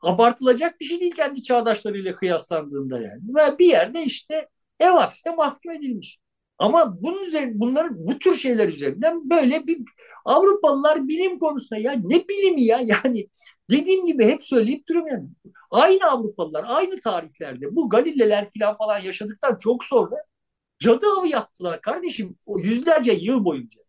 abartılacak 0.00 0.80
bir 0.80 0.84
şey 0.84 1.00
değil 1.00 1.14
kendi 1.14 1.42
çağdaşlarıyla 1.42 2.14
kıyaslandığında 2.14 3.00
yani. 3.00 3.22
Ve 3.28 3.58
bir 3.58 3.66
yerde 3.66 4.04
işte 4.04 4.48
ev 4.80 4.90
hapsine 4.90 5.34
mahkum 5.34 5.72
edilmiş. 5.72 6.18
Ama 6.58 7.02
bunun 7.02 7.24
üzerine, 7.24 7.60
bunların 7.60 8.06
bu 8.08 8.18
tür 8.18 8.34
şeyler 8.34 8.68
üzerinden 8.68 9.30
böyle 9.30 9.66
bir 9.66 9.78
Avrupalılar 10.24 11.08
bilim 11.08 11.38
konusunda 11.38 11.80
ya 11.80 11.92
ne 11.92 12.28
bilimi 12.28 12.62
ya 12.64 12.80
yani 12.84 13.28
dediğim 13.70 14.04
gibi 14.06 14.26
hep 14.26 14.44
söyleyip 14.44 14.88
duruyorum 14.88 15.10
yani. 15.12 15.28
Aynı 15.70 16.10
Avrupalılar 16.10 16.64
aynı 16.68 17.00
tarihlerde 17.00 17.76
bu 17.76 17.88
Galileler 17.88 18.48
falan 18.58 18.76
falan 18.76 18.98
yaşadıktan 19.00 19.58
çok 19.58 19.84
sonra 19.84 20.16
cadı 20.78 21.06
avı 21.18 21.28
yaptılar 21.28 21.80
kardeşim 21.80 22.38
o 22.46 22.58
yüzlerce 22.58 23.12
yıl 23.12 23.44
boyunca. 23.44 23.80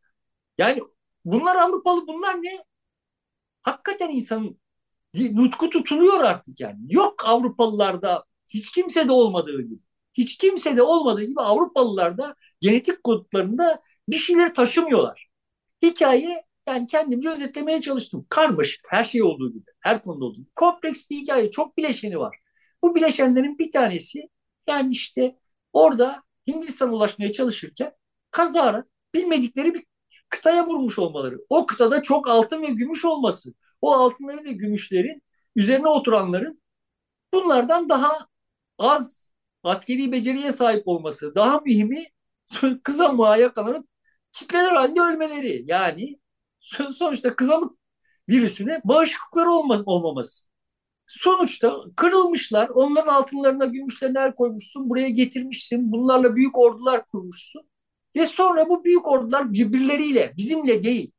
Yani 0.57 0.79
bunlar 1.25 1.55
Avrupalı 1.55 2.07
bunlar 2.07 2.43
ne? 2.43 2.63
Hakikaten 3.63 4.09
insanın 4.09 4.59
nutku 5.15 5.69
tutuluyor 5.69 6.19
artık 6.19 6.59
yani. 6.59 6.79
Yok 6.89 7.25
Avrupalılarda 7.25 8.25
hiç 8.53 8.71
kimse 8.71 9.07
de 9.07 9.11
olmadığı 9.11 9.61
gibi. 9.61 9.88
Hiç 10.19 10.37
kimse 10.37 10.77
de 10.77 10.81
olmadığı 10.81 11.23
gibi 11.23 11.41
Avrupalılarda 11.41 12.35
genetik 12.61 13.03
kodlarında 13.03 13.81
bir 14.09 14.15
şeyler 14.15 14.53
taşımıyorlar. 14.53 15.29
Hikaye 15.81 16.43
yani 16.67 16.87
kendimce 16.87 17.29
özetlemeye 17.29 17.81
çalıştım. 17.81 18.25
Karmaşık 18.29 18.81
her 18.89 19.03
şey 19.03 19.23
olduğu 19.23 19.53
gibi. 19.53 19.65
Her 19.79 20.01
konuda 20.01 20.25
olduğu 20.25 20.35
gibi. 20.37 20.49
Kompleks 20.55 21.09
bir 21.09 21.17
hikaye. 21.17 21.51
Çok 21.51 21.77
bileşeni 21.77 22.19
var. 22.19 22.37
Bu 22.83 22.95
bileşenlerin 22.95 23.57
bir 23.57 23.71
tanesi 23.71 24.29
yani 24.69 24.91
işte 24.91 25.35
orada 25.73 26.23
Hindistan'a 26.47 26.93
ulaşmaya 26.93 27.31
çalışırken 27.31 27.91
kazara 28.31 28.83
bilmedikleri 29.13 29.73
bir 29.73 29.85
kıtaya 30.29 30.65
vurmuş 30.67 30.99
olmaları. 30.99 31.37
O 31.49 31.65
kıtada 31.65 32.01
çok 32.01 32.27
altın 32.27 32.61
ve 32.61 32.67
gümüş 32.67 33.05
olması. 33.05 33.53
O 33.81 33.93
altınları 33.93 34.45
ve 34.45 34.51
gümüşlerin 34.51 35.23
üzerine 35.55 35.87
oturanların 35.87 36.61
bunlardan 37.33 37.89
daha 37.89 38.27
az 38.77 39.28
askeri 39.63 40.11
beceriye 40.11 40.51
sahip 40.51 40.87
olması. 40.87 41.35
Daha 41.35 41.59
mühimi 41.59 42.05
kızamığa 42.83 43.37
yakalanıp 43.37 43.87
kitleler 44.31 44.75
halinde 44.75 45.01
ölmeleri. 45.01 45.63
Yani 45.67 46.19
sonuçta 46.91 47.35
kızamık 47.35 47.79
virüsüne 48.29 48.81
bağışıklıkları 48.83 49.49
olma, 49.49 49.83
olmaması. 49.85 50.45
Sonuçta 51.07 51.79
kırılmışlar. 51.95 52.69
Onların 52.69 53.13
altınlarına, 53.13 53.65
gümüşlerine 53.65 54.19
el 54.19 54.35
koymuşsun. 54.35 54.89
Buraya 54.89 55.09
getirmişsin. 55.09 55.91
Bunlarla 55.91 56.35
büyük 56.35 56.57
ordular 56.57 57.05
kurmuşsun. 57.07 57.69
Ve 58.15 58.25
sonra 58.25 58.69
bu 58.69 58.83
büyük 58.83 59.07
ordular 59.07 59.53
birbirleriyle, 59.53 60.33
bizimle 60.37 60.83
değil, 60.83 61.11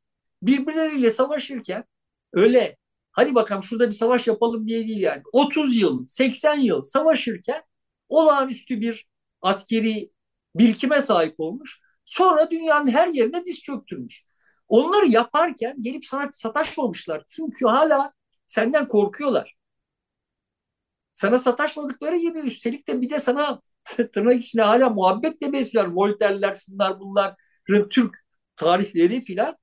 birbirleriyle 0.43 1.11
savaşırken 1.11 1.84
öyle 2.32 2.76
hadi 3.12 3.34
bakalım 3.34 3.62
şurada 3.62 3.86
bir 3.86 3.93
savaş 3.93 4.26
yapalım 4.26 4.68
diye 4.68 4.88
değil 4.88 5.01
yani. 5.01 5.22
30 5.32 5.76
yıl, 5.76 6.05
80 6.09 6.61
yıl 6.61 6.82
savaşırken 6.82 7.62
olağanüstü 8.11 8.81
bir 8.81 9.09
askeri 9.43 10.11
birikime 10.55 11.01
sahip 11.01 11.35
olmuş. 11.41 11.81
Sonra 12.05 12.51
dünyanın 12.51 12.89
her 12.89 13.09
yerine 13.09 13.47
diz 13.47 13.63
çöktürmüş. 13.63 14.25
Onları 14.69 15.07
yaparken 15.07 15.77
gelip 15.83 16.05
sana 16.05 16.29
sataşmamışlar. 16.33 17.25
Çünkü 17.29 17.67
hala 17.67 18.13
senden 18.47 18.89
korkuyorlar. 18.89 19.57
Sana 21.15 21.39
sataşmadıkları 21.39 22.17
gibi 22.17 22.39
üstelik 22.39 22.89
de 22.89 23.01
bir 23.01 23.11
de 23.11 23.19
sana 23.19 23.61
tırnak 24.13 24.43
içine 24.43 24.63
hala 24.63 24.91
muhabbetle 24.91 25.53
besliyorlar. 25.53 25.93
Voltaire'ler, 25.95 26.55
şunlar 26.55 27.01
bunlar, 27.01 27.35
Türk 27.91 28.17
tarifleri 28.57 29.21
filan 29.21 29.57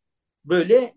böyle 0.46 0.94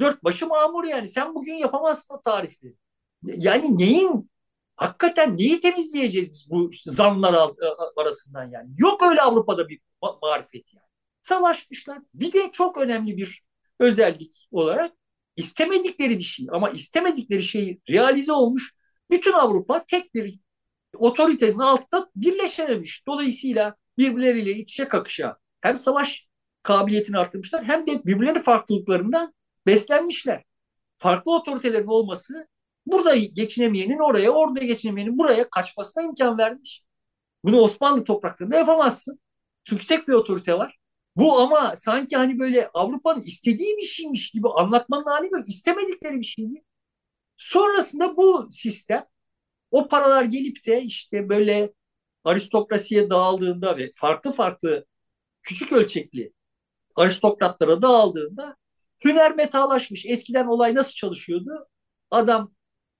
dört 0.00 0.24
başı 0.24 0.46
mamur 0.46 0.84
yani. 0.84 1.08
Sen 1.08 1.34
bugün 1.34 1.54
yapamazsın 1.54 2.14
o 2.14 2.22
tarifleri. 2.22 2.74
Yani 3.22 3.78
neyin 3.78 4.30
hakikaten 4.78 5.36
neyi 5.36 5.60
temizleyeceğiz 5.60 6.30
biz 6.32 6.50
bu 6.50 6.70
zanlar 6.86 7.34
e, 7.34 7.66
arasından 7.96 8.50
yani? 8.50 8.70
Yok 8.78 9.02
öyle 9.02 9.22
Avrupa'da 9.22 9.68
bir 9.68 9.80
marifet 10.22 10.74
yani. 10.74 10.86
Savaşmışlar. 11.20 11.98
Bir 12.14 12.32
de 12.32 12.50
çok 12.52 12.78
önemli 12.78 13.16
bir 13.16 13.44
özellik 13.80 14.48
olarak 14.50 14.92
istemedikleri 15.36 16.18
bir 16.18 16.24
şey 16.24 16.46
ama 16.52 16.70
istemedikleri 16.70 17.42
şey 17.42 17.80
realize 17.90 18.32
olmuş. 18.32 18.74
Bütün 19.10 19.32
Avrupa 19.32 19.84
tek 19.86 20.14
bir 20.14 20.40
otoritenin 20.96 21.58
altında 21.58 22.10
birleşememiş. 22.16 23.06
Dolayısıyla 23.06 23.76
birbirleriyle 23.98 24.50
iç 24.50 24.72
içe 24.72 24.88
kakışa 24.88 25.36
hem 25.60 25.76
savaş 25.76 26.28
kabiliyetini 26.62 27.18
artırmışlar 27.18 27.64
hem 27.64 27.86
de 27.86 28.04
birbirleri 28.04 28.42
farklılıklarından 28.42 29.34
beslenmişler. 29.66 30.44
farklı 30.98 31.34
otoritelerin 31.34 31.86
olması 31.86 32.48
burada 32.92 33.16
geçinemeyenin 33.16 33.98
oraya, 33.98 34.30
orada 34.30 34.64
geçinemeyenin 34.64 35.18
buraya 35.18 35.50
kaçmasına 35.50 36.02
imkan 36.02 36.38
vermiş. 36.38 36.82
Bunu 37.44 37.60
Osmanlı 37.60 38.04
topraklarında 38.04 38.56
yapamazsın. 38.56 39.20
Çünkü 39.64 39.86
tek 39.86 40.08
bir 40.08 40.12
otorite 40.12 40.58
var. 40.58 40.78
Bu 41.16 41.38
ama 41.40 41.76
sanki 41.76 42.16
hani 42.16 42.38
böyle 42.38 42.68
Avrupa'nın 42.74 43.22
istediği 43.22 43.76
bir 43.76 43.82
şeymiş 43.86 44.30
gibi 44.30 44.48
anlatmanın 44.48 45.04
hali 45.04 45.24
yok. 45.32 45.48
İstemedikleri 45.48 46.20
bir 46.20 46.24
şeydi. 46.24 46.64
Sonrasında 47.36 48.16
bu 48.16 48.48
sistem 48.52 49.06
o 49.70 49.88
paralar 49.88 50.24
gelip 50.24 50.66
de 50.66 50.82
işte 50.82 51.28
böyle 51.28 51.72
aristokrasiye 52.24 53.10
dağıldığında 53.10 53.76
ve 53.76 53.90
farklı 53.94 54.30
farklı 54.30 54.86
küçük 55.42 55.72
ölçekli 55.72 56.32
aristokratlara 56.96 57.82
dağıldığında 57.82 58.56
hüner 59.04 59.34
metalaşmış. 59.36 60.06
Eskiden 60.06 60.46
olay 60.46 60.74
nasıl 60.74 60.92
çalışıyordu? 60.92 61.68
Adam 62.10 62.54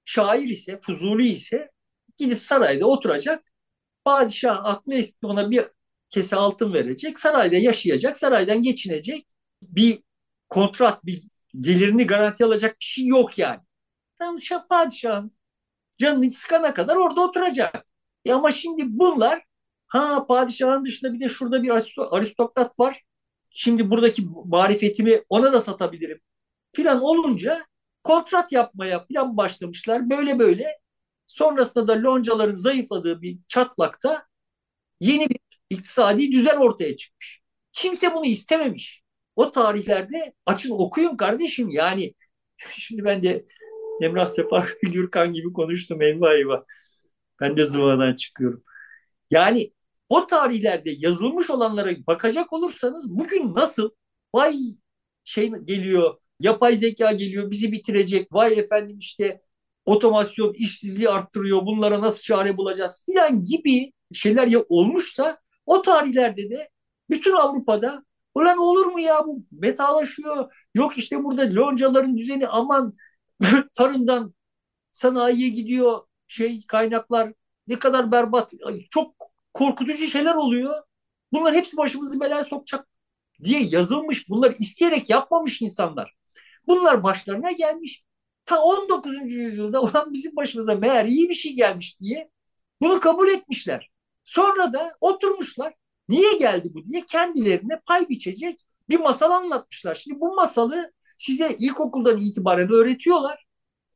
şair 0.09 0.49
ise, 0.49 0.81
fuzuli 0.83 1.27
ise 1.27 1.71
gidip 2.17 2.39
sarayda 2.43 2.87
oturacak. 2.87 3.53
Padişah 4.05 4.61
aklı 4.65 4.95
esti 4.95 5.27
ona 5.27 5.51
bir 5.51 5.65
kese 6.11 6.37
altın 6.37 6.73
verecek. 6.75 7.19
Sarayda 7.19 7.57
yaşayacak, 7.57 8.19
saraydan 8.19 8.63
geçinecek. 8.63 9.27
Bir 9.63 9.99
kontrat, 10.49 11.07
bir 11.07 11.23
gelirini 11.61 12.07
garanti 12.07 12.45
alacak 12.45 12.81
bir 12.81 12.85
şey 12.85 13.07
yok 13.07 13.39
yani. 13.39 13.61
Tam 14.19 14.37
padişahın 14.71 15.33
canını 15.99 16.31
sıkana 16.31 16.75
kadar 16.75 16.97
orada 16.97 17.21
oturacak. 17.21 17.87
E 18.25 18.33
ama 18.33 18.53
şimdi 18.53 18.83
bunlar 18.87 19.45
ha 19.87 20.27
padişahın 20.27 20.85
dışında 20.85 21.15
bir 21.15 21.21
de 21.21 21.29
şurada 21.29 21.63
bir 21.63 21.71
aristokrat 22.11 22.79
var. 22.79 23.03
Şimdi 23.51 23.91
buradaki 23.91 24.23
marifetimi 24.45 25.23
ona 25.29 25.53
da 25.53 25.61
satabilirim 25.61 26.21
filan 26.73 27.03
olunca 27.03 27.67
kontrat 28.05 28.53
yapmaya 28.53 29.05
filan 29.07 29.37
başlamışlar. 29.37 30.11
Böyle 30.11 30.39
böyle 30.39 30.79
sonrasında 31.27 31.89
da 31.89 32.03
loncaların 32.03 32.55
zayıfladığı 32.55 33.23
bir 33.23 33.39
çatlakta 33.49 34.27
yeni 35.01 35.31
bir 35.31 35.39
iktisadi 35.71 36.33
düzen 36.33 36.57
ortaya 36.57 36.97
çıkmış. 36.97 37.41
Kimse 37.73 38.15
bunu 38.15 38.27
istememiş. 38.27 39.03
O 39.37 39.51
tarihlerde 39.51 40.35
açın 40.47 40.71
okuyun 40.71 41.17
kardeşim 41.17 41.69
yani 41.69 42.15
şimdi 42.59 43.05
ben 43.05 43.23
de 43.23 43.47
Emrah 44.03 44.27
Sefa 44.27 44.67
Gürkan 44.83 45.33
gibi 45.33 45.53
konuştum 45.53 46.03
eyvah 46.03 46.33
eyvah. 46.33 46.63
Ben 47.41 47.57
de 47.57 47.65
zıvadan 47.65 48.15
çıkıyorum. 48.17 48.65
Yani 49.31 49.73
o 50.09 50.27
tarihlerde 50.27 50.91
yazılmış 50.99 51.51
olanlara 51.51 51.91
bakacak 52.07 52.53
olursanız 52.53 53.19
bugün 53.19 53.55
nasıl 53.55 53.91
vay 54.35 54.59
şey 55.25 55.51
geliyor 55.51 56.19
yapay 56.41 56.77
zeka 56.77 57.13
geliyor 57.13 57.51
bizi 57.51 57.73
bitirecek 57.73 58.29
vay 58.33 58.59
efendim 58.59 58.99
işte 58.99 59.41
otomasyon 59.87 60.53
işsizliği 60.55 61.09
arttırıyor 61.09 61.67
bunlara 61.67 62.01
nasıl 62.01 62.23
çare 62.23 62.57
bulacağız 62.57 63.05
filan 63.07 63.45
gibi 63.45 63.93
şeyler 64.13 64.47
ya 64.47 64.63
olmuşsa 64.69 65.39
o 65.67 65.83
tarihlerde 65.83 66.51
de 66.51 66.69
bütün 67.11 67.33
Avrupa'da 67.33 68.05
ulan 68.35 68.59
olur 68.59 68.87
mu 68.87 69.01
ya 69.01 69.27
bu 69.27 69.43
metalaşıyor 69.53 70.53
yok 70.75 70.99
işte 70.99 71.25
burada 71.25 71.55
loncaların 71.55 72.17
düzeni 72.17 72.49
aman 72.49 72.97
tarımdan 73.75 74.35
sanayiye 74.93 75.49
gidiyor 75.49 76.01
şey 76.27 76.67
kaynaklar 76.67 77.33
ne 77.69 77.79
kadar 77.79 78.13
berbat 78.13 78.53
çok 78.91 79.15
korkutucu 79.55 80.09
şeyler 80.09 80.35
oluyor. 80.35 80.83
Bunlar 81.33 81.55
hepsi 81.55 81.77
başımızı 81.77 82.21
belaya 82.21 82.45
sokacak 82.45 82.89
diye 83.45 83.61
yazılmış. 83.63 84.29
Bunlar 84.29 84.55
isteyerek 84.59 85.11
yapmamış 85.11 85.63
insanlar. 85.63 86.15
Bunlar 86.69 87.03
başlarına 87.05 87.53
gelmiş. 87.53 88.05
Ta 88.45 88.63
19. 88.63 89.35
yüzyılda 89.35 89.83
olan 89.83 90.13
bizim 90.13 90.37
başımıza 90.37 90.75
meğer 90.75 91.05
iyi 91.05 91.29
bir 91.29 91.35
şey 91.35 91.53
gelmiş 91.53 92.01
diye 92.01 92.31
bunu 92.83 93.01
kabul 93.01 93.29
etmişler. 93.29 93.91
Sonra 94.25 94.73
da 94.73 94.97
oturmuşlar. 95.01 95.75
Niye 96.09 96.33
geldi 96.33 96.71
bu 96.75 96.85
diye 96.85 97.07
kendilerine 97.07 97.81
pay 97.87 98.09
biçecek 98.09 98.61
bir 98.89 99.01
masal 99.01 99.31
anlatmışlar. 99.31 99.95
Şimdi 99.95 100.21
bu 100.21 100.35
masalı 100.35 100.93
size 101.17 101.49
ilkokuldan 101.59 102.19
itibaren 102.19 102.73
öğretiyorlar. 102.73 103.47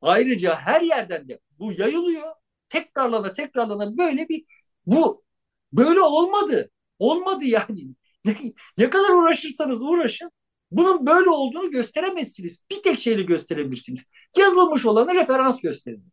Ayrıca 0.02 0.54
her 0.54 0.80
yerden 0.80 1.28
de 1.28 1.40
bu 1.58 1.72
yayılıyor. 1.72 2.34
Tekrarlana 2.68 3.32
tekrarlana 3.32 3.98
böyle 3.98 4.28
bir 4.28 4.44
bu 4.86 5.24
böyle 5.72 6.00
olmadı. 6.00 6.70
Olmadı 6.98 7.44
yani. 7.44 7.94
ne 8.78 8.90
kadar 8.90 9.10
uğraşırsanız 9.10 9.82
uğraşın 9.82 10.30
bunun 10.72 11.06
böyle 11.06 11.30
olduğunu 11.30 11.70
gösteremezsiniz. 11.70 12.62
Bir 12.70 12.82
tek 12.82 13.00
şeyle 13.00 13.22
gösterebilirsiniz. 13.22 14.04
Yazılmış 14.38 14.86
olanı 14.86 15.14
referans 15.14 15.60
gösterin. 15.60 16.04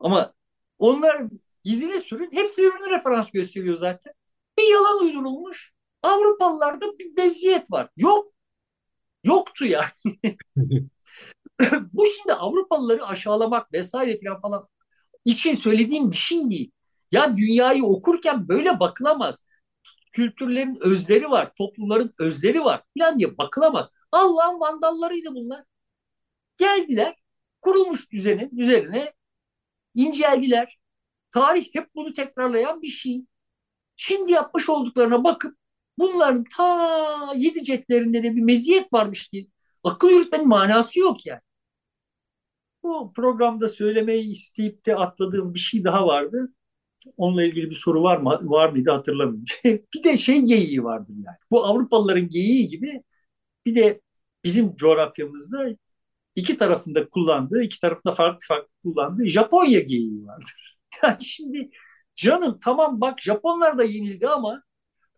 Ama 0.00 0.34
onlar 0.78 1.22
gizine 1.64 1.98
sürün 1.98 2.32
hepsi 2.32 2.62
birbirine 2.62 2.90
referans 2.90 3.30
gösteriyor 3.30 3.76
zaten. 3.76 4.12
Bir 4.58 4.72
yalan 4.72 5.04
uydurulmuş. 5.04 5.72
Avrupalılarda 6.02 6.98
bir 6.98 7.16
beziyet 7.16 7.72
var. 7.72 7.88
Yok. 7.96 8.30
Yoktu 9.24 9.64
yani. 9.64 9.90
Bu 11.92 12.06
şimdi 12.06 12.34
Avrupalıları 12.34 13.06
aşağılamak 13.06 13.72
vesaire 13.72 14.16
falan 14.24 14.40
falan 14.40 14.68
için 15.24 15.54
söylediğim 15.54 16.10
bir 16.10 16.16
şey 16.16 16.50
değil. 16.50 16.70
Ya 17.12 17.36
dünyayı 17.36 17.84
okurken 17.84 18.48
böyle 18.48 18.80
bakılamaz. 18.80 19.44
Kültürlerin 20.12 20.76
özleri 20.80 21.30
var, 21.30 21.54
toplumların 21.58 22.12
özleri 22.20 22.60
var 22.60 22.82
falan 22.98 23.18
diye 23.18 23.38
bakılamaz. 23.38 23.88
Allah'ın 24.16 24.60
vandallarıydı 24.60 25.34
bunlar. 25.34 25.64
Geldiler, 26.56 27.16
kurulmuş 27.60 28.12
düzenin 28.12 28.56
üzerine 28.56 29.12
inceldiler. 29.94 30.78
Tarih 31.30 31.68
hep 31.74 31.94
bunu 31.94 32.12
tekrarlayan 32.12 32.82
bir 32.82 32.88
şey. 32.88 33.26
Şimdi 33.96 34.32
yapmış 34.32 34.68
olduklarına 34.68 35.24
bakıp 35.24 35.56
bunların 35.98 36.44
ta 36.56 37.32
yedi 37.36 37.62
cetlerinde 37.62 38.22
de 38.22 38.36
bir 38.36 38.42
meziyet 38.42 38.92
varmış 38.92 39.28
ki 39.28 39.50
akıl 39.84 40.10
yürütmenin 40.10 40.48
manası 40.48 41.00
yok 41.00 41.26
yani. 41.26 41.40
Bu 42.82 43.12
programda 43.16 43.68
söylemeyi 43.68 44.32
isteyip 44.32 44.86
de 44.86 44.96
atladığım 44.96 45.54
bir 45.54 45.58
şey 45.58 45.84
daha 45.84 46.06
vardı. 46.06 46.52
Onunla 47.16 47.44
ilgili 47.44 47.70
bir 47.70 47.74
soru 47.74 48.02
var 48.02 48.18
mı? 48.18 48.38
Var 48.42 48.70
mıydı 48.70 48.90
hatırlamıyorum. 48.90 49.44
bir 49.64 50.04
de 50.04 50.18
şey 50.18 50.40
geyiği 50.40 50.84
vardı 50.84 51.12
yani. 51.26 51.36
Bu 51.50 51.64
Avrupalıların 51.64 52.28
geyiği 52.28 52.68
gibi 52.68 53.02
bir 53.66 53.74
de 53.74 54.00
bizim 54.44 54.76
coğrafyamızda 54.76 55.66
iki 56.36 56.58
tarafında 56.58 57.08
kullandığı, 57.08 57.62
iki 57.62 57.80
tarafında 57.80 58.14
farklı 58.14 58.38
farklı 58.48 58.70
kullandığı 58.84 59.28
Japonya 59.28 59.80
geyiği 59.80 60.26
vardır. 60.26 60.54
Yani 61.02 61.24
şimdi 61.24 61.70
canım 62.16 62.58
tamam 62.64 63.00
bak 63.00 63.22
Japonlar 63.22 63.78
da 63.78 63.84
yenildi 63.84 64.28
ama 64.28 64.62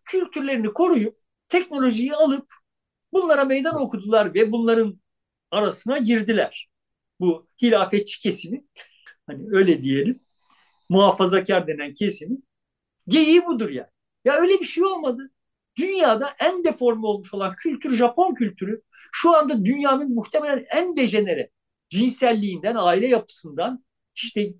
kültürlerini 0.05 0.67
koruyup 0.73 1.17
teknolojiyi 1.49 2.15
alıp 2.15 2.53
bunlara 3.13 3.45
meydan 3.45 3.81
okudular 3.81 4.33
ve 4.35 4.51
bunların 4.51 5.01
arasına 5.51 5.97
girdiler. 5.97 6.69
Bu 7.19 7.47
hilafetçi 7.61 8.19
kesimi 8.21 8.65
hani 9.27 9.47
öyle 9.51 9.83
diyelim 9.83 10.19
muhafazakar 10.89 11.67
denen 11.67 11.93
kesimin 11.93 12.45
geyiği 13.07 13.45
budur 13.45 13.69
yani. 13.69 13.89
Ya 14.25 14.33
öyle 14.35 14.59
bir 14.59 14.65
şey 14.65 14.83
olmadı. 14.85 15.31
Dünyada 15.77 16.35
en 16.39 16.63
deforme 16.63 17.07
olmuş 17.07 17.33
olan 17.33 17.53
kültür 17.63 17.93
Japon 17.95 18.33
kültürü 18.35 18.81
şu 19.11 19.35
anda 19.35 19.65
dünyanın 19.65 20.13
muhtemelen 20.13 20.63
en 20.75 20.97
dejenere 20.97 21.49
cinselliğinden, 21.89 22.75
aile 22.75 23.07
yapısından, 23.07 23.85
işte 24.15 24.53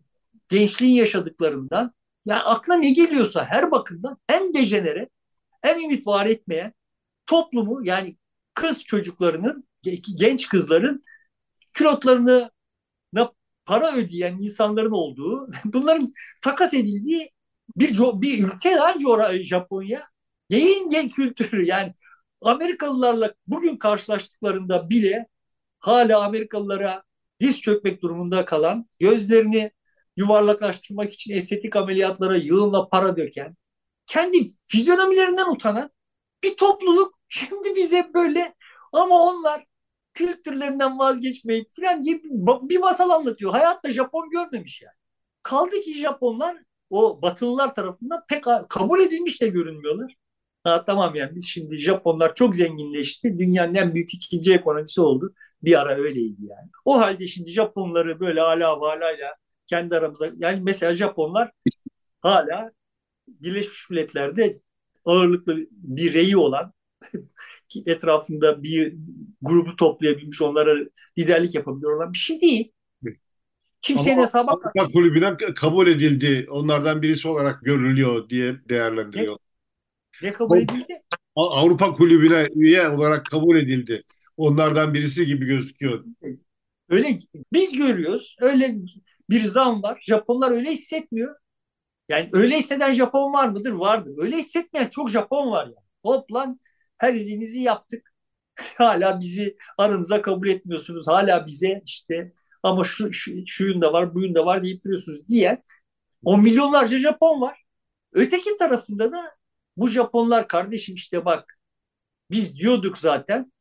gençliğin 0.49 0.95
yaşadıklarından 0.95 1.93
yani 2.25 2.41
akla 2.41 2.75
ne 2.75 2.91
geliyorsa 2.91 3.45
her 3.45 3.71
bakımdan 3.71 4.17
en 4.29 4.53
dejenere, 4.53 5.09
en 5.63 5.83
ümit 5.83 6.07
var 6.07 6.25
etmeyen 6.25 6.73
toplumu 7.25 7.85
yani 7.85 8.17
kız 8.53 8.83
çocuklarının, 8.83 9.67
genç 10.17 10.47
kızların 10.47 11.01
külotlarını 11.73 12.51
para 13.67 13.95
ödeyen 13.95 14.37
insanların 14.37 14.91
olduğu, 14.91 15.49
bunların 15.65 16.13
takas 16.41 16.73
edildiği 16.73 17.29
bir 17.75 17.99
bir 18.21 18.43
ülke 18.43 18.75
lan 18.75 18.99
Japonya. 19.43 20.03
Yayın 20.49 20.89
kültürü 21.09 21.65
yani 21.65 21.93
Amerikalılarla 22.47 23.33
bugün 23.47 23.77
karşılaştıklarında 23.77 24.89
bile 24.89 25.27
hala 25.79 26.23
Amerikalılara 26.23 27.03
diz 27.39 27.61
çökmek 27.61 28.01
durumunda 28.01 28.45
kalan, 28.45 28.89
gözlerini 28.99 29.71
yuvarlaklaştırmak 30.17 31.13
için 31.13 31.33
estetik 31.33 31.75
ameliyatlara 31.75 32.35
yığınla 32.35 32.89
para 32.89 33.17
döken, 33.17 33.55
kendi 34.05 34.37
fizyonomilerinden 34.65 35.51
utanan 35.51 35.89
bir 36.43 36.57
topluluk 36.57 37.19
şimdi 37.29 37.75
bize 37.75 38.11
böyle 38.13 38.53
ama 38.93 39.23
onlar 39.23 39.65
kültürlerinden 40.13 40.99
vazgeçmeyip 40.99 41.67
falan 41.75 42.03
diye 42.03 42.21
bir 42.61 42.77
masal 42.77 43.09
anlatıyor. 43.09 43.51
Hayatta 43.51 43.91
Japon 43.91 44.29
görmemiş 44.29 44.81
yani. 44.81 44.95
Kaldı 45.43 45.81
ki 45.81 45.99
Japonlar 45.99 46.57
o 46.89 47.21
Batılılar 47.21 47.75
tarafından 47.75 48.23
pek 48.29 48.43
kabul 48.69 48.99
edilmiş 48.99 49.41
de 49.41 49.47
görünmüyorlar. 49.47 50.15
Ha, 50.67 50.85
tamam 50.85 51.15
yani 51.15 51.35
biz 51.35 51.47
şimdi 51.47 51.75
Japonlar 51.77 52.33
çok 52.33 52.55
zenginleşti. 52.55 53.39
Dünyanın 53.39 53.75
en 53.75 53.93
büyük 53.95 54.13
ikinci 54.13 54.53
ekonomisi 54.53 55.01
oldu. 55.01 55.33
Bir 55.63 55.81
ara 55.81 55.95
öyleydi 55.95 56.41
yani. 56.41 56.69
O 56.85 56.99
halde 56.99 57.27
şimdi 57.27 57.49
Japonları 57.49 58.19
böyle 58.19 58.39
hala 58.39 58.79
valayla 58.81 59.35
kendi 59.67 59.95
aramıza 59.95 60.31
yani 60.37 60.61
mesela 60.61 60.95
Japonlar 60.95 61.51
hala 62.21 62.71
Birleşmiş 63.27 63.89
Milletler'de 63.89 64.59
ağırlıklı 65.05 65.57
bir 65.71 66.13
reyi 66.13 66.37
olan 66.37 66.73
etrafında 67.85 68.63
bir 68.63 68.95
grubu 69.41 69.75
toplayabilmiş, 69.75 70.41
onlara 70.41 70.75
liderlik 71.17 71.55
yapabilir 71.55 71.87
olan 71.87 72.13
bir 72.13 72.17
şey 72.17 72.41
değil. 72.41 72.71
Kimsenin 73.81 74.21
hesaba 74.21 74.51
Avrupa 74.51 74.91
kulübüne 74.91 75.37
kabul 75.37 75.87
edildi. 75.87 76.47
Onlardan 76.49 77.01
birisi 77.01 77.27
olarak 77.27 77.61
görülüyor 77.61 78.29
diye 78.29 78.55
değerlendiriyor. 78.69 79.37
Ne, 80.23 80.33
kabul 80.33 80.57
edildi? 80.57 81.01
Avrupa 81.35 81.93
kulübüne 81.93 82.47
üye 82.55 82.89
olarak 82.89 83.25
kabul 83.25 83.57
edildi. 83.57 84.03
Onlardan 84.37 84.93
birisi 84.93 85.25
gibi 85.25 85.45
gözüküyor. 85.45 86.05
Öyle 86.89 87.19
biz 87.53 87.77
görüyoruz. 87.77 88.35
Öyle 88.41 88.75
bir 89.29 89.41
zam 89.41 89.83
var. 89.83 89.99
Japonlar 90.01 90.51
öyle 90.51 90.71
hissetmiyor. 90.71 91.35
Yani 92.09 92.29
öyle 92.33 92.57
hisseden 92.57 92.91
Japon 92.91 93.33
var 93.33 93.49
mıdır? 93.49 93.71
Vardır. 93.71 94.13
Öyle 94.17 94.37
hissetmeyen 94.37 94.89
çok 94.89 95.09
Japon 95.09 95.51
var 95.51 95.65
yani. 95.65 95.87
Hop 96.03 96.33
lan 96.33 96.59
her 96.97 97.15
dediğinizi 97.15 97.61
yaptık. 97.61 98.13
Hala 98.77 99.19
bizi 99.19 99.57
aranıza 99.77 100.21
kabul 100.21 100.47
etmiyorsunuz. 100.47 101.07
Hala 101.07 101.47
bize 101.47 101.81
işte 101.85 102.33
ama 102.63 102.83
şu, 102.83 103.13
şu 103.13 103.31
şuyun 103.47 103.81
da 103.81 103.93
var, 103.93 104.15
buyun 104.15 104.35
da 104.35 104.45
var 104.45 104.63
deyip 104.63 104.83
duruyorsunuz 104.83 105.27
diyen 105.27 105.63
o 106.23 106.37
milyonlarca 106.37 106.99
Japon 106.99 107.41
var. 107.41 107.63
Öteki 108.13 108.57
tarafında 108.57 109.11
da 109.11 109.36
bu 109.77 109.89
Japonlar 109.89 110.47
kardeşim 110.47 110.95
işte 110.95 111.25
bak 111.25 111.59
biz 112.31 112.55
diyorduk 112.55 112.97
zaten 112.97 113.53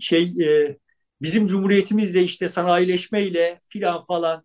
şey 0.00 0.22
e, 0.22 0.78
bizim 1.22 1.46
cumhuriyetimizle 1.46 2.22
işte 2.22 2.48
sanayileşmeyle 2.48 3.60
filan 3.70 4.04
falan 4.04 4.44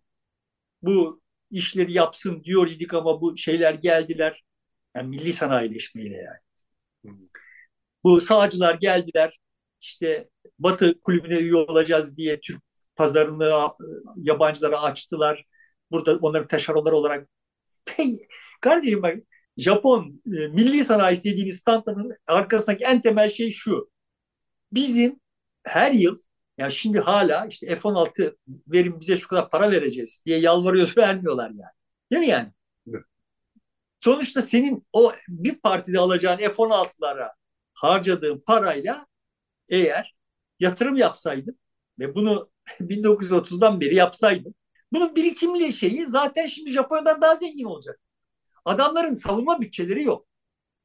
bu 0.82 1.22
işleri 1.50 1.92
yapsın 1.92 2.44
diyor 2.44 2.68
idik 2.68 2.94
ama 2.94 3.20
bu 3.20 3.36
şeyler 3.36 3.74
geldiler. 3.74 4.44
Yani 4.96 5.08
milli 5.08 5.32
sanayileşmeyle 5.32 6.14
yani. 6.16 6.38
Hmm. 7.04 7.20
Bu 8.04 8.20
sağcılar 8.20 8.74
geldiler 8.74 9.40
işte 9.80 10.28
Batı 10.58 11.00
kulübüne 11.00 11.36
üye 11.38 11.54
olacağız 11.56 12.16
diye 12.16 12.40
Türk 12.40 12.62
pazarını 12.96 13.70
yabancılara 14.16 14.82
açtılar. 14.82 15.44
Burada 15.90 16.16
onları 16.16 16.46
taşeronlar 16.46 16.92
olarak 16.92 17.28
kardeşim 18.60 19.02
bak 19.02 19.16
Japon 19.58 20.22
e, 20.26 20.48
milli 20.48 20.84
sanayisi 20.84 21.24
dediğiniz 21.24 21.58
standların 21.58 22.10
arkasındaki 22.26 22.84
en 22.84 23.00
temel 23.00 23.28
şey 23.28 23.50
şu. 23.50 23.90
Bizim 24.72 25.20
her 25.64 25.92
yıl 25.92 26.16
ya 26.58 26.70
şimdi 26.70 27.00
hala 27.00 27.46
işte 27.46 27.76
F-16 27.76 28.36
verin 28.68 29.00
bize 29.00 29.16
şu 29.16 29.28
kadar 29.28 29.50
para 29.50 29.70
vereceğiz 29.70 30.22
diye 30.26 30.38
yalvarıyoruz 30.38 30.96
vermiyorlar 30.98 31.50
yani. 31.50 31.72
Değil 32.12 32.20
mi 32.20 32.28
yani? 32.28 32.52
Evet. 32.88 33.04
Sonuçta 34.00 34.42
senin 34.42 34.82
o 34.92 35.12
bir 35.28 35.54
partide 35.54 35.98
alacağın 35.98 36.38
F-16'lara 36.38 37.30
harcadığın 37.74 38.42
parayla 38.46 39.06
eğer 39.68 40.16
yatırım 40.60 40.96
yapsaydın 40.96 41.58
ve 41.98 42.14
bunu 42.14 42.50
1930'dan 42.80 43.80
beri 43.80 43.94
yapsaydım 43.94 44.54
bunun 44.92 45.16
birikimli 45.16 45.72
şeyi 45.72 46.06
zaten 46.06 46.46
şimdi 46.46 46.72
Japonya'dan 46.72 47.22
daha 47.22 47.36
zengin 47.36 47.64
olacak. 47.64 48.00
Adamların 48.68 49.12
savunma 49.12 49.60
bütçeleri 49.60 50.02
yok. 50.02 50.26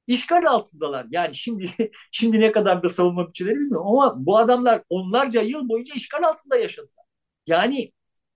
İşgal 0.08 0.46
altındalar. 0.46 1.08
Yani 1.12 1.36
şimdi 1.36 1.68
şimdi 2.12 2.40
ne 2.40 2.52
kadar 2.52 2.84
da 2.84 2.90
savunma 2.90 3.28
bütçeleri 3.28 3.56
bilmiyorum 3.56 3.88
ama 3.88 4.26
bu 4.26 4.38
adamlar 4.38 4.84
onlarca 4.90 5.42
yıl 5.42 5.70
boyunca 5.70 5.96
işgal 5.96 6.24
altında 6.24 6.58
yaşadılar. 6.58 7.06
Yani 7.48 7.92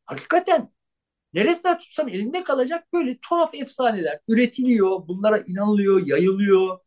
hakikaten 0.06 0.74
neresinden 1.34 1.80
tutsan 1.80 2.08
elinde 2.10 2.44
kalacak 2.44 2.94
böyle 2.94 3.18
tuhaf 3.18 3.56
efsaneler 3.56 4.20
üretiliyor, 4.30 5.08
bunlara 5.08 5.40
inanılıyor, 5.48 6.08
yayılıyor. 6.08 6.80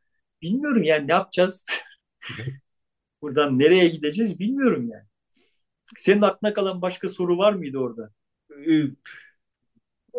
Bilmiyorum 0.42 0.82
yani 0.82 1.08
ne 1.08 1.12
yapacağız? 1.12 1.66
Buradan 3.22 3.58
nereye 3.58 3.88
gideceğiz 3.88 4.38
bilmiyorum 4.40 4.88
yani. 4.88 5.04
Senin 5.98 6.22
aklına 6.22 6.54
kalan 6.54 6.82
başka 6.82 7.08
soru 7.08 7.38
var 7.38 7.52
mıydı 7.52 7.78
orada? 7.78 8.10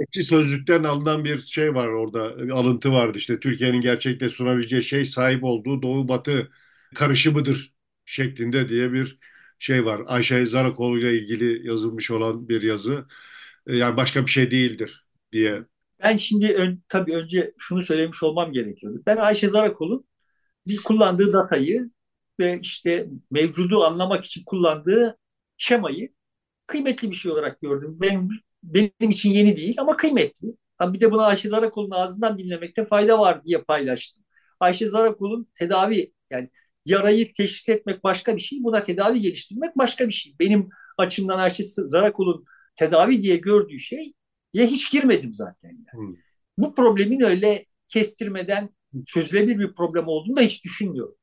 Ekşi 0.01 0.23
Sözlük'ten 0.23 0.83
alınan 0.83 1.23
bir 1.25 1.39
şey 1.39 1.75
var 1.75 1.87
orada, 1.87 2.37
bir 2.37 2.49
alıntı 2.49 2.91
vardı 2.91 3.17
işte 3.17 3.39
Türkiye'nin 3.39 3.81
gerçekte 3.81 4.29
sunabileceği 4.29 4.83
şey 4.83 5.05
sahip 5.05 5.43
olduğu 5.43 5.81
Doğu 5.81 6.07
Batı 6.07 6.51
karışımıdır 6.95 7.73
şeklinde 8.05 8.69
diye 8.69 8.93
bir 8.93 9.19
şey 9.59 9.85
var. 9.85 10.01
Ayşe 10.07 10.45
Zarakoğlu 10.45 10.99
ile 10.99 11.17
ilgili 11.17 11.67
yazılmış 11.67 12.11
olan 12.11 12.49
bir 12.49 12.61
yazı. 12.61 13.05
Ee, 13.67 13.77
yani 13.77 13.97
başka 13.97 14.25
bir 14.25 14.31
şey 14.31 14.51
değildir 14.51 15.05
diye. 15.31 15.63
Ben 16.03 16.15
şimdi 16.15 16.53
ön, 16.53 16.83
tabii 16.89 17.15
önce 17.15 17.53
şunu 17.57 17.81
söylemiş 17.81 18.23
olmam 18.23 18.51
gerekiyordu. 18.51 19.03
Ben 19.05 19.17
Ayşe 19.17 19.47
Zarakoğlu 19.47 20.05
bir 20.67 20.77
kullandığı 20.77 21.33
datayı 21.33 21.89
ve 22.39 22.59
işte 22.61 23.07
mevcudu 23.31 23.83
anlamak 23.83 24.25
için 24.25 24.43
kullandığı 24.45 25.17
şemayı 25.57 26.13
kıymetli 26.67 27.11
bir 27.11 27.15
şey 27.15 27.31
olarak 27.31 27.61
gördüm. 27.61 27.97
Benim, 28.01 28.29
benim 28.63 29.09
için 29.09 29.29
yeni 29.31 29.57
değil 29.57 29.75
ama 29.77 29.97
kıymetli. 29.97 30.47
Bir 30.81 30.99
de 30.99 31.11
bunu 31.11 31.21
Ayşe 31.21 31.47
Zarakul'un 31.47 31.91
ağzından 31.91 32.37
dinlemekte 32.37 32.85
fayda 32.85 33.19
var 33.19 33.45
diye 33.45 33.57
paylaştım. 33.57 34.23
Ayşe 34.59 34.85
Zarakul'un 34.85 35.47
tedavi 35.59 36.13
yani 36.31 36.49
yarayı 36.85 37.33
teşhis 37.33 37.69
etmek 37.69 38.03
başka 38.03 38.35
bir 38.35 38.41
şey, 38.41 38.63
buna 38.63 38.83
tedavi 38.83 39.19
geliştirmek 39.19 39.77
başka 39.77 40.07
bir 40.07 40.13
şey. 40.13 40.35
Benim 40.39 40.69
açımdan 40.97 41.39
Ayşe 41.39 41.63
Zarakul'un 41.63 42.45
tedavi 42.75 43.21
diye 43.21 43.37
gördüğü 43.37 43.79
şey 43.79 44.13
ya 44.53 44.65
hiç 44.65 44.91
girmedim 44.91 45.33
zaten. 45.33 45.69
Yani. 45.69 46.07
Hmm. 46.07 46.15
Bu 46.57 46.75
problemin 46.75 47.21
öyle 47.21 47.65
kestirmeden 47.87 48.69
çözülebilir 49.05 49.59
bir 49.59 49.73
problem 49.73 50.07
olduğunu 50.07 50.37
da 50.37 50.41
hiç 50.41 50.65
düşünmüyorum. 50.65 51.15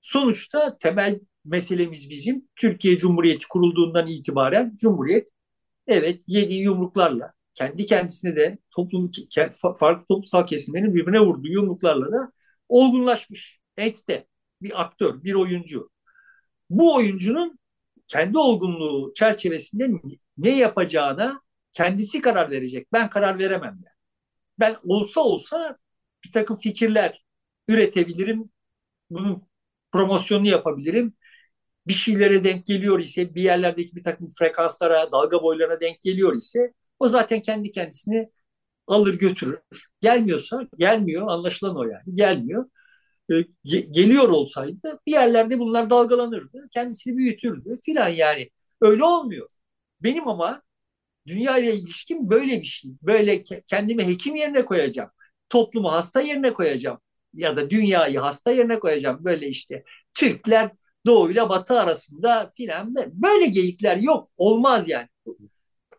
Sonuçta 0.00 0.78
temel 0.78 1.20
meselemiz 1.44 2.10
bizim 2.10 2.48
Türkiye 2.56 2.96
Cumhuriyeti 2.96 3.48
kurulduğundan 3.48 4.06
itibaren 4.06 4.76
Cumhuriyet 4.76 5.28
evet 5.86 6.22
yediği 6.26 6.62
yumruklarla 6.62 7.32
kendi 7.54 7.86
kendisine 7.86 8.36
de 8.36 8.58
toplum 8.70 9.10
farklı 9.60 10.06
toplumsal 10.06 10.46
kesimlerin 10.46 10.94
birbirine 10.94 11.20
vurduğu 11.20 11.48
yumruklarla 11.48 12.12
da 12.12 12.32
olgunlaşmış. 12.68 13.60
Entite, 13.76 14.26
bir 14.62 14.82
aktör, 14.82 15.22
bir 15.24 15.34
oyuncu. 15.34 15.90
Bu 16.70 16.94
oyuncunun 16.94 17.58
kendi 18.08 18.38
olgunluğu 18.38 19.12
çerçevesinde 19.14 19.90
ne 20.38 20.50
yapacağına 20.50 21.40
kendisi 21.72 22.20
karar 22.20 22.50
verecek. 22.50 22.92
Ben 22.92 23.10
karar 23.10 23.38
veremem 23.38 23.78
yani. 23.84 23.96
Ben 24.58 24.76
olsa 24.84 25.20
olsa 25.20 25.76
bir 26.24 26.32
takım 26.32 26.56
fikirler 26.56 27.24
üretebilirim. 27.68 28.50
Bunun 29.10 29.42
promosyonunu 29.92 30.48
yapabilirim. 30.48 31.15
Bir 31.86 31.92
şeylere 31.92 32.44
denk 32.44 32.66
geliyor 32.66 32.98
ise, 33.00 33.34
bir 33.34 33.42
yerlerdeki 33.42 33.96
bir 33.96 34.02
takım 34.02 34.30
frekanslara, 34.38 35.12
dalga 35.12 35.42
boylarına 35.42 35.80
denk 35.80 36.02
geliyor 36.02 36.36
ise 36.36 36.72
o 36.98 37.08
zaten 37.08 37.42
kendi 37.42 37.70
kendisini 37.70 38.30
alır 38.86 39.18
götürür. 39.18 39.58
Gelmiyorsa, 40.00 40.62
gelmiyor 40.78 41.28
anlaşılan 41.28 41.76
o 41.76 41.84
yani, 41.84 42.14
gelmiyor. 42.14 42.66
E, 43.32 43.34
geliyor 43.90 44.28
olsaydı 44.28 45.00
bir 45.06 45.12
yerlerde 45.12 45.58
bunlar 45.58 45.90
dalgalanırdı, 45.90 46.68
kendisini 46.72 47.16
büyütürdü 47.16 47.74
filan 47.84 48.08
yani. 48.08 48.50
Öyle 48.80 49.04
olmuyor. 49.04 49.48
Benim 50.00 50.28
ama 50.28 50.62
dünya 51.26 51.58
ile 51.58 51.74
ilişkim 51.74 52.30
böyle 52.30 52.60
bir 52.60 52.66
şey. 52.66 52.90
Böyle 53.02 53.42
kendimi 53.66 54.06
hekim 54.08 54.34
yerine 54.34 54.64
koyacağım. 54.64 55.10
Toplumu 55.48 55.92
hasta 55.92 56.20
yerine 56.20 56.52
koyacağım 56.52 56.98
ya 57.34 57.56
da 57.56 57.70
dünyayı 57.70 58.18
hasta 58.18 58.50
yerine 58.50 58.78
koyacağım. 58.78 59.24
Böyle 59.24 59.48
işte 59.48 59.84
Türkler 60.14 60.70
Doğu 61.06 61.30
ile 61.30 61.48
Batı 61.48 61.80
arasında 61.80 62.50
filan 62.54 62.94
böyle 62.94 63.46
geyikler 63.46 63.96
yok. 63.96 64.28
Olmaz 64.36 64.88
yani. 64.88 65.08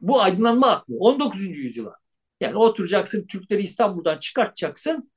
Bu 0.01 0.21
aydınlanma 0.21 0.67
aklı. 0.67 0.97
19. 0.99 1.57
yüzyıla. 1.57 1.93
Yani 2.41 2.57
oturacaksın 2.57 3.27
Türkleri 3.27 3.63
İstanbul'dan 3.63 4.17
çıkartacaksın. 4.17 5.11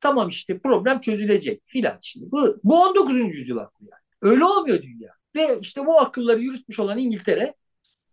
Tamam 0.00 0.28
işte 0.28 0.58
problem 0.58 1.00
çözülecek 1.00 1.62
filan. 1.66 1.98
Şimdi 2.00 2.30
bu, 2.30 2.60
bu 2.64 2.82
19. 2.82 3.20
yüzyıl 3.20 3.56
aklı 3.56 3.86
yani. 3.90 4.02
Öyle 4.34 4.44
olmuyor 4.44 4.82
dünya. 4.82 5.10
Ve 5.36 5.58
işte 5.60 5.86
bu 5.86 6.00
akılları 6.00 6.40
yürütmüş 6.40 6.80
olan 6.80 6.98
İngiltere 6.98 7.54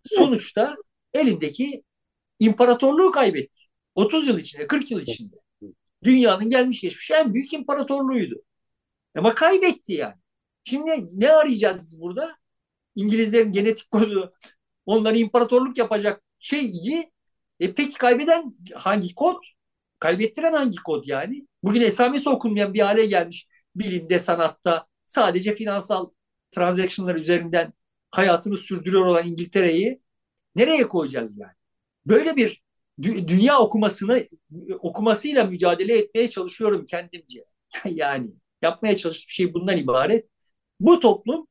sonuçta 0.05 0.75
elindeki 1.13 1.83
imparatorluğu 2.39 3.11
kaybetti. 3.11 3.59
30 3.95 4.27
yıl 4.27 4.37
içinde, 4.37 4.67
40 4.67 4.91
yıl 4.91 5.01
içinde 5.01 5.35
dünyanın 6.03 6.49
gelmiş 6.49 6.81
geçmiş 6.81 7.11
en 7.11 7.33
büyük 7.33 7.53
imparatorluğuydu. 7.53 8.43
Ama 9.15 9.35
kaybetti 9.35 9.93
yani. 9.93 10.22
Şimdi 10.63 11.21
ne 11.21 11.31
arayacağız 11.31 11.85
biz 11.85 12.01
burada? 12.01 12.37
İngilizlerin 12.95 13.51
genetik 13.51 13.91
kodu 13.91 14.33
onları 14.85 15.17
imparatorluk 15.17 15.77
yapacak 15.77 16.23
şey 16.39 16.65
iyi. 16.65 17.11
E 17.59 17.73
peki 17.73 17.93
kaybeden 17.97 18.51
hangi 18.75 19.15
kod? 19.15 19.43
Kaybettiren 19.99 20.53
hangi 20.53 20.77
kod 20.77 21.05
yani? 21.07 21.47
Bugün 21.63 21.81
esamesi 21.81 22.29
okunmayan 22.29 22.73
bir 22.73 22.79
hale 22.79 23.05
gelmiş 23.05 23.47
bilimde, 23.75 24.19
sanatta 24.19 24.87
sadece 25.05 25.55
finansal 25.55 26.09
transactionlar 26.51 27.15
üzerinden 27.15 27.73
hayatını 28.11 28.57
sürdürüyor 28.57 29.05
olan 29.05 29.27
İngiltere'yi 29.27 30.01
nereye 30.55 30.87
koyacağız 30.87 31.37
yani? 31.37 31.53
Böyle 32.05 32.35
bir 32.35 32.63
dü- 32.99 33.27
dünya 33.27 33.59
okumasını 33.59 34.21
okumasıyla 34.79 35.43
mücadele 35.45 35.97
etmeye 35.97 36.29
çalışıyorum 36.29 36.85
kendimce. 36.85 37.45
yani 37.85 38.29
yapmaya 38.61 38.95
çalıştığım 38.97 39.29
şey 39.29 39.53
bundan 39.53 39.77
ibaret. 39.77 40.27
Bu 40.83 40.99
toplum 40.99 41.47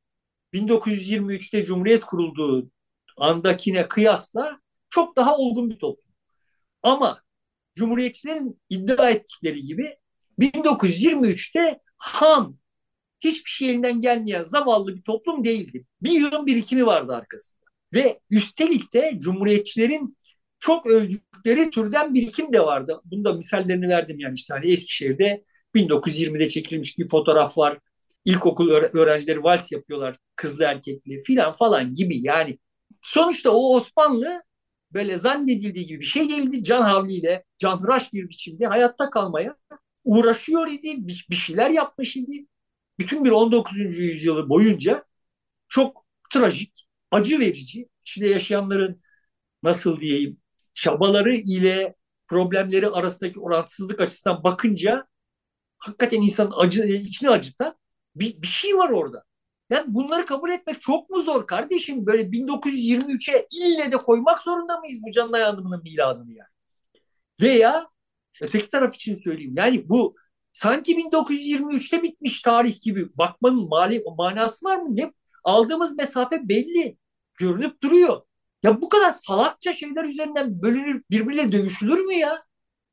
1923'te 0.53 1.63
Cumhuriyet 1.63 2.03
kurulduğu 2.05 2.71
andakine 3.17 3.87
kıyasla 3.87 4.59
çok 4.89 5.15
daha 5.15 5.37
olgun 5.37 5.69
bir 5.69 5.79
toplum. 5.79 6.13
Ama 6.83 7.23
Cumhuriyetçilerin 7.75 8.61
iddia 8.69 9.09
ettikleri 9.09 9.61
gibi 9.61 9.97
1923'te 10.39 11.79
ham, 11.97 12.57
hiçbir 13.19 13.49
şey 13.49 13.69
elinden 13.69 14.01
gelmeyen 14.01 14.41
zavallı 14.41 14.95
bir 14.95 15.01
toplum 15.01 15.43
değildi. 15.43 15.85
Bir 16.01 16.11
yığın 16.11 16.45
birikimi 16.45 16.85
vardı 16.85 17.15
arkasında. 17.15 17.65
Ve 17.93 18.19
üstelik 18.29 18.93
de 18.93 19.13
Cumhuriyetçilerin 19.17 20.17
çok 20.59 20.87
övdükleri 20.87 21.69
türden 21.69 22.13
birikim 22.13 22.53
de 22.53 22.59
vardı. 22.59 23.01
Bunda 23.05 23.33
misallerini 23.33 23.89
verdim 23.89 24.19
yani 24.19 24.35
işte 24.35 24.53
hani 24.53 24.71
Eskişehir'de 24.71 25.43
1920'de 25.75 26.47
çekilmiş 26.47 26.97
bir 26.97 27.07
fotoğraf 27.07 27.57
var. 27.57 27.79
İlkokul 28.25 28.69
öğrencileri 28.71 29.43
vals 29.43 29.71
yapıyorlar 29.71 30.17
kızlı 30.35 30.63
erkekli 30.63 31.19
filan 31.23 31.51
falan 31.51 31.93
gibi 31.93 32.17
yani. 32.21 32.59
Sonuçta 33.01 33.51
o 33.51 33.75
Osmanlı 33.75 34.43
böyle 34.93 35.17
zannedildiği 35.17 35.85
gibi 35.85 35.99
bir 35.99 36.05
şey 36.05 36.29
değildi. 36.29 36.63
Can 36.63 36.81
havliyle, 36.81 37.43
canhıraş 37.57 38.13
bir 38.13 38.29
biçimde 38.29 38.65
hayatta 38.65 39.09
kalmaya 39.09 39.57
uğraşıyor 40.03 40.67
idi. 40.67 40.95
Bir, 41.29 41.35
şeyler 41.35 41.69
yapmış 41.69 42.15
idi. 42.15 42.47
Bütün 42.99 43.25
bir 43.25 43.31
19. 43.31 43.97
yüzyılı 43.97 44.49
boyunca 44.49 45.05
çok 45.69 46.05
trajik, 46.29 46.87
acı 47.11 47.39
verici, 47.39 47.89
içinde 48.01 48.29
yaşayanların 48.29 49.01
nasıl 49.63 50.01
diyeyim 50.01 50.37
çabaları 50.73 51.33
ile 51.33 51.95
problemleri 52.27 52.89
arasındaki 52.89 53.39
orantısızlık 53.39 54.01
açısından 54.01 54.43
bakınca 54.43 55.07
hakikaten 55.77 56.21
insanın 56.21 56.53
acı, 56.57 56.83
içini 56.83 57.29
acıtan 57.29 57.77
bir, 58.15 58.41
bir 58.41 58.47
şey 58.47 58.77
var 58.77 58.89
orada. 58.89 59.23
Yani 59.69 59.85
bunları 59.87 60.25
kabul 60.25 60.49
etmek 60.49 60.81
çok 60.81 61.09
mu 61.09 61.21
zor 61.21 61.47
kardeşim? 61.47 62.05
Böyle 62.05 62.23
1923'e 62.23 63.47
ille 63.51 63.91
de 63.91 63.97
koymak 63.97 64.39
zorunda 64.39 64.79
mıyız 64.79 65.01
bu 65.07 65.11
canlı 65.11 65.37
yardımının 65.39 65.83
miladını 65.83 66.31
yani? 66.33 66.49
Veya 67.41 67.87
öteki 68.41 68.69
taraf 68.69 68.95
için 68.95 69.15
söyleyeyim. 69.15 69.55
Yani 69.57 69.89
bu 69.89 70.15
sanki 70.53 70.95
1923'te 70.95 72.03
bitmiş 72.03 72.41
tarih 72.41 72.81
gibi 72.81 73.17
bakmanın 73.17 73.67
mali, 73.69 74.03
manası 74.17 74.65
var 74.65 74.77
mı? 74.77 74.95
Ne? 74.95 75.13
Aldığımız 75.43 75.97
mesafe 75.97 76.49
belli. 76.49 76.97
Görünüp 77.35 77.83
duruyor. 77.83 78.21
Ya 78.63 78.81
bu 78.81 78.89
kadar 78.89 79.11
salakça 79.11 79.73
şeyler 79.73 80.03
üzerinden 80.03 80.61
bölünür, 80.61 81.03
birbirle 81.11 81.51
dövüşülür 81.51 81.99
mü 82.05 82.13
ya? 82.13 82.43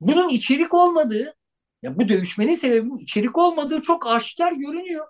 Bunun 0.00 0.28
içerik 0.28 0.74
olmadığı, 0.74 1.34
ya 1.82 1.98
bu 1.98 2.08
dövüşmenin 2.08 2.54
sebebinin 2.54 2.96
içerik 2.96 3.38
olmadığı 3.38 3.82
çok 3.82 4.06
aşikar 4.06 4.52
görünüyor. 4.52 5.06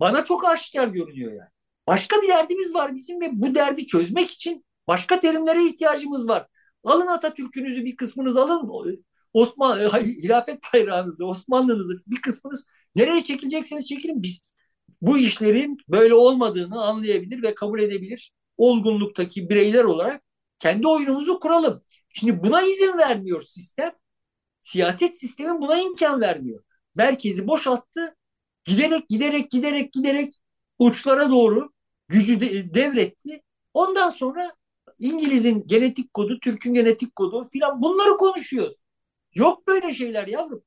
Bana 0.00 0.24
çok 0.24 0.48
aşikar 0.48 0.88
görünüyor 0.88 1.32
yani. 1.32 1.50
Başka 1.88 2.22
bir 2.22 2.28
derdimiz 2.28 2.74
var 2.74 2.94
bizim 2.94 3.20
ve 3.20 3.28
bu 3.32 3.54
derdi 3.54 3.86
çözmek 3.86 4.30
için 4.30 4.64
başka 4.88 5.20
terimlere 5.20 5.66
ihtiyacımız 5.66 6.28
var. 6.28 6.46
Alın 6.84 7.06
Atatürk'ünüzü 7.06 7.84
bir 7.84 7.96
kısmınız 7.96 8.36
alın. 8.36 9.04
Osman 9.32 9.80
e, 9.80 9.88
hilafet 10.22 10.60
bayrağınızı, 10.74 11.26
Osmanlınızı 11.26 12.02
bir 12.06 12.22
kısmınız 12.22 12.66
nereye 12.96 13.22
çekileceksiniz 13.22 13.88
çekilin. 13.88 14.22
Biz 14.22 14.52
bu 15.02 15.18
işlerin 15.18 15.78
böyle 15.88 16.14
olmadığını 16.14 16.82
anlayabilir 16.82 17.42
ve 17.42 17.54
kabul 17.54 17.80
edebilir 17.80 18.32
olgunluktaki 18.56 19.48
bireyler 19.48 19.84
olarak 19.84 20.22
kendi 20.58 20.88
oyunumuzu 20.88 21.40
kuralım. 21.40 21.82
Şimdi 22.08 22.44
buna 22.44 22.62
izin 22.62 22.98
vermiyor 22.98 23.42
sistem. 23.42 23.92
Siyaset 24.64 25.18
sistemin 25.18 25.60
buna 25.60 25.80
imkan 25.80 26.20
vermiyor. 26.20 26.64
Merkezi 26.94 27.46
boşalttı. 27.46 28.16
Giderek 28.64 29.08
giderek 29.08 29.50
giderek 29.50 29.92
giderek 29.92 30.32
uçlara 30.78 31.30
doğru 31.30 31.72
gücü 32.08 32.40
de, 32.40 32.74
devretti. 32.74 33.42
Ondan 33.74 34.08
sonra 34.08 34.54
İngiliz'in 34.98 35.66
genetik 35.66 36.14
kodu, 36.14 36.40
Türk'ün 36.40 36.74
genetik 36.74 37.16
kodu 37.16 37.48
filan 37.52 37.82
bunları 37.82 38.16
konuşuyoruz. 38.16 38.76
Yok 39.34 39.66
böyle 39.66 39.94
şeyler 39.94 40.26
yavrum. 40.26 40.62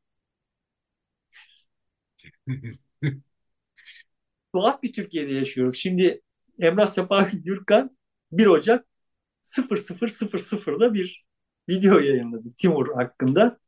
Tuhaf 4.53 4.83
bir 4.83 4.93
Türkiye'de 4.93 5.33
yaşıyoruz. 5.33 5.75
Şimdi 5.75 6.21
Emrah 6.59 6.87
Sefa 6.87 7.29
Gürkan 7.33 7.97
1 8.31 8.45
Ocak 8.45 8.87
0000'da 9.43 10.93
bir 10.93 11.25
video 11.69 11.99
yayınladı 11.99 12.53
Timur 12.57 12.95
hakkında. 12.95 13.59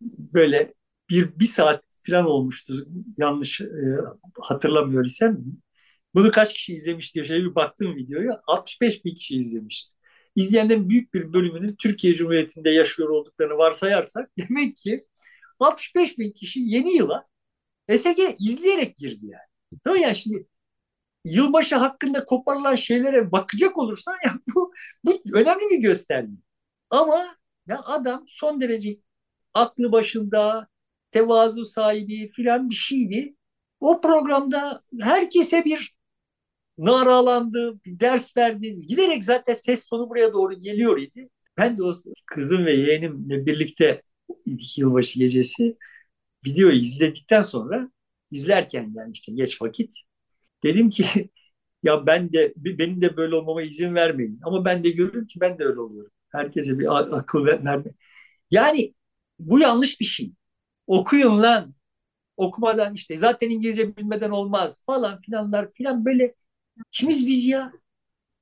Böyle 0.00 0.68
bir, 1.10 1.40
bir 1.40 1.46
saat 1.46 1.84
falan 2.06 2.26
olmuştu 2.26 2.88
yanlış 3.16 3.60
e, 3.60 3.66
hatırlamıyor 4.40 5.04
isem. 5.04 5.38
Bunu 6.14 6.30
kaç 6.30 6.54
kişi 6.54 6.74
izlemiş 6.74 7.14
diye 7.14 7.24
şöyle 7.24 7.44
bir 7.44 7.54
baktım 7.54 7.96
videoya 7.96 8.42
65 8.46 9.04
bin 9.04 9.14
kişi 9.14 9.36
izlemiş. 9.36 9.88
İzleyenlerin 10.36 10.90
büyük 10.90 11.14
bir 11.14 11.32
bölümünün 11.32 11.76
Türkiye 11.76 12.14
Cumhuriyeti'nde 12.14 12.70
yaşıyor 12.70 13.08
olduklarını 13.08 13.54
varsayarsak 13.54 14.30
demek 14.38 14.76
ki 14.76 15.06
65 15.60 16.18
bin 16.18 16.30
kişi 16.32 16.60
yeni 16.62 16.96
yıla 16.96 17.26
SG 17.96 18.18
izleyerek 18.40 18.96
girdi 18.96 19.26
yani. 19.26 19.80
Tamam 19.84 20.00
yani 20.00 20.16
şimdi 20.16 20.46
yılbaşı 21.24 21.76
hakkında 21.76 22.24
koparılan 22.24 22.74
şeylere 22.74 23.32
bakacak 23.32 23.78
olursan 23.78 24.16
ya 24.24 24.34
bu, 24.54 24.72
bu 25.04 25.22
önemli 25.34 25.70
bir 25.70 25.78
gösterge. 25.82 26.32
Ama 26.90 27.36
ya 27.68 27.80
adam 27.84 28.24
son 28.28 28.60
derece 28.60 28.98
aklı 29.54 29.92
başında, 29.92 30.68
tevazu 31.10 31.64
sahibi 31.64 32.28
filan 32.28 32.70
bir 32.70 32.74
şeydi. 32.74 33.34
O 33.80 34.00
programda 34.00 34.80
herkese 35.00 35.64
bir 35.64 35.94
naralandı, 36.78 37.80
bir 37.84 38.00
ders 38.00 38.36
verdi. 38.36 38.72
Giderek 38.88 39.24
zaten 39.24 39.54
ses 39.54 39.86
tonu 39.86 40.10
buraya 40.10 40.32
doğru 40.32 40.60
geliyor 40.60 40.98
idi. 40.98 41.28
Ben 41.58 41.78
de 41.78 41.82
o 41.84 41.90
kızım 42.26 42.66
ve 42.66 42.72
yeğenimle 42.72 43.46
birlikte 43.46 44.02
iki 44.44 44.80
yılbaşı 44.80 45.18
gecesi 45.18 45.76
videoyu 46.46 46.76
izledikten 46.76 47.40
sonra 47.42 47.90
izlerken 48.30 48.92
yani 48.96 49.12
işte 49.12 49.32
geç 49.32 49.62
vakit 49.62 49.94
dedim 50.64 50.90
ki 50.90 51.30
ya 51.82 52.06
ben 52.06 52.32
de 52.32 52.54
benim 52.56 53.02
de 53.02 53.16
böyle 53.16 53.34
olmama 53.34 53.62
izin 53.62 53.94
vermeyin. 53.94 54.40
Ama 54.44 54.64
ben 54.64 54.84
de 54.84 54.90
görüyorum 54.90 55.26
ki 55.26 55.40
ben 55.40 55.58
de 55.58 55.64
öyle 55.64 55.80
oluyorum. 55.80 56.12
Herkese 56.28 56.78
bir 56.78 57.16
akıl 57.18 57.46
verme. 57.46 57.84
Yani 58.50 58.88
bu 59.38 59.58
yanlış 59.60 60.00
bir 60.00 60.04
şey. 60.04 60.32
Okuyun 60.86 61.42
lan. 61.42 61.74
Okumadan 62.36 62.94
işte 62.94 63.16
zaten 63.16 63.50
İngilizce 63.50 63.96
bilmeden 63.96 64.30
olmaz 64.30 64.82
falan 64.86 65.18
filanlar 65.18 65.72
filan 65.72 66.04
böyle 66.04 66.34
kimiz 66.90 67.26
biz 67.26 67.46
ya? 67.46 67.72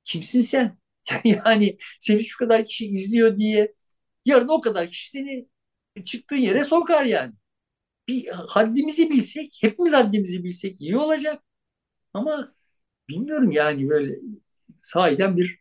Kimsin 0.03 0.41
sen? 0.41 0.77
Yani 1.25 1.77
seni 1.99 2.25
şu 2.25 2.37
kadar 2.39 2.65
kişi 2.65 2.85
izliyor 2.85 3.37
diye 3.37 3.75
yarın 4.25 4.47
o 4.47 4.61
kadar 4.61 4.89
kişi 4.91 5.09
seni 5.11 5.47
çıktığın 6.03 6.35
yere 6.37 6.63
sokar 6.65 7.05
yani. 7.05 7.33
Bir 8.07 8.27
haddimizi 8.27 9.09
bilsek, 9.09 9.59
hepimiz 9.61 9.93
haddimizi 9.93 10.43
bilsek 10.43 10.81
iyi 10.81 10.97
olacak. 10.97 11.43
Ama 12.13 12.55
bilmiyorum 13.09 13.51
yani 13.51 13.89
böyle 13.89 14.15
sahiden 14.83 15.37
bir 15.37 15.59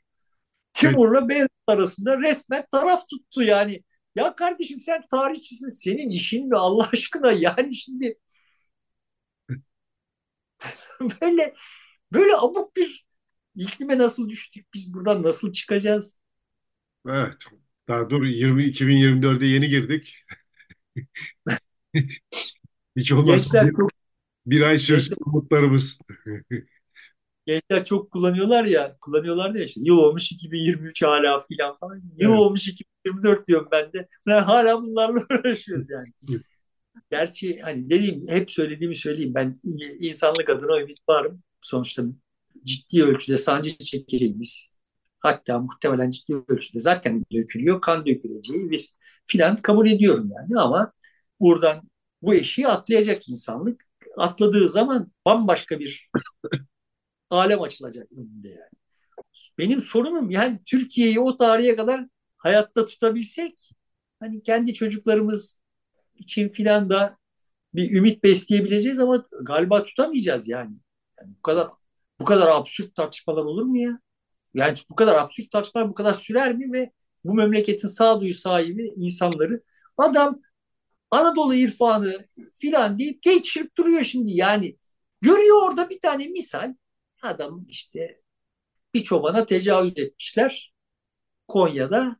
Timur'la 0.74 1.28
Beyazıt 1.28 1.51
arasında 1.66 2.18
resmen 2.20 2.66
taraf 2.72 3.09
tuttu 3.09 3.43
yani. 3.43 3.82
Ya 4.16 4.36
kardeşim 4.36 4.80
sen 4.80 5.02
tarihçisin 5.10 5.68
senin 5.68 6.10
işin 6.10 6.48
mi 6.48 6.56
Allah 6.56 6.88
aşkına 6.92 7.32
yani 7.40 7.74
şimdi 7.74 8.18
böyle 11.22 11.54
böyle 12.12 12.36
abuk 12.36 12.76
bir 12.76 13.06
iklime 13.56 13.98
nasıl 13.98 14.28
düştük 14.28 14.74
biz 14.74 14.94
buradan 14.94 15.22
nasıl 15.22 15.52
çıkacağız? 15.52 16.20
Evet. 17.08 17.34
Daha 17.88 18.10
dur 18.10 18.24
20 18.24 18.64
2024'e 18.64 19.46
yeni 19.46 19.68
girdik. 19.68 20.24
Hiç 22.96 23.12
olmazsa 23.12 23.58
Gençler 23.58 23.70
bir, 23.70 23.74
bir 24.46 24.62
ay 24.62 24.78
sürsün 24.78 25.16
umutlarımız. 25.26 25.98
Gençler 27.47 27.84
çok 27.84 28.11
kullanıyorlar 28.11 28.64
ya, 28.64 28.97
kullanıyorlar 29.01 29.55
ya 29.55 29.64
işte 29.64 29.80
yıl 29.84 29.99
olmuş 29.99 30.32
2023 30.32 31.03
hala 31.03 31.38
filan 31.38 31.74
falan. 31.74 32.03
Yıl 32.16 32.30
evet. 32.30 32.38
olmuş 32.40 32.68
2024 32.68 33.49
diyorum 33.49 33.68
ben 33.72 33.92
de. 33.92 34.09
Ben 34.26 34.42
hala 34.42 34.82
bunlarla 34.82 35.20
uğraşıyoruz 35.30 35.90
yani. 35.90 36.40
Gerçi 37.11 37.61
hani 37.61 37.90
dediğim 37.90 38.28
hep 38.28 38.51
söylediğimi 38.51 38.97
söyleyeyim. 38.97 39.34
Ben 39.34 39.61
insanlık 40.01 40.51
adına 40.51 40.80
ümit 40.80 40.99
varım. 41.09 41.42
Sonuçta 41.62 42.03
ciddi 42.64 43.05
ölçüde 43.05 43.36
sancı 43.36 43.78
çekeceğimiz 43.78 44.70
hatta 45.18 45.59
muhtemelen 45.59 46.11
ciddi 46.11 46.34
ölçüde 46.49 46.80
zaten 46.80 47.24
dökülüyor. 47.32 47.80
Kan 47.80 48.07
döküleceği 48.07 48.70
biz 48.70 48.97
filan 49.26 49.57
kabul 49.57 49.86
ediyorum 49.86 50.30
yani 50.34 50.61
ama 50.61 50.92
buradan 51.40 51.90
bu 52.22 52.34
eşiği 52.34 52.68
atlayacak 52.68 53.28
insanlık 53.28 53.86
atladığı 54.16 54.68
zaman 54.68 55.12
bambaşka 55.26 55.80
bir 55.80 56.11
alem 57.31 57.62
açılacak 57.62 58.12
önünde 58.12 58.49
yani. 58.49 58.70
benim 59.59 59.81
sorunum 59.81 60.31
yani 60.31 60.61
Türkiye'yi 60.66 61.20
o 61.20 61.37
tarihe 61.37 61.77
kadar 61.77 62.07
hayatta 62.37 62.87
tutabilsek 62.87 63.70
hani 64.20 64.43
kendi 64.43 64.74
çocuklarımız 64.74 65.61
için 66.14 66.49
filan 66.49 66.91
da 66.91 67.18
bir 67.74 67.91
ümit 67.97 68.24
besleyebileceğiz 68.24 68.99
ama 68.99 69.27
galiba 69.43 69.85
tutamayacağız 69.85 70.49
yani. 70.49 70.77
yani 71.20 71.35
bu 71.39 71.43
kadar 71.43 71.68
bu 72.20 72.24
kadar 72.24 72.47
absürt 72.47 72.95
tartışmalar 72.95 73.45
olur 73.45 73.62
mu 73.62 73.79
ya? 73.79 74.01
Yani 74.55 74.79
bu 74.91 74.95
kadar 74.95 75.14
absürt 75.14 75.51
tartışmalar 75.51 75.89
bu 75.89 75.95
kadar 75.95 76.12
sürer 76.12 76.55
mi 76.55 76.72
ve 76.72 76.93
bu 77.24 77.35
memleketin 77.35 77.89
sağduyu 77.89 78.35
sahibi 78.35 78.93
insanları 78.97 79.62
adam 79.99 80.41
Anadolu 81.11 81.55
irfanı 81.55 82.24
filan 82.53 82.99
deyip 82.99 83.22
geçirip 83.22 83.77
duruyor 83.77 84.05
şimdi 84.05 84.33
yani. 84.33 84.77
Görüyor 85.20 85.68
orada 85.68 85.91
bir 85.91 86.01
tane 86.01 86.29
misal. 86.29 86.74
Adam 87.22 87.66
işte 87.68 88.20
bir 88.94 89.02
çobana 89.02 89.46
tecavüz 89.46 89.98
etmişler 89.98 90.74
Konya'da. 91.48 92.16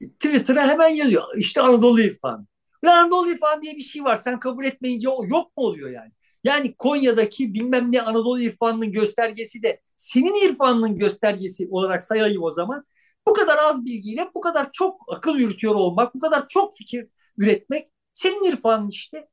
Twitter'a 0.00 0.68
hemen 0.68 0.88
yazıyor. 0.88 1.24
İşte 1.38 1.60
Anadolu 1.60 2.00
irfanı. 2.00 2.46
Ve 2.84 2.90
Anadolu 2.90 3.32
irfanı 3.32 3.62
diye 3.62 3.76
bir 3.76 3.82
şey 3.82 4.04
var. 4.04 4.16
Sen 4.16 4.40
kabul 4.40 4.64
etmeyince 4.64 5.08
o 5.08 5.26
yok 5.26 5.56
mu 5.56 5.64
oluyor 5.64 5.90
yani? 5.90 6.12
Yani 6.44 6.74
Konya'daki 6.78 7.54
bilmem 7.54 7.92
ne 7.92 8.02
Anadolu 8.02 8.40
irfanının 8.40 8.92
göstergesi 8.92 9.62
de 9.62 9.80
senin 9.96 10.48
irfanının 10.48 10.98
göstergesi 10.98 11.68
olarak 11.70 12.02
sayayım 12.02 12.42
o 12.42 12.50
zaman. 12.50 12.84
Bu 13.28 13.32
kadar 13.32 13.58
az 13.58 13.84
bilgiyle 13.84 14.30
bu 14.34 14.40
kadar 14.40 14.72
çok 14.72 15.02
akıl 15.16 15.36
yürütüyor 15.38 15.74
olmak, 15.74 16.14
bu 16.14 16.18
kadar 16.18 16.48
çok 16.48 16.76
fikir 16.76 17.08
üretmek 17.38 17.88
senin 18.14 18.44
irfanın 18.44 18.88
işte. 18.88 19.28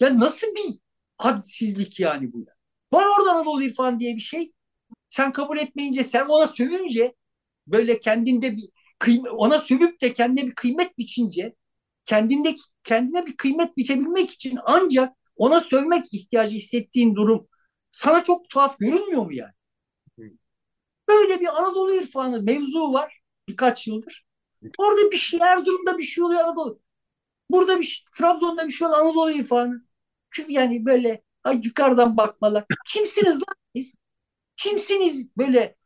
Ya 0.00 0.20
nasıl 0.20 0.46
bir 0.54 0.78
hadsizlik 1.18 2.00
yani 2.00 2.32
bu 2.32 2.40
ya? 2.40 2.54
Var 2.92 3.04
orada 3.18 3.30
Anadolu 3.30 3.64
irfan 3.64 4.00
diye 4.00 4.16
bir 4.16 4.20
şey. 4.20 4.52
Sen 5.08 5.32
kabul 5.32 5.58
etmeyince, 5.58 6.02
sen 6.02 6.26
ona 6.26 6.46
sövünce 6.46 7.14
böyle 7.66 8.00
kendinde 8.00 8.56
bir 8.56 8.68
kıymet, 8.98 9.32
ona 9.32 9.58
sövüp 9.58 10.00
de 10.00 10.12
kendine 10.12 10.46
bir 10.46 10.54
kıymet 10.54 10.98
biçince 10.98 11.54
kendinde 12.04 12.54
kendine 12.84 13.26
bir 13.26 13.36
kıymet 13.36 13.76
biçebilmek 13.76 14.30
için 14.30 14.58
ancak 14.64 15.16
ona 15.36 15.60
sövmek 15.60 16.14
ihtiyacı 16.14 16.54
hissettiğin 16.54 17.14
durum 17.14 17.48
sana 17.92 18.22
çok 18.22 18.48
tuhaf 18.48 18.78
görünmüyor 18.78 19.24
mu 19.24 19.32
yani? 19.34 19.52
Böyle 21.08 21.40
bir 21.40 21.58
Anadolu 21.58 21.94
irfanı 21.94 22.42
mevzu 22.42 22.92
var 22.92 23.20
birkaç 23.48 23.86
yıldır. 23.86 24.26
Orada 24.78 25.10
bir 25.10 25.16
şey, 25.16 25.40
Erzurum'da 25.42 25.98
bir 25.98 26.02
şey 26.02 26.24
oluyor 26.24 26.40
Anadolu. 26.40 26.80
Burada 27.50 27.78
bir 27.80 27.84
şey, 27.84 28.04
Trabzon'da 28.18 28.66
bir 28.66 28.72
şey 28.72 28.86
oluyor 28.86 29.00
Anadolu 29.00 29.30
irfanı. 29.30 29.86
Yani 30.48 30.84
böyle 30.84 31.22
ay 31.44 31.60
yukarıdan 31.64 32.16
bakmalar. 32.16 32.64
Kimsiniz 32.86 33.34
lan 33.34 33.54
siz? 33.76 33.94
Kimsiniz 34.56 35.36
böyle 35.38 35.76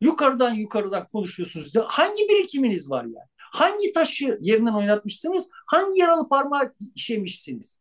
yukarıdan 0.00 0.54
yukarıdan 0.54 1.06
konuşuyorsunuz? 1.06 1.72
Hangi 1.86 2.28
birikiminiz 2.28 2.90
var 2.90 3.04
yani? 3.04 3.28
Hangi 3.38 3.92
taşı 3.92 4.38
yerinden 4.40 4.74
oynatmışsınız? 4.74 5.50
Hangi 5.66 6.00
yaralı 6.00 6.28
parmağı 6.28 6.74
işemişsiniz? 6.94 7.78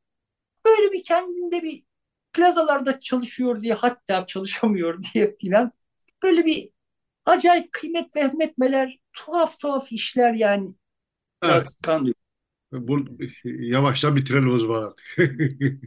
Böyle 0.66 0.92
bir 0.92 1.04
kendinde 1.04 1.64
bir 1.64 1.84
plazalarda 2.34 3.00
çalışıyor 3.00 3.62
diye 3.62 3.74
hatta 3.74 4.26
çalışamıyor 4.26 5.00
diye 5.14 5.36
filan 5.42 5.72
böyle 6.24 6.46
bir 6.46 6.70
acayip 7.26 7.72
kıymet 7.72 8.16
vehmetmeler, 8.16 9.00
tuhaf 9.14 9.60
tuhaf 9.60 9.92
işler 9.92 10.34
yani. 10.34 10.76
Biraz 11.44 11.66
evet. 11.66 11.76
kan 11.84 12.14
Bu, 12.72 13.06
yavaştan 13.44 14.16
bitirelim 14.16 14.54
o 14.54 14.60
zaman 14.60 14.84
artık. 14.84 15.06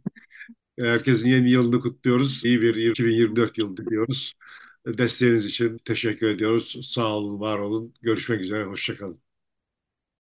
Herkesin 0.81 1.29
yeni 1.29 1.51
yılını 1.51 1.81
kutluyoruz. 1.81 2.45
İyi 2.45 2.61
bir 2.63 2.75
2024 2.75 3.59
yılı 3.59 3.77
diliyoruz. 3.77 4.35
Desteğiniz 4.87 5.47
için 5.47 5.79
teşekkür 5.85 6.27
ediyoruz. 6.29 6.79
Sağ 6.83 7.17
olun, 7.17 7.41
var 7.41 7.59
olun. 7.59 7.95
Görüşmek 8.03 8.41
üzere, 8.41 8.65
hoşçakalın. 8.65 9.21